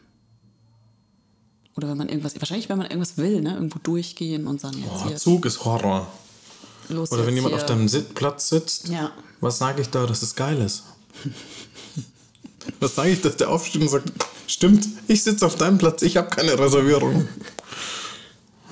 oder 1.77 1.89
wenn 1.89 1.99
man 1.99 2.09
irgendwas, 2.09 2.35
wahrscheinlich, 2.41 2.69
wenn 2.69 2.79
man 2.79 2.87
irgendwas 2.87 3.17
will, 3.19 3.41
ne? 3.43 3.55
irgendwo 3.55 3.79
durchgehen 3.83 4.47
und 4.47 4.61
sagen, 4.61 4.79
jetzt 4.83 5.07
hier, 5.07 5.17
Zug 5.17 5.45
ist 5.47 5.65
Horror. 5.65 6.07
los 6.89 7.13
Oder 7.13 7.27
wenn 7.27 7.35
jemand 7.35 7.55
hier. 7.55 7.63
auf 7.63 7.67
deinem 7.69 7.89
Sitzplatz 7.89 8.49
sitzt, 8.49 8.89
Ja. 8.89 9.11
was 9.41 9.59
sage 9.59 9.83
ich 9.83 9.89
da, 9.91 10.07
dass 10.07 10.23
es 10.23 10.35
geil 10.35 10.61
ist? 10.61 10.85
was 12.81 12.95
sage 12.95 13.11
ich, 13.11 13.21
dass 13.21 13.37
der 13.37 13.51
aufsteht 13.51 13.83
und 13.83 13.89
sagt, 13.89 14.11
stimmt, 14.47 14.87
ich 15.09 15.23
sitze 15.23 15.47
auf 15.47 15.57
deinem 15.57 15.79
Platz, 15.79 16.03
ich 16.03 16.17
habe 16.17 16.29
keine 16.29 16.59
Reservierung. 16.59 17.29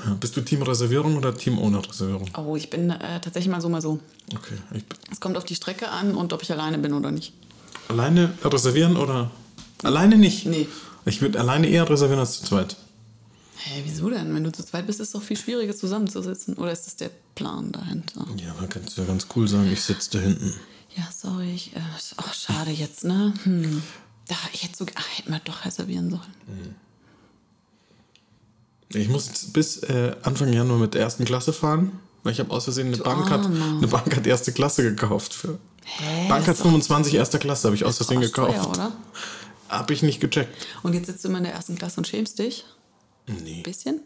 Ja, 0.04 0.14
bist 0.20 0.36
du 0.36 0.42
Team 0.42 0.62
Reservierung 0.62 1.16
oder 1.16 1.34
Team 1.34 1.58
ohne 1.58 1.78
Reservierung? 1.86 2.28
Oh, 2.36 2.56
ich 2.56 2.68
bin 2.68 2.90
äh, 2.90 3.20
tatsächlich 3.20 3.50
mal 3.50 3.60
so, 3.62 3.68
mal 3.70 3.80
so. 3.80 3.98
Okay. 4.34 4.54
Es 5.10 5.18
kommt 5.20 5.36
auf 5.38 5.44
die 5.44 5.54
Strecke 5.54 5.88
an 5.88 6.14
und 6.14 6.32
ob 6.34 6.42
ich 6.42 6.52
alleine 6.52 6.76
bin 6.78 6.92
oder 6.92 7.10
nicht. 7.10 7.32
alleine 7.88 8.32
reservieren 8.44 8.96
oder? 8.96 9.30
Alleine 9.82 10.16
nicht? 10.18 10.46
Nee. 10.46 10.68
Ich 11.06 11.20
würde 11.22 11.38
alleine 11.40 11.66
eher 11.68 11.88
reservieren 11.88 12.20
als 12.20 12.38
zu 12.40 12.44
zweit. 12.46 12.76
Hä, 13.56 13.82
wieso 13.84 14.10
denn? 14.10 14.34
Wenn 14.34 14.44
du 14.44 14.52
zu 14.52 14.64
zweit 14.64 14.86
bist, 14.86 15.00
ist 15.00 15.08
es 15.08 15.12
doch 15.12 15.22
viel 15.22 15.36
schwieriger 15.36 15.74
zusammenzusitzen. 15.74 16.54
Oder 16.54 16.72
ist 16.72 16.86
das 16.86 16.96
der 16.96 17.10
Plan 17.34 17.70
dahinter? 17.72 18.26
Ja, 18.36 18.54
dann 18.58 18.68
kannst 18.68 18.96
du 18.96 19.02
ja 19.02 19.06
ganz 19.06 19.26
cool 19.36 19.46
sagen, 19.48 19.70
ich 19.72 19.82
sitze 19.82 20.10
da 20.12 20.18
hinten. 20.20 20.52
Ja, 20.96 21.08
sorry. 21.16 21.52
Ich, 21.54 21.74
äh, 21.74 21.80
oh, 22.18 22.24
schade 22.32 22.70
jetzt, 22.70 23.04
ne? 23.04 23.32
Hm. 23.44 23.82
Da, 24.28 24.34
ich 24.52 24.64
hätte 24.64 24.76
so, 24.76 24.86
ach, 24.94 25.06
hätten 25.18 25.30
wir 25.32 25.40
doch 25.44 25.64
reservieren 25.64 26.10
sollen. 26.10 26.74
Ich 28.90 29.08
muss 29.08 29.28
bis 29.52 29.78
äh, 29.84 30.14
Anfang 30.22 30.52
Januar 30.52 30.78
mit 30.78 30.94
der 30.94 31.00
ersten 31.02 31.24
Klasse 31.24 31.52
fahren, 31.52 31.92
weil 32.22 32.32
ich 32.32 32.40
habe 32.40 32.50
aus 32.50 32.64
Versehen 32.64 32.88
eine 32.88 32.96
Bank, 32.98 33.28
hat, 33.30 33.44
eine 33.44 33.86
Bank 33.88 34.14
hat 34.16 34.26
erste 34.26 34.52
Klasse 34.52 34.82
gekauft. 34.82 35.34
Für. 35.34 35.58
Hä? 35.84 36.28
Bank 36.28 36.42
hat 36.42 36.48
Das 36.48 36.56
ist 36.56 36.60
doch- 36.60 36.66
25 36.70 37.14
erster 37.14 37.38
Klasse, 37.38 37.68
habe 37.68 37.76
ich 37.76 37.84
aus 37.84 37.96
Versehen 37.96 38.20
gekauft. 38.20 38.52
teuer, 38.56 38.68
oder? 38.70 38.92
Habe 39.68 39.92
ich 39.94 40.02
nicht 40.02 40.20
gecheckt. 40.20 40.54
Und 40.82 40.92
jetzt 40.94 41.06
sitzt 41.06 41.24
du 41.24 41.28
immer 41.28 41.38
in 41.38 41.44
der 41.44 41.54
ersten 41.54 41.74
Klasse 41.76 41.98
und 41.98 42.06
schämst 42.06 42.38
dich? 42.38 42.64
Nee. 43.26 43.56
Ein 43.58 43.62
bisschen? 43.62 44.00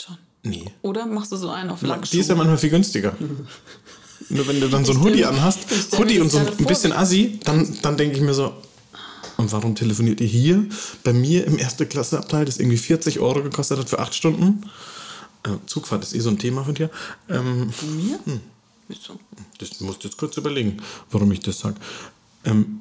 Schon. 0.00 0.18
Nee. 0.42 0.64
Oder 0.82 1.06
machst 1.06 1.32
du 1.32 1.36
so 1.36 1.50
einen 1.50 1.70
auf 1.70 1.80
Die 1.80 1.86
Lackschuh? 1.86 2.18
ist 2.18 2.28
ja 2.28 2.34
manchmal 2.34 2.58
viel 2.58 2.70
günstiger. 2.70 3.14
Nur 4.28 4.46
wenn 4.48 4.60
du 4.60 4.68
dann 4.68 4.84
so 4.84 4.92
ein 4.92 5.00
Hoodie 5.02 5.24
anhast, 5.24 5.60
ich 5.70 5.98
Hoodie 5.98 6.20
und 6.20 6.30
so 6.30 6.38
ein 6.38 6.46
bisschen 6.66 6.92
assi, 6.92 7.38
dann, 7.44 7.76
dann 7.82 7.96
denke 7.96 8.16
ich 8.16 8.22
mir 8.22 8.34
so, 8.34 8.54
und 9.36 9.52
warum 9.52 9.74
telefoniert 9.74 10.20
ihr 10.20 10.26
hier? 10.26 10.64
Bei 11.04 11.12
mir 11.12 11.46
im 11.46 11.58
erste 11.58 11.84
Klasse 11.86 12.18
Abteil, 12.18 12.46
das 12.46 12.58
irgendwie 12.58 12.78
40 12.78 13.20
Euro 13.20 13.42
gekostet 13.42 13.78
hat 13.78 13.90
für 13.90 13.98
8 13.98 14.14
Stunden. 14.14 14.62
Äh, 15.44 15.50
Zugfahrt 15.66 16.02
ist 16.02 16.14
eh 16.14 16.20
so 16.20 16.30
ein 16.30 16.38
Thema 16.38 16.64
von 16.64 16.74
dir. 16.74 16.90
Ähm, 17.28 17.70
Von 17.70 17.96
mir? 17.96 18.18
Wieso? 18.88 19.18
Das 19.58 19.80
musst 19.80 20.02
du 20.02 20.08
jetzt 20.08 20.16
kurz 20.16 20.36
überlegen, 20.38 20.78
warum 21.10 21.30
ich 21.32 21.40
das 21.40 21.58
sage. 21.58 21.76
Ähm, 22.44 22.80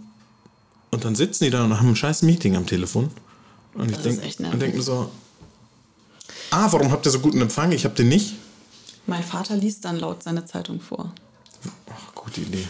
und 0.92 1.04
dann 1.04 1.16
sitzen 1.16 1.44
die 1.44 1.50
da 1.50 1.66
und 1.66 1.78
haben 1.78 1.90
ein 1.90 1.96
scheiß 1.96 2.22
Meeting 2.22 2.56
am 2.56 2.66
Telefon. 2.66 3.10
Und 3.74 3.92
ich 3.92 3.98
Das 3.98 4.06
ist 4.06 4.40
denke 4.40 4.58
denk 4.58 4.76
mir 4.76 4.82
so, 4.82 5.12
ah, 6.52 6.72
warum 6.72 6.92
habt 6.92 7.06
ihr 7.06 7.12
so 7.12 7.20
guten 7.20 7.42
Empfang? 7.42 7.72
Ich 7.72 7.86
hab 7.86 7.96
den 7.96 8.10
nicht. 8.10 8.34
Mein 9.08 9.24
Vater 9.24 9.56
liest 9.56 9.86
dann 9.86 9.98
laut 10.00 10.24
seine 10.24 10.46
Zeitung 10.46 10.80
vor. 10.82 11.14
Ach, 11.90 12.16
gute 12.16 12.42
Idee. 12.42 12.68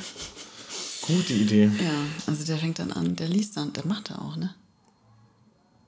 Gute 1.01 1.33
Idee. 1.33 1.65
Ja, 1.81 1.91
also 2.27 2.43
der 2.45 2.57
fängt 2.57 2.79
dann 2.79 2.91
an, 2.91 3.15
der 3.15 3.27
liest 3.27 3.55
dann, 3.57 3.71
der 3.73 3.85
macht 3.85 4.09
er 4.09 4.21
auch, 4.21 4.35
ne? 4.35 4.53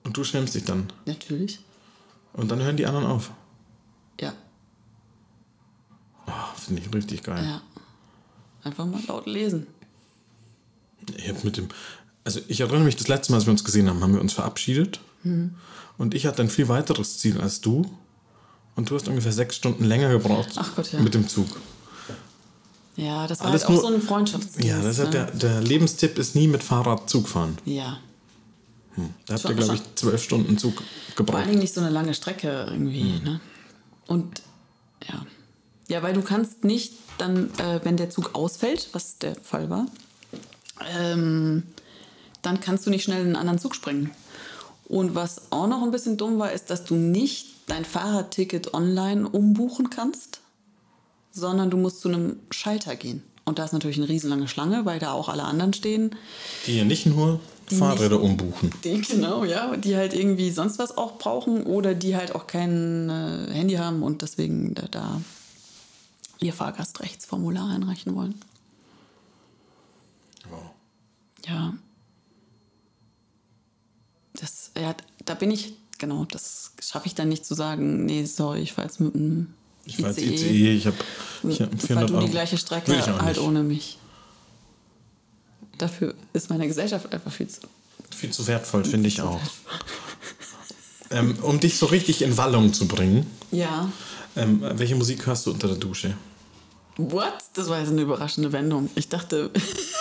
Und 0.04 0.16
du 0.16 0.24
schämst 0.24 0.56
dich 0.56 0.64
dann. 0.64 0.92
Natürlich. 1.06 1.60
Und 2.34 2.50
dann 2.52 2.62
hören 2.62 2.78
die 2.78 2.86
anderen 2.86 3.06
auf. 3.08 3.32
Ja, 4.22 4.34
Oh, 6.28 6.32
Finde 6.58 6.82
ich 6.82 6.94
richtig 6.94 7.24
geil. 7.24 7.44
ja. 7.44 7.62
Einfach 8.64 8.86
mal 8.86 9.02
laut 9.08 9.26
lesen. 9.28 9.66
Ich 11.16 11.30
hab 11.30 11.44
mit 11.44 11.56
dem, 11.58 11.70
also 12.26 12.42
ich 12.50 12.60
erinnere 12.60 12.84
mich, 12.84 12.98
das 12.98 13.08
letzte 13.08 13.32
Mal, 13.32 13.38
als 13.38 13.46
wir 13.46 13.52
uns 13.52 13.64
gesehen 13.64 13.88
haben, 13.90 14.02
haben 14.02 14.14
wir 14.14 14.20
uns 14.22 14.34
verabschiedet. 14.34 15.00
Mhm. 15.24 15.56
Und 15.98 16.14
ich 16.14 16.26
hatte 16.26 16.42
ein 16.42 16.50
viel 16.50 16.68
weiteres 16.68 17.18
Ziel 17.20 17.40
als 17.42 17.62
du. 17.62 17.86
Und 18.76 18.90
du 18.90 18.96
hast 18.96 19.08
ungefähr 19.08 19.32
sechs 19.32 19.56
Stunden 19.56 19.84
länger 19.86 20.10
gebraucht 20.10 20.60
Gott, 20.76 20.92
ja. 20.92 21.00
mit 21.00 21.14
dem 21.16 21.28
Zug. 21.28 21.48
Ja, 22.96 23.28
das 23.28 23.40
war 23.40 23.48
Alles 23.48 23.64
halt 23.68 23.78
auch 23.78 23.82
nur- 23.84 23.90
so 23.92 23.96
ein 23.96 24.02
Freundschaftsdienst. 24.02 24.68
Ja, 24.68 24.82
das 24.82 24.98
ne? 25.00 25.10
der, 25.10 25.26
der 25.32 25.62
Lebenstipp 25.62 26.18
ist 26.18 26.36
nie 26.36 26.48
mit 26.48 26.64
Fahrrad 26.64 27.10
Zug 27.10 27.28
fahren. 27.28 27.58
Ja. 27.66 28.00
Da 29.28 29.36
habt 29.36 29.46
ihr, 29.46 29.54
glaube 29.54 29.76
ich, 29.76 29.82
zwölf 29.96 30.24
Stunden 30.24 30.58
Zug 30.58 30.74
Vor 30.76 30.84
allen 30.88 31.16
gebraucht. 31.16 31.46
Dingen 31.48 31.60
nicht 31.60 31.74
so 31.74 31.82
eine 31.82 31.92
lange 31.92 32.16
Strecke 32.16 32.66
irgendwie, 32.72 33.04
Mhm. 33.04 33.24
ne? 33.24 33.40
Und 34.08 34.42
ja. 35.08 35.26
Ja, 35.88 36.02
weil 36.04 36.14
du 36.14 36.22
kannst 36.24 36.64
nicht 36.64 36.94
dann, 37.20 37.52
äh, 37.60 37.80
wenn 37.84 37.98
der 37.98 38.10
Zug 38.10 38.34
ausfällt, 38.34 38.90
was 38.94 39.20
der 39.20 39.36
Fall 39.36 39.70
war, 39.70 39.86
ähm, 41.00 41.64
dann 42.42 42.60
kannst 42.60 42.86
du 42.86 42.90
nicht 42.90 43.04
schnell 43.04 43.22
in 43.22 43.28
einen 43.28 43.36
anderen 43.36 43.60
Zug 43.60 43.76
springen. 43.76 44.12
Und 44.88 45.16
was 45.16 45.52
auch 45.52 45.68
noch 45.68 45.84
ein 45.84 45.92
bisschen 45.92 46.18
dumm 46.18 46.40
war, 46.40 46.52
ist, 46.52 46.70
dass 46.70 46.86
du 46.86 46.96
nicht 46.96 47.48
dein 47.68 47.84
Fahrradticket 47.84 48.74
online 48.74 49.28
umbuchen 49.28 49.90
kannst, 49.90 50.40
sondern 51.32 51.70
du 51.70 51.78
musst 51.78 52.00
zu 52.00 52.08
einem 52.08 52.40
Schalter 52.52 52.96
gehen. 52.96 53.22
Und 53.44 53.60
da 53.60 53.66
ist 53.66 53.74
natürlich 53.74 53.98
eine 53.98 54.10
riesenlange 54.10 54.48
Schlange, 54.48 54.86
weil 54.86 55.00
da 55.00 55.12
auch 55.12 55.30
alle 55.30 55.44
anderen 55.44 55.74
stehen. 55.74 56.16
Die 56.66 56.78
ja 56.78 56.86
nicht 56.86 57.06
nur 57.06 57.40
Fahrräder 57.68 58.22
umbuchen. 58.22 58.72
Die, 58.84 59.02
genau, 59.02 59.44
ja, 59.44 59.76
die 59.76 59.96
halt 59.98 60.14
irgendwie 60.14 60.52
sonst 60.52 60.80
was 60.80 60.98
auch 60.98 61.18
brauchen 61.18 61.64
oder 61.64 61.94
die 61.94 62.16
halt 62.16 62.34
auch 62.34 62.48
kein 62.48 63.10
äh, 63.10 63.52
Handy 63.52 63.76
haben 63.76 64.04
und 64.04 64.22
deswegen 64.22 64.74
da, 64.74 64.88
da 64.90 65.22
ihr 66.40 66.54
Fahrgastrechtsformular 66.54 67.70
einreichen 67.70 68.16
wollen. 68.16 68.36
Wow. 70.50 70.72
Ja. 71.46 71.74
Das, 74.40 74.72
ja, 74.80 74.96
da 75.26 75.34
bin 75.34 75.52
ich, 75.52 75.74
genau, 75.98 76.26
das 76.26 76.72
schaffe 76.82 77.08
ich 77.08 77.16
dann 77.16 77.30
nicht 77.30 77.46
zu 77.46 77.54
sagen, 77.56 78.06
nee, 78.06 78.24
sorry, 78.26 78.62
ich 78.62 78.74
fahre 78.74 78.88
jetzt 78.88 79.00
mit 79.00 79.14
dem 79.16 79.54
Ich 79.86 79.98
fahre 79.98 80.10
jetzt 80.10 80.20
ICE, 80.22 80.74
ich 80.76 80.86
habe 80.88 80.98
ich 81.48 81.62
hab 81.62 81.70
400 81.70 81.88
fahr 81.88 82.06
du 82.06 82.14
Euro. 82.16 82.26
die 82.26 82.32
gleiche 82.32 82.58
Strecke 82.58 82.94
halt 83.22 83.38
nicht. 83.38 83.40
ohne 83.40 83.64
mich. 83.64 83.98
Dafür 85.78 86.16
ist 86.34 86.50
meine 86.50 86.68
Gesellschaft 86.68 87.12
einfach 87.14 87.32
viel 87.32 87.48
zu 87.48 87.62
Viel 88.16 88.32
zu 88.32 88.46
wertvoll, 88.48 88.84
finde 88.86 89.08
ich 89.10 89.22
auch. 89.22 89.40
Ähm, 91.10 91.38
um 91.42 91.60
dich 91.60 91.78
so 91.78 91.86
richtig 91.86 92.22
in 92.22 92.36
Wallung 92.38 92.74
zu 92.74 92.88
bringen, 92.88 93.26
Ja. 93.52 93.90
ähm, 94.36 94.62
welche 94.74 94.96
Musik 94.96 95.26
hörst 95.26 95.46
du 95.46 95.52
unter 95.52 95.68
der 95.68 95.78
Dusche? 95.78 96.16
What? 96.98 97.34
Das 97.54 97.70
war 97.70 97.80
jetzt 97.80 97.90
eine 97.90 98.02
überraschende 98.02 98.52
Wendung. 98.52 98.90
Ich 98.96 99.08
dachte, 99.08 99.52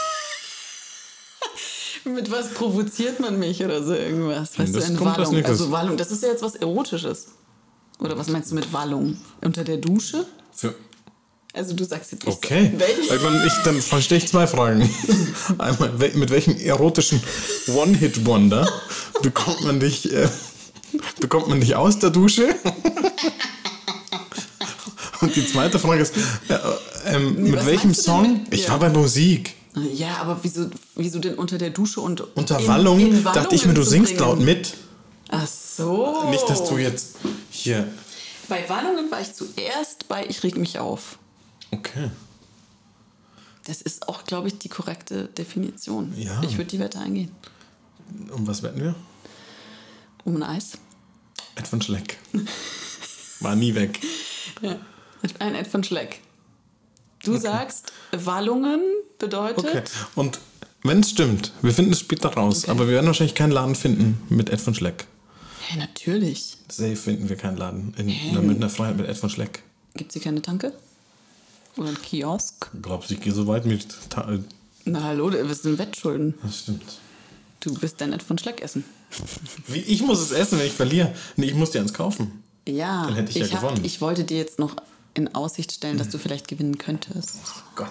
mit 2.06 2.30
was 2.30 2.48
provoziert 2.54 3.20
man 3.20 3.38
mich 3.38 3.62
oder 3.64 3.82
so 3.82 3.94
irgendwas? 3.94 4.58
Weißt 4.58 4.74
Das 4.74 4.86
du, 4.86 4.92
in 4.92 4.96
kommt 4.98 5.10
aus 5.12 5.18
Wallung. 5.18 5.34
Nickes. 5.34 5.50
Also 5.50 5.70
Wallung, 5.70 5.96
das 5.96 6.10
ist 6.10 6.22
ja 6.22 6.28
jetzt 6.30 6.42
was 6.42 6.54
Erotisches. 6.56 7.28
Oder 7.98 8.16
was 8.18 8.28
meinst 8.28 8.50
du 8.50 8.54
mit 8.54 8.72
Wallung? 8.72 9.16
Unter 9.42 9.64
der 9.64 9.78
Dusche? 9.78 10.26
Für 10.54 10.74
Also 11.54 11.74
du 11.74 11.84
sagst 11.84 12.12
jetzt 12.12 12.26
nicht 12.26 12.36
okay. 12.36 12.70
so. 12.74 12.80
Welche? 12.80 13.46
Ich 13.46 13.52
dann 13.64 13.80
verstehe 13.80 14.18
ich 14.18 14.28
zwei 14.28 14.46
Fragen. 14.46 14.88
Einmal, 15.58 15.92
mit 16.14 16.30
welchem 16.30 16.56
erotischen 16.58 17.20
One-Hit-Wonder 17.68 18.68
bekommt 19.22 19.62
man 19.64 19.80
dich, 19.80 20.12
äh, 20.12 20.28
bekommt 21.20 21.48
man 21.48 21.60
dich 21.60 21.74
aus 21.76 21.98
der 21.98 22.10
Dusche? 22.10 22.54
Und 25.22 25.34
die 25.34 25.46
zweite 25.46 25.78
Frage 25.78 26.02
ist, 26.02 26.14
äh, 26.48 26.58
ähm, 27.06 27.42
mit 27.42 27.56
was 27.56 27.66
welchem 27.66 27.94
Song? 27.94 28.42
mit- 28.44 28.54
ich 28.54 28.68
war 28.68 28.78
bei 28.78 28.90
Musik. 28.90 29.54
Ja, 29.92 30.16
aber 30.18 30.38
wieso, 30.42 30.70
wieso 30.94 31.18
denn 31.18 31.34
unter 31.34 31.58
der 31.58 31.70
Dusche 31.70 32.00
und 32.00 32.20
Unter 32.36 32.58
in- 32.58 32.66
Wallung 32.66 32.98
in 32.98 33.22
dachte 33.22 33.54
ich 33.54 33.66
mir, 33.66 33.74
du 33.74 33.82
singst 33.82 34.14
bringen? 34.16 34.20
laut 34.28 34.40
mit. 34.40 34.74
Ach 35.28 35.46
so. 35.46 36.24
Nicht, 36.30 36.48
dass 36.48 36.66
du 36.68 36.78
jetzt 36.78 37.16
hier. 37.50 37.86
Bei 38.48 38.66
Wallungen 38.68 39.10
war 39.10 39.20
ich 39.20 39.34
zuerst 39.34 40.08
bei 40.08 40.24
Ich 40.26 40.42
reg 40.42 40.56
mich 40.56 40.78
auf. 40.78 41.18
Okay. 41.72 42.10
Das 43.66 43.82
ist 43.82 44.08
auch, 44.08 44.24
glaube 44.24 44.48
ich, 44.48 44.58
die 44.58 44.68
korrekte 44.68 45.24
Definition. 45.26 46.14
Ja. 46.16 46.40
Ich 46.44 46.56
würde 46.56 46.70
die 46.70 46.78
Wette 46.78 46.98
eingehen. 47.00 47.32
Um 48.32 48.46
was 48.46 48.62
wetten 48.62 48.80
wir? 48.80 48.94
Um 50.24 50.36
ein 50.36 50.42
Eis. 50.44 50.72
Ed 51.56 51.66
von 51.66 51.82
Schleck. 51.82 52.18
War 53.40 53.56
nie 53.56 53.74
weg. 53.74 54.00
Ja. 54.62 54.76
Ein 55.40 55.54
Ed 55.56 55.66
von 55.66 55.82
Schleck. 55.82 56.20
Du 57.24 57.36
sagst, 57.36 57.92
Wallungen 58.12 58.80
bedeutet. 59.18 59.58
Okay. 59.64 59.82
Und 60.14 60.38
wenn 60.82 61.00
es 61.00 61.10
stimmt, 61.10 61.52
wir 61.62 61.72
finden 61.72 61.92
es 61.92 62.00
später 62.00 62.28
raus, 62.34 62.64
Okay. 62.64 62.70
aber 62.70 62.86
wir 62.86 62.94
werden 62.94 63.06
wahrscheinlich 63.06 63.34
keinen 63.34 63.50
Laden 63.52 63.74
finden 63.74 64.22
mit 64.28 64.50
Ed 64.50 64.60
von 64.60 64.74
Schleck. 64.74 65.06
Hä, 65.68 65.78
natürlich. 65.78 66.56
Safe 66.70 66.94
finden 66.96 67.28
wir 67.28 67.36
keinen 67.36 67.56
Laden 67.56 67.92
in 67.96 68.12
der 68.32 68.42
Münchner 68.42 68.70
Freiheit 68.70 68.96
mit 68.98 69.08
Ed 69.08 69.16
von 69.16 69.30
Schleck. 69.30 69.62
Gibt 69.94 70.10
es 70.10 70.14
hier 70.14 70.22
keine 70.22 70.42
Tanke? 70.42 70.72
Oder 71.76 71.88
ein 71.88 72.00
Kiosk? 72.00 72.70
Glaubst 72.80 73.10
du, 73.10 73.14
ich 73.14 73.20
gehe 73.20 73.32
so 73.32 73.46
weit 73.48 73.66
mit. 73.66 73.86
Ta 74.08 74.38
Na 74.84 75.02
hallo, 75.02 75.28
du 75.30 75.42
bist 75.44 75.64
in 75.66 75.78
Wettschulden. 75.78 76.34
das 76.42 76.60
stimmt. 76.60 76.84
Du 77.60 77.82
wirst 77.82 78.00
dein 78.00 78.12
Ed 78.12 78.22
von 78.22 78.38
Schleck 78.38 78.62
essen. 78.62 78.84
Wie, 79.66 79.80
ich 79.80 80.02
muss 80.02 80.20
es 80.20 80.30
essen, 80.30 80.58
wenn 80.58 80.66
ich 80.66 80.72
verliere. 80.72 81.12
Nee, 81.36 81.46
ich 81.46 81.54
muss 81.54 81.70
dir 81.72 81.80
eins 81.80 81.92
kaufen. 81.92 82.44
Ja, 82.68 83.06
Dann 83.06 83.14
hätte 83.16 83.30
ich 83.30 83.36
ja 83.50 83.56
hab- 83.56 83.60
gewonnen. 83.62 83.84
ich 83.84 84.00
wollte 84.00 84.24
dir 84.24 84.36
jetzt 84.38 84.58
noch 84.58 84.76
in 85.16 85.34
Aussicht 85.34 85.72
stellen, 85.72 85.98
dass 85.98 86.08
du 86.10 86.18
vielleicht 86.18 86.48
gewinnen 86.48 86.78
könntest. 86.78 87.38
Gott. 87.74 87.88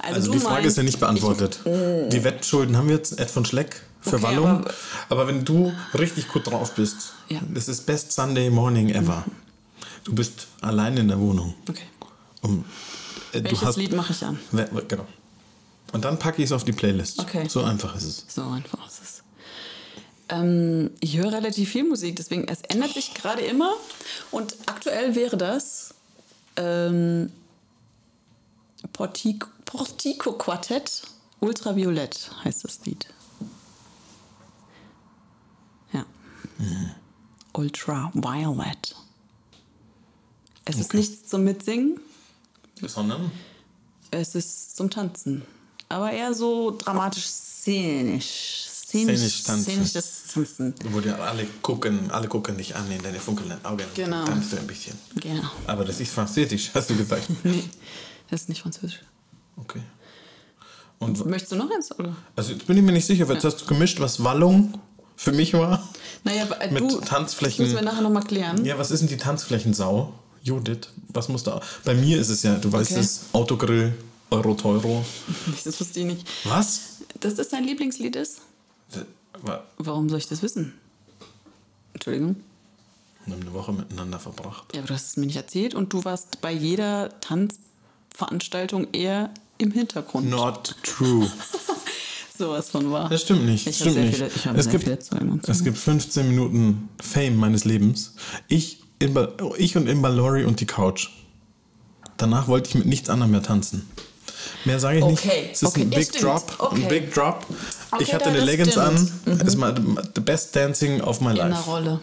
Also, 0.00 0.14
Also 0.16 0.32
die 0.32 0.38
Frage 0.38 0.54
meinst, 0.54 0.66
ist 0.68 0.76
ja 0.76 0.82
nicht 0.84 1.00
beantwortet. 1.00 1.60
Die 1.64 2.24
Wettschulden 2.24 2.76
haben 2.76 2.88
wir 2.88 2.96
jetzt, 2.96 3.18
Ed 3.18 3.30
von 3.30 3.44
Schleck, 3.44 3.82
für 4.00 4.16
Okay, 4.16 4.22
Wallung. 4.22 4.46
aber- 4.46 4.74
Aber, 5.08 5.26
wenn 5.26 5.44
du 5.44 5.72
richtig 5.94 6.28
gut 6.28 6.46
drauf 6.46 6.74
bist, 6.74 7.14
Ja. 7.28 7.40
das 7.52 7.68
ist 7.68 7.84
Best 7.86 8.12
Sunday 8.12 8.48
Morning 8.50 8.90
ever. 8.90 9.24
Du 10.04 10.14
bist 10.14 10.46
allein 10.60 10.96
in 10.96 11.08
der 11.08 11.18
Wohnung. 11.18 11.54
Ich, 11.64 11.70
okay. 11.70 11.82
Um, 12.42 12.64
äh, 13.32 13.42
Welches 13.42 13.62
hast, 13.62 13.76
Lied 13.76 13.92
mache 13.92 14.12
ich 14.12 14.24
an? 14.24 14.38
Genau. 14.86 15.06
Und 15.92 16.04
dann 16.04 16.18
packe 16.18 16.38
ich 16.42 16.46
es 16.46 16.52
auf 16.52 16.64
die 16.64 16.72
Playlist. 16.72 17.18
Okay. 17.18 17.48
So 17.48 17.62
einfach 17.64 17.96
ist 17.96 18.04
es. 18.04 18.24
So 18.28 18.42
einfach 18.42 18.86
ist 18.86 19.00
es. 19.02 19.22
Ähm, 20.28 20.90
ich 21.00 21.16
höre 21.16 21.32
relativ 21.32 21.70
viel 21.70 21.84
Musik, 21.84 22.16
deswegen 22.16 22.46
es 22.48 22.60
ändert 22.68 22.92
sich 22.94 23.14
gerade 23.14 23.42
immer. 23.42 23.72
Und 24.30 24.54
aktuell 24.66 25.14
wäre 25.14 25.36
das 25.36 25.94
ähm, 26.58 27.30
Portico, 28.92 29.48
Portico 29.64 30.32
Quartett 30.32 31.02
Ultraviolett 31.40 32.30
heißt 32.44 32.64
das 32.64 32.84
Lied. 32.84 33.06
Ja. 35.92 36.04
Ultraviolet. 37.52 38.94
Es 40.64 40.76
ist 40.78 40.86
Okay. 40.86 40.96
nichts 40.98 41.28
zum 41.28 41.44
Mitsingen, 41.44 42.00
Sondern? 42.82 43.30
es 44.10 44.34
ist 44.34 44.76
zum 44.76 44.90
Tanzen. 44.90 45.42
Aber 45.88 46.10
eher 46.12 46.34
so 46.34 46.76
dramatisch 46.76 47.26
szenisch. 47.26 48.67
Szenisch, 48.88 49.42
Szenisch 49.42 49.92
tanzen. 49.92 50.74
Wo 50.92 51.00
dir 51.00 51.20
alle 51.22 51.44
gucken, 51.60 52.10
alle 52.10 52.26
gucken 52.26 52.56
dich 52.56 52.74
an 52.74 52.90
in 52.90 53.02
deine 53.02 53.20
funkelnden 53.20 53.62
Augen. 53.62 53.84
Genau. 53.94 54.24
Tanzt 54.24 54.52
du 54.52 54.56
ein 54.56 54.66
bisschen. 54.66 54.94
Genau. 55.20 55.42
Aber 55.66 55.84
das 55.84 56.00
ist 56.00 56.10
französisch, 56.10 56.70
hast 56.72 56.88
du 56.88 56.96
gesagt. 56.96 57.28
Nee, 57.44 57.64
das 58.30 58.42
ist 58.42 58.48
nicht 58.48 58.62
französisch. 58.62 59.00
Okay. 59.56 59.82
Und 61.00 61.26
Möchtest 61.26 61.52
du 61.52 61.56
noch 61.56 61.70
eins? 61.70 61.96
Oder? 61.98 62.16
also 62.34 62.52
jetzt 62.52 62.66
bin 62.66 62.78
ich 62.78 62.82
mir 62.82 62.92
nicht 62.92 63.04
sicher, 63.04 63.30
jetzt 63.30 63.44
hast 63.44 63.56
du 63.60 63.66
gemischt, 63.66 64.00
was 64.00 64.24
Wallung 64.24 64.80
für 65.16 65.32
mich 65.32 65.52
war. 65.52 65.86
Naja, 66.24 66.46
äh, 66.58 66.70
Mit 66.70 66.90
du, 66.90 66.98
Tanzflächen. 67.00 67.66
Das 67.66 67.72
müssen 67.74 67.84
wir 67.84 67.90
nachher 67.90 68.02
nochmal 68.02 68.24
klären. 68.24 68.64
Ja, 68.64 68.78
was 68.78 68.90
ist 68.90 69.00
denn 69.00 69.08
die 69.08 69.18
Tanzflächensau? 69.18 70.14
Judith, 70.42 70.88
was 71.08 71.28
muss 71.28 71.42
da. 71.42 71.60
Bei 71.84 71.92
mir 71.92 72.18
ist 72.18 72.30
es 72.30 72.42
ja, 72.42 72.54
du 72.54 72.72
weißt 72.72 72.92
Okay. 72.92 73.00
es, 73.00 73.26
Autogrill, 73.32 73.92
Euro 74.30 74.54
Teuro. 74.54 75.04
Das 75.64 75.78
wusste 75.78 76.00
ich 76.00 76.06
nicht. 76.06 76.26
Was? 76.44 77.00
Dass 77.20 77.34
das 77.34 77.50
dein 77.50 77.64
Lieblingslied 77.64 78.16
ist? 78.16 78.40
Wir 78.92 79.64
Warum 79.78 80.08
soll 80.08 80.18
ich 80.18 80.28
das 80.28 80.42
wissen? 80.42 80.74
Entschuldigung. 81.92 82.36
haben 83.26 83.40
eine 83.40 83.52
Woche 83.52 83.72
miteinander 83.72 84.18
verbracht. 84.18 84.72
Ja, 84.72 84.80
aber 84.80 84.88
du 84.88 84.94
hast 84.94 85.08
es 85.08 85.16
mir 85.16 85.26
nicht 85.26 85.36
erzählt 85.36 85.74
und 85.74 85.92
du 85.92 86.04
warst 86.04 86.40
bei 86.40 86.52
jeder 86.52 87.20
Tanzveranstaltung 87.20 88.88
eher 88.92 89.30
im 89.58 89.72
Hintergrund. 89.72 90.30
Not 90.30 90.76
true. 90.82 91.30
Sowas 92.38 92.70
von 92.70 92.90
wahr. 92.92 93.08
Das 93.08 93.22
stimmt 93.22 93.44
nicht. 93.46 93.66
Ich 93.66 93.76
stimmt 93.76 93.96
nicht. 93.96 94.14
viele, 94.14 94.28
ich 94.28 94.46
es, 94.46 94.70
gibt, 94.70 94.86
es 95.48 95.64
gibt 95.64 95.76
15 95.76 96.28
Minuten 96.28 96.88
Fame 97.00 97.36
meines 97.36 97.64
Lebens. 97.64 98.14
Ich, 98.46 98.84
ich 99.00 99.76
und 99.76 99.88
Imba 99.88 100.08
Laurie 100.08 100.44
und 100.44 100.60
die 100.60 100.66
Couch. 100.66 101.08
Danach 102.16 102.46
wollte 102.46 102.68
ich 102.68 102.74
mit 102.76 102.86
nichts 102.86 103.10
anderem 103.10 103.32
mehr 103.32 103.42
tanzen. 103.42 103.88
Mehr 104.64 104.78
sage 104.80 104.98
ich 104.98 105.04
Okay, 105.04 105.12
nicht. 105.42 105.52
Es 105.52 105.62
ist 105.62 105.68
okay, 105.68 105.82
ein 105.82 105.90
Big. 105.90 106.12
Drop. 106.20 106.52
Okay. 106.58 106.82
Ein 106.82 106.88
Big 106.88 107.14
Drop. 107.14 107.46
Okay, 107.90 108.04
ich 108.04 108.14
hatte 108.14 108.26
eine 108.26 108.40
Leggings 108.40 108.70
stimmt. 108.72 108.86
an. 109.26 109.40
Es 109.46 109.58
war 109.60 109.74
the 110.14 110.20
best 110.20 110.54
dancing 110.54 111.00
of 111.00 111.20
my 111.20 111.32
In 111.32 111.40
einer 111.40 111.54
life. 111.56 111.70
Rolle. 111.70 112.00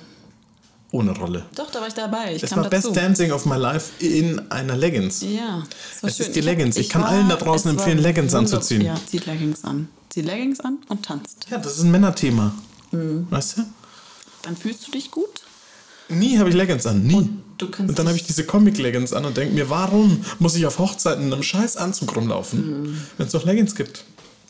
Ohne 0.91 1.12
Rolle. 1.18 1.46
Doch, 1.56 1.70
da 1.72 1.82
war 1.82 1.88
ich 1.88 1.93
dabei. 1.93 2.36
Ich 2.36 2.43
Es 2.43 2.56
war 2.56 2.64
dazu. 2.64 2.70
Best 2.70 2.96
Dancing 2.96 3.32
of 3.32 3.46
my 3.46 3.58
life 3.58 3.91
in 4.00 4.50
einer 4.52 4.78
Leggings. 4.78 5.22
Ja, 5.22 5.64
das 5.93 6.04
war 6.04 6.10
Es 6.10 6.18
schön. 6.18 6.28
ist 6.28 6.36
die 6.36 6.41
Leggings. 6.41 6.78
Ich 6.78 6.88
kann 6.89 7.04
allen 7.04 7.28
da 7.28 7.36
draußen 7.36 7.72
es 7.72 7.78
war 7.78 7.84
empfehlen, 7.84 7.98
Leggings 8.02 8.34
anzuziehen. 8.34 8.82
Ja, 8.82 8.96
zieht 9.06 9.26
Leggings 9.26 9.66
an. 9.66 9.89
Zieht 10.10 10.26
Leggings 10.26 10.62
an 10.62 10.78
und 10.88 11.04
tanzt. 11.06 11.48
Ja, 11.50 11.58
das 11.58 11.74
ist 11.78 11.84
ein 11.84 11.91
Männerthema. 11.91 12.54
Mhm. 12.91 13.28
Weißt 13.30 13.58
du? 13.58 13.62
Dann 14.43 14.56
fühlst 14.56 14.88
du 14.88 14.91
dich 14.91 15.12
gut. 15.12 15.41
Nie 16.10 16.38
habe 16.38 16.49
ich 16.49 16.56
Leggings 16.56 16.86
an, 16.86 17.03
nie. 17.03 17.16
Und 17.16 17.80
Und 17.80 17.97
dann 17.99 18.08
habe 18.08 18.18
ich 18.18 18.24
diese 18.26 18.45
Comic-Leggings 18.45 19.14
an 19.14 19.24
und 19.26 19.38
denke 19.38 19.53
mir, 19.56 19.70
warum 19.70 20.26
muss 20.39 20.56
ich 20.56 20.66
auf 20.66 20.78
Hochzeiten 20.80 21.26
in 21.28 21.34
einem 21.34 21.41
scheiß 21.43 21.78
Anzug 21.78 22.16
rumlaufen, 22.16 22.84
Mhm. 22.84 22.97
wenn 23.18 23.26
es 23.28 23.32
doch 23.32 23.45
Leggings 23.45 23.76
gibt? 23.76 24.03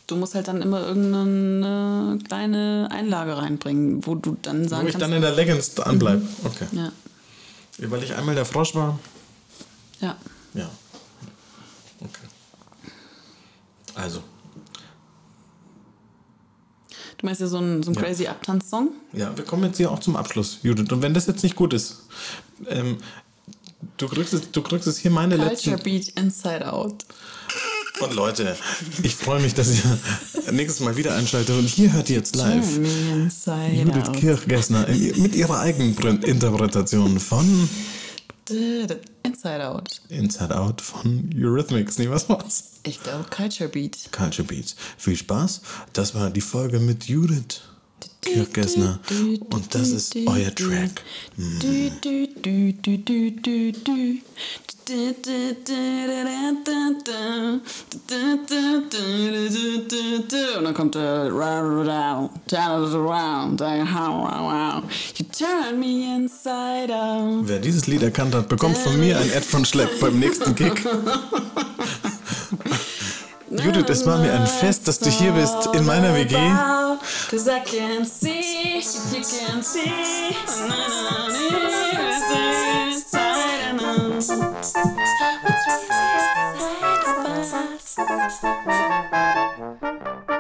Du 0.08 0.16
musst 0.16 0.36
halt 0.36 0.47
dann 0.47 0.62
immer 0.62 0.86
irgendeine 0.88 2.18
kleine 2.28 2.88
Einlage 2.91 3.38
reinbringen, 3.38 4.06
wo 4.06 4.16
du 4.16 4.38
dann 4.41 4.66
Wo 4.66 4.70
sagen 4.70 4.88
ich 4.88 4.93
kannst. 4.93 5.03
dann 5.03 5.14
in 5.14 5.22
der 5.22 5.32
Leggings 5.34 5.80
anbleibe. 5.80 6.22
Okay. 6.43 6.66
ja, 6.74 6.91
Weil 7.89 8.03
ich 8.03 8.14
einmal 8.16 8.36
der 8.36 8.45
Frosch 8.45 8.74
war. 8.76 8.99
ja. 10.01 10.16
Ja. 10.53 10.70
Okay. 12.01 12.28
Also, 13.95 14.22
meinst 17.26 17.41
ja 17.41 17.47
so 17.47 17.59
ein, 17.59 17.84
so 17.84 17.91
ein 17.91 17.95
Ja. 17.95 18.01
crazy 18.01 18.28
Abtanz-Song? 18.28 18.89
ja, 19.13 19.36
wir 19.36 19.43
kommen 19.43 19.63
jetzt 19.65 19.78
hier 19.78 19.91
auch 19.91 19.99
zum 19.99 20.15
Abschluss, 20.15 20.59
Judith. 20.63 20.91
Und 20.91 21.01
wenn 21.01 21.13
das 21.13 21.28
jetzt 21.28 21.43
nicht 21.43 21.55
gut 21.55 21.73
ist, 21.73 22.03
ähm, 22.69 22.97
du, 23.97 24.07
kriegst 24.07 24.34
es, 24.34 24.51
du 24.51 24.61
kriegst 24.61 24.88
es 24.88 24.97
hier 24.97 25.11
meine 25.11 25.36
letzten... 25.36 25.71
Culture 25.71 25.84
Beat 25.84 26.07
Inside 26.17 26.71
Out. 26.71 27.05
Und 28.01 28.13
Leute, 28.13 28.57
ich 29.03 29.15
freue 29.15 29.41
mich, 29.41 29.53
dass 29.53 29.69
ihr 29.73 29.97
nächstes 30.51 30.84
Mal 30.84 30.97
wieder 30.97 31.15
einschaltet. 31.15 31.57
Und 31.57 31.67
hier 31.67 31.93
hört 31.93 32.09
ihr 32.09 32.17
jetzt 32.17 32.36
live 32.36 32.78
Judith. 32.78 34.11
Kirchgessner 34.13 34.88
mit 35.15 35.34
ihrer 35.36 35.59
eigenen 35.59 36.21
Interpretation 36.23 37.19
von 37.19 37.69
Inside 39.46 39.64
Out. 39.64 40.02
Inside 40.10 40.56
Out 40.56 40.82
von 40.82 41.30
Eurythmics. 41.32 42.00
Nee, 42.00 42.10
was 42.10 42.28
war's? 42.28 42.72
Ich 42.82 43.04
glaube 43.04 43.26
Culture 43.30 43.70
Beat. 43.70 44.12
Culture 44.12 44.43
Beats. 44.43 44.76
Viel 44.98 45.16
Spaß. 45.16 45.62
Das 45.93 46.16
war 46.16 46.32
die 46.32 46.41
Folge 46.41 46.80
mit 46.80 47.04
Judith. 47.06 47.62
Kirchgessner 48.26 48.99
und 49.49 49.73
das 49.73 49.89
ist 49.89 50.15
euer 50.26 50.53
Track. 50.53 51.03
Und 60.57 60.63
dann 60.63 60.73
kommt 60.73 60.95
der 60.95 61.32
you 65.17 65.26
turn 65.32 65.80
me 65.80 66.15
inside 66.15 66.93
out. 66.93 67.47
Wer 67.47 67.59
dieses 67.59 67.88
Lied 67.88 68.03
erkannt 68.03 68.36
hat, 68.36 68.49
bekommt 68.49 68.78
von 68.78 68.99
mir 68.99 69.17
ein 69.17 69.32
Ed 69.32 69.45
von 69.45 69.65
Schlepp 69.65 69.99
beim 69.99 70.19
nächsten 70.19 70.53
Gig. 70.55 70.73
Judith, 73.64 73.89
es 73.89 74.06
war 74.06 74.18
mir 74.18 74.34
ein 74.34 74.47
Fest, 74.47 74.88
dass 74.88 74.99
du 74.99 75.10
hier 75.10 75.32
bist 75.32 75.70
in 75.74 75.86
meiner 75.86 76.14
WG. 76.16 76.36
Cause 77.30 77.47
you 90.28 90.34